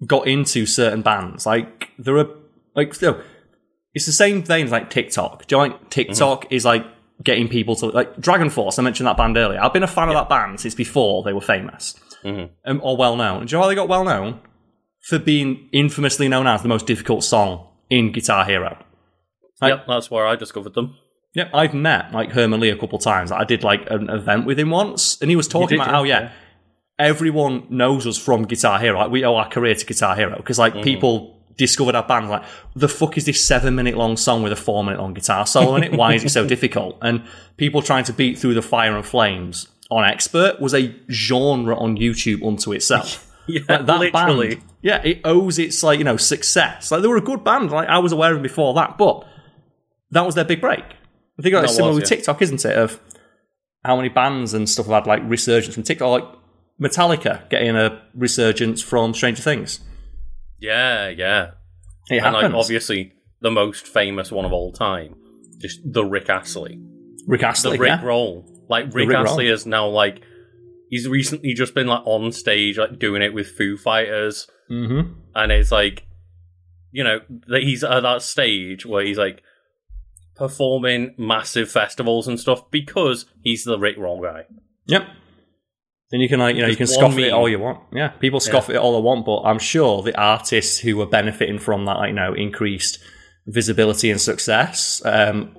[0.06, 1.46] got into certain bands.
[1.46, 2.28] Like there are
[2.76, 3.22] like so,
[3.94, 5.46] it's the same thing as like TikTok.
[5.48, 6.86] Do you know, like TikTok is like
[7.24, 8.80] getting people to like Dragon Force?
[8.80, 9.60] I mentioned that band earlier.
[9.62, 11.96] I've been a fan of that band since before they were famous.
[12.24, 12.50] Mhm.
[12.66, 13.42] um, or well known.
[13.42, 14.40] And do you know how they got well known?
[15.10, 18.78] For being infamously known as the most difficult song in Guitar Hero.
[19.62, 20.96] Like- yep, that's where I discovered them.
[21.36, 23.32] Yep, I've met like Herman Li a couple times.
[23.32, 25.92] I did like an event with him once, and he was talking did, about yeah,
[25.98, 26.30] how yeah, yeah.
[27.00, 28.98] everyone knows us from Guitar Hero.
[29.00, 30.84] Like we owe our career to Guitar Hero because like Mm-hmm.
[30.84, 32.30] people discovered our band.
[32.30, 32.44] Like
[32.76, 35.76] the fuck is this seven minute long song with a four minute long guitar solo
[35.76, 35.94] in it?
[35.94, 36.98] Why is it so difficult?
[37.02, 37.24] And
[37.58, 41.98] people trying to beat through the fire and flames on Expert was a genre on
[41.98, 43.30] YouTube unto itself.
[43.46, 44.56] Yeah, Like, that literally.
[44.56, 46.92] band, yeah, it owes its like you know success.
[46.92, 47.72] Like they were a good band.
[47.72, 49.28] Like I was aware of them before that, but
[50.12, 50.80] that was their big break.
[51.38, 52.16] I think it's similar was, with yeah.
[52.16, 52.78] TikTok, isn't it?
[52.78, 53.02] Of
[53.84, 56.36] how many bands and stuff have had like resurgence from TikTok, like
[56.82, 59.82] Metallica getting a resurgence from Stranger Things.
[60.64, 61.52] Yeah, yeah.
[62.10, 65.16] It and like obviously the most famous one of all time,
[65.60, 66.80] just the Rick Astley.
[67.28, 68.06] Rick Astley, The Rick yeah.
[68.06, 68.50] roll.
[68.70, 69.54] Like Rick, Rick Astley roll.
[69.54, 70.22] is now like
[70.90, 75.12] he's recently just been like on stage like doing it with Foo Fighters Mm-hmm.
[75.36, 76.08] and it's like
[76.92, 79.42] you know that he's at that stage where he's like
[80.36, 84.46] performing massive festivals and stuff because he's the Rick Roll guy.
[84.86, 85.04] Yep.
[86.14, 87.80] Then you can like you know you can scoff at it all you want.
[87.92, 91.08] Yeah, people scoff at it all they want, but I'm sure the artists who are
[91.08, 93.00] benefiting from that, like, you know, increased
[93.48, 95.56] visibility and success, um,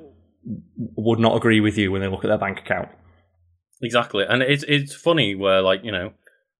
[0.97, 2.89] would not agree with you when they look at their bank account.
[3.83, 6.13] Exactly, and it's it's funny where like you know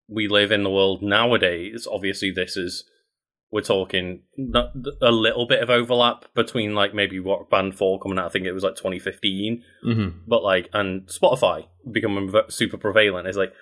[0.09, 1.87] we live in the world nowadays.
[1.89, 2.83] Obviously, this is
[3.49, 4.23] we're talking
[5.01, 8.25] a little bit of overlap between like maybe what Band Four coming out.
[8.25, 10.17] I think it was like 2015, Mm-hmm.
[10.27, 13.53] but like and Spotify becoming super prevalent is like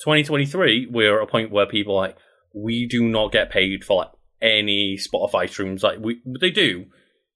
[0.00, 0.86] 2023.
[0.90, 2.16] We're at a point where people are like
[2.54, 4.10] we do not get paid for like
[4.40, 5.82] any Spotify streams.
[5.82, 6.86] Like we they do,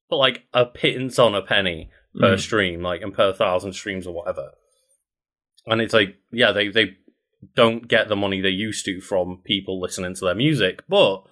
[0.09, 1.89] but like a pittance on a penny
[2.19, 2.39] per Mhm.
[2.39, 4.51] stream, like and per thousand streams or whatever.
[5.67, 6.97] And it's like, yeah, they they
[7.55, 11.23] don't get the money they used to from people listening to their music, but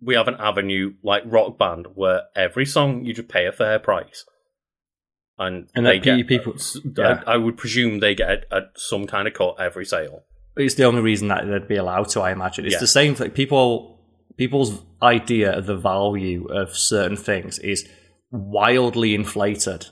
[0.00, 3.78] we have an avenue like Rock Band where every song you just pay a fair
[3.78, 4.24] price,
[5.38, 6.54] and, And they get people-
[6.96, 7.22] yeah.
[7.26, 10.24] I, I would presume they get a, some kind of cut every sale.
[10.56, 12.64] It's the only reason that they'd be allowed to, I imagine.
[12.66, 12.80] It's Yeah.
[12.80, 13.30] the same thing.
[13.30, 13.98] People,
[14.36, 17.88] people's idea of the value of certain things is
[18.30, 19.86] wildly inflated,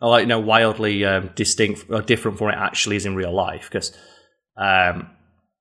[0.00, 3.14] or like you know, wildly um, distinct or different from what it actually is in
[3.14, 3.68] real life.
[3.70, 3.96] Because,
[4.56, 5.10] um,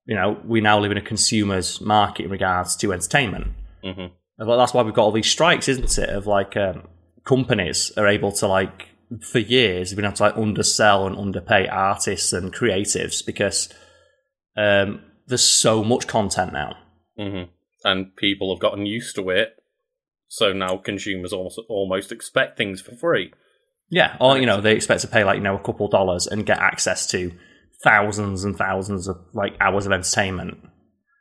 [0.06, 3.48] you know, we now live in a consumer's market in regards to entertainment.
[3.84, 4.08] hmm
[4.40, 6.10] And like, that's why we've got all these strikes, isn't it?
[6.10, 6.88] Of like um,
[7.24, 8.88] companies are able to like
[9.20, 13.70] for years we've been able to like undersell and underpay artists and creatives because
[14.56, 16.78] um, there's so much content now.
[17.18, 17.44] hmm
[17.84, 19.56] And people have gotten used to it,
[20.28, 23.34] so now consumers almost almost expect things for free.
[23.90, 26.46] Yeah, or you know they expect to pay like you know a couple dollars and
[26.46, 27.34] get access to
[27.84, 30.58] thousands and thousands of like hours of entertainment.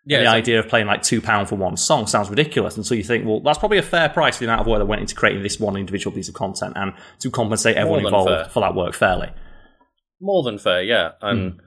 [0.06, 2.94] Yeah, the idea of playing like two pound for one song sounds ridiculous, and so
[2.94, 5.02] you think, well, that's probably a fair price for the amount of work that went
[5.02, 8.44] into creating this one individual piece of content, and to compensate everyone involved fair.
[8.46, 9.28] for that work fairly.
[10.22, 11.12] more than fair, yeah.
[11.22, 11.58] And Hmm.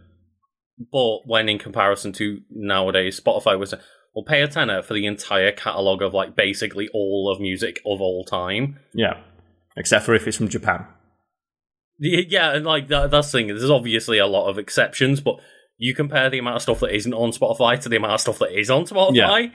[0.92, 3.74] but when in comparison to nowadays, Spotify was
[4.16, 8.00] will pay a tenner for the entire catalog of like basically all of music of
[8.02, 8.80] all time.
[8.94, 9.18] Yeah,
[9.78, 10.86] except for if it's from Japan.
[12.00, 13.48] Yeah, and like that, that's the thing.
[13.48, 15.36] There's obviously a lot of exceptions, but
[15.84, 18.40] you compare the amount of stuff that isn't on Spotify to the amount of stuff
[18.40, 19.52] that is on Spotify.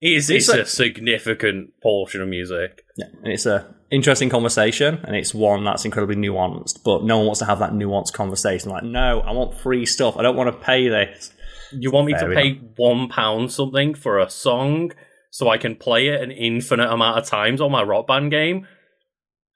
[0.00, 2.82] It's, It's it's, a- a significant portion of music.
[2.96, 6.82] Yeah, and it's a interesting conversation, and it's one that's incredibly nuanced.
[6.82, 8.70] But no one wants to have that nuanced conversation.
[8.70, 10.16] Like, no, I want free stuff.
[10.16, 11.32] I don't want to pay this.
[11.72, 14.92] You want me Fair to pay one pound something for a song
[15.30, 18.66] so I can play it an infinite amount of times on my rock band game?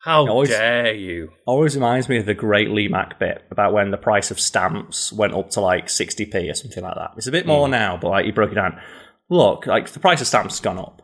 [0.07, 1.33] How Always- dare you?
[1.47, 5.13] Always reminds me of the great Lee Mack bit about when the price of stamps
[5.13, 7.15] went up to like 60p or something like that.
[7.17, 7.73] It's a bit more hmm.
[7.73, 8.81] now, but like he broke it down.
[9.29, 11.03] Look, like the price of stamps has gone up.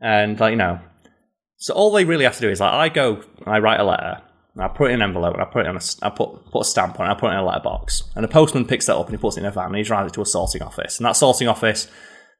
[0.00, 0.78] And like, you know,
[1.56, 3.84] so all they really have to do is like, I go, and I write a
[3.84, 4.22] letter,
[4.54, 6.52] and I put it in an envelope, and I put it on a, I put,
[6.52, 8.04] put a stamp on it, I put it in a letterbox.
[8.14, 9.82] And the postman picks that up and he puts it in a van and he
[9.82, 11.00] drives it to a sorting office.
[11.00, 11.88] And that sorting office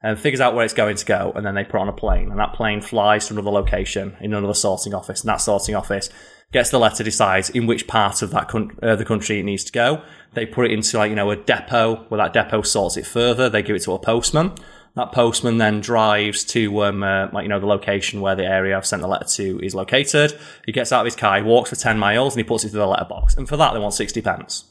[0.03, 2.31] and figures out where it's going to go, and then they put on a plane.
[2.31, 5.23] And that plane flies to another location in another sorting office.
[5.23, 6.11] And that sorting office
[6.53, 9.65] gets the letter, decides in which part of that coun- uh, the country it needs
[9.65, 10.03] to go.
[10.35, 13.49] They put it into like you know a depot where that depot sorts it further.
[13.49, 14.53] They give it to a postman.
[14.95, 18.77] That postman then drives to um, uh, like you know the location where the area
[18.77, 20.39] I've sent the letter to is located.
[20.65, 22.71] He gets out of his car, he walks for ten miles, and he puts it
[22.71, 23.35] through the letterbox.
[23.35, 24.65] And for that, they want sixty pence.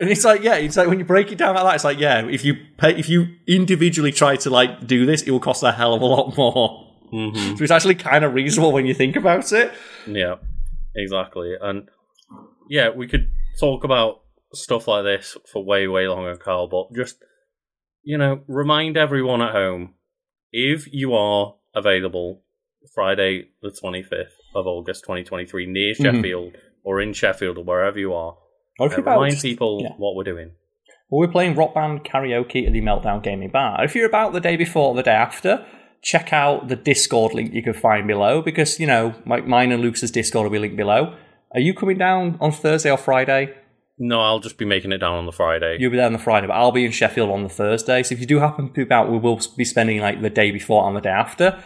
[0.03, 1.99] And it's like, yeah, it's like when you break it down like that, it's like,
[2.01, 5.63] yeah, if you pay, if you individually try to like do this, it will cost
[5.63, 6.93] a hell of a lot more.
[7.11, 9.73] hmm So it's actually kind of reasonable when you think about it.
[10.09, 10.35] Yeah,
[10.97, 11.55] exactly.
[11.61, 11.89] And
[12.69, 13.31] yeah, we could
[13.61, 14.23] talk about
[14.53, 17.19] stuff like this for way, way longer, Karl, but just,
[18.03, 19.95] you know, remind everyone at home
[20.51, 22.43] if you are available
[22.93, 26.03] Friday, the 25th of August 2023, near Mhm.
[26.03, 28.37] Sheffield or in Sheffield or wherever you are,
[28.79, 29.91] Or if uh, you're about remind people yeah.
[29.97, 30.53] what we're doing.
[31.11, 33.85] Well, we're playing Rock Band karaoke at the Meltdown Gaming Bar.
[33.85, 35.67] If you're about the day before or the day after,
[36.03, 39.83] check out the Discord link you can find below because, you know, my, mine and
[39.83, 41.15] Luke's Discord will be linked below.
[41.53, 43.55] Are you coming down on Thursday or Friday?
[43.99, 45.77] No, I'll just be making it down on the Friday.
[45.79, 48.03] You'll be there on the Friday, but I'll be in Sheffield on the Thursday.
[48.03, 50.51] So if you do happen to be about, we will be spending like the day
[50.51, 51.63] before and the day after,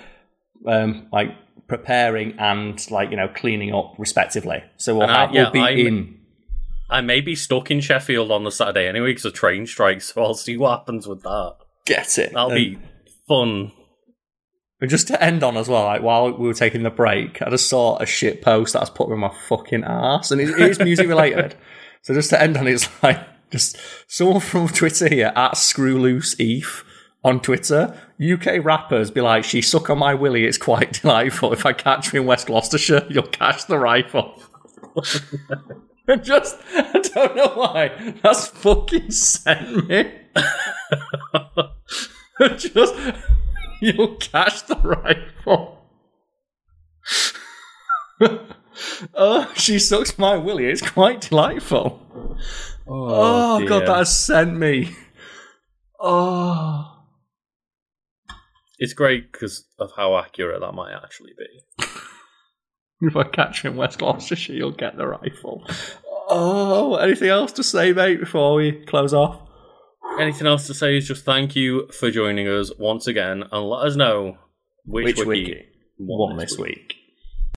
[0.66, 1.30] um, like
[1.68, 4.64] preparing and like, you know, cleaning up respectively.
[4.76, 6.20] So we'll, And I- have, we'll be I'm- in.
[6.88, 10.22] I may be stuck in Sheffield on the Saturday anyway because of train strikes, so
[10.22, 11.56] I'll see what happens with that.
[11.84, 12.32] Get it.
[12.32, 12.78] That'll And- be
[13.28, 13.72] fun.
[14.78, 17.48] And just to end on as well, like while we were taking the break, I
[17.48, 20.50] just saw a shit post that I was putting in my fucking ass, and it,
[20.50, 21.54] it is music related.
[22.02, 23.18] so just to end on, it's like
[23.50, 26.84] just someone from Twitter here at Screw Loose Eve
[27.24, 27.98] on Twitter.
[28.20, 30.44] UK rappers be like, "She suck on my willy.
[30.44, 31.54] It's quite delightful.
[31.54, 34.42] If I catch you in West Gloucestershire, you'll catch the rifle."
[36.22, 38.14] Just, I don't know why.
[38.22, 40.12] That's fucking sent me.
[42.56, 42.94] just,
[43.80, 45.78] you'll catch the rifle.
[49.14, 50.66] oh, she sucks my willy.
[50.66, 52.00] It's quite delightful.
[52.86, 53.86] Oh, oh, god, dear.
[53.88, 54.94] that has sent me.
[55.98, 56.92] Oh.
[58.78, 61.84] It's great because of how accurate that might actually be.
[63.00, 65.66] If I catch you in West Gloucestershire, you'll get the rifle.
[66.28, 69.40] Oh, anything else to say, mate, before we close off?
[70.18, 73.86] Anything else to say is just thank you for joining us once again and let
[73.86, 74.38] us know
[74.86, 75.62] which, Which wiki, wiki
[75.98, 76.94] won One this week.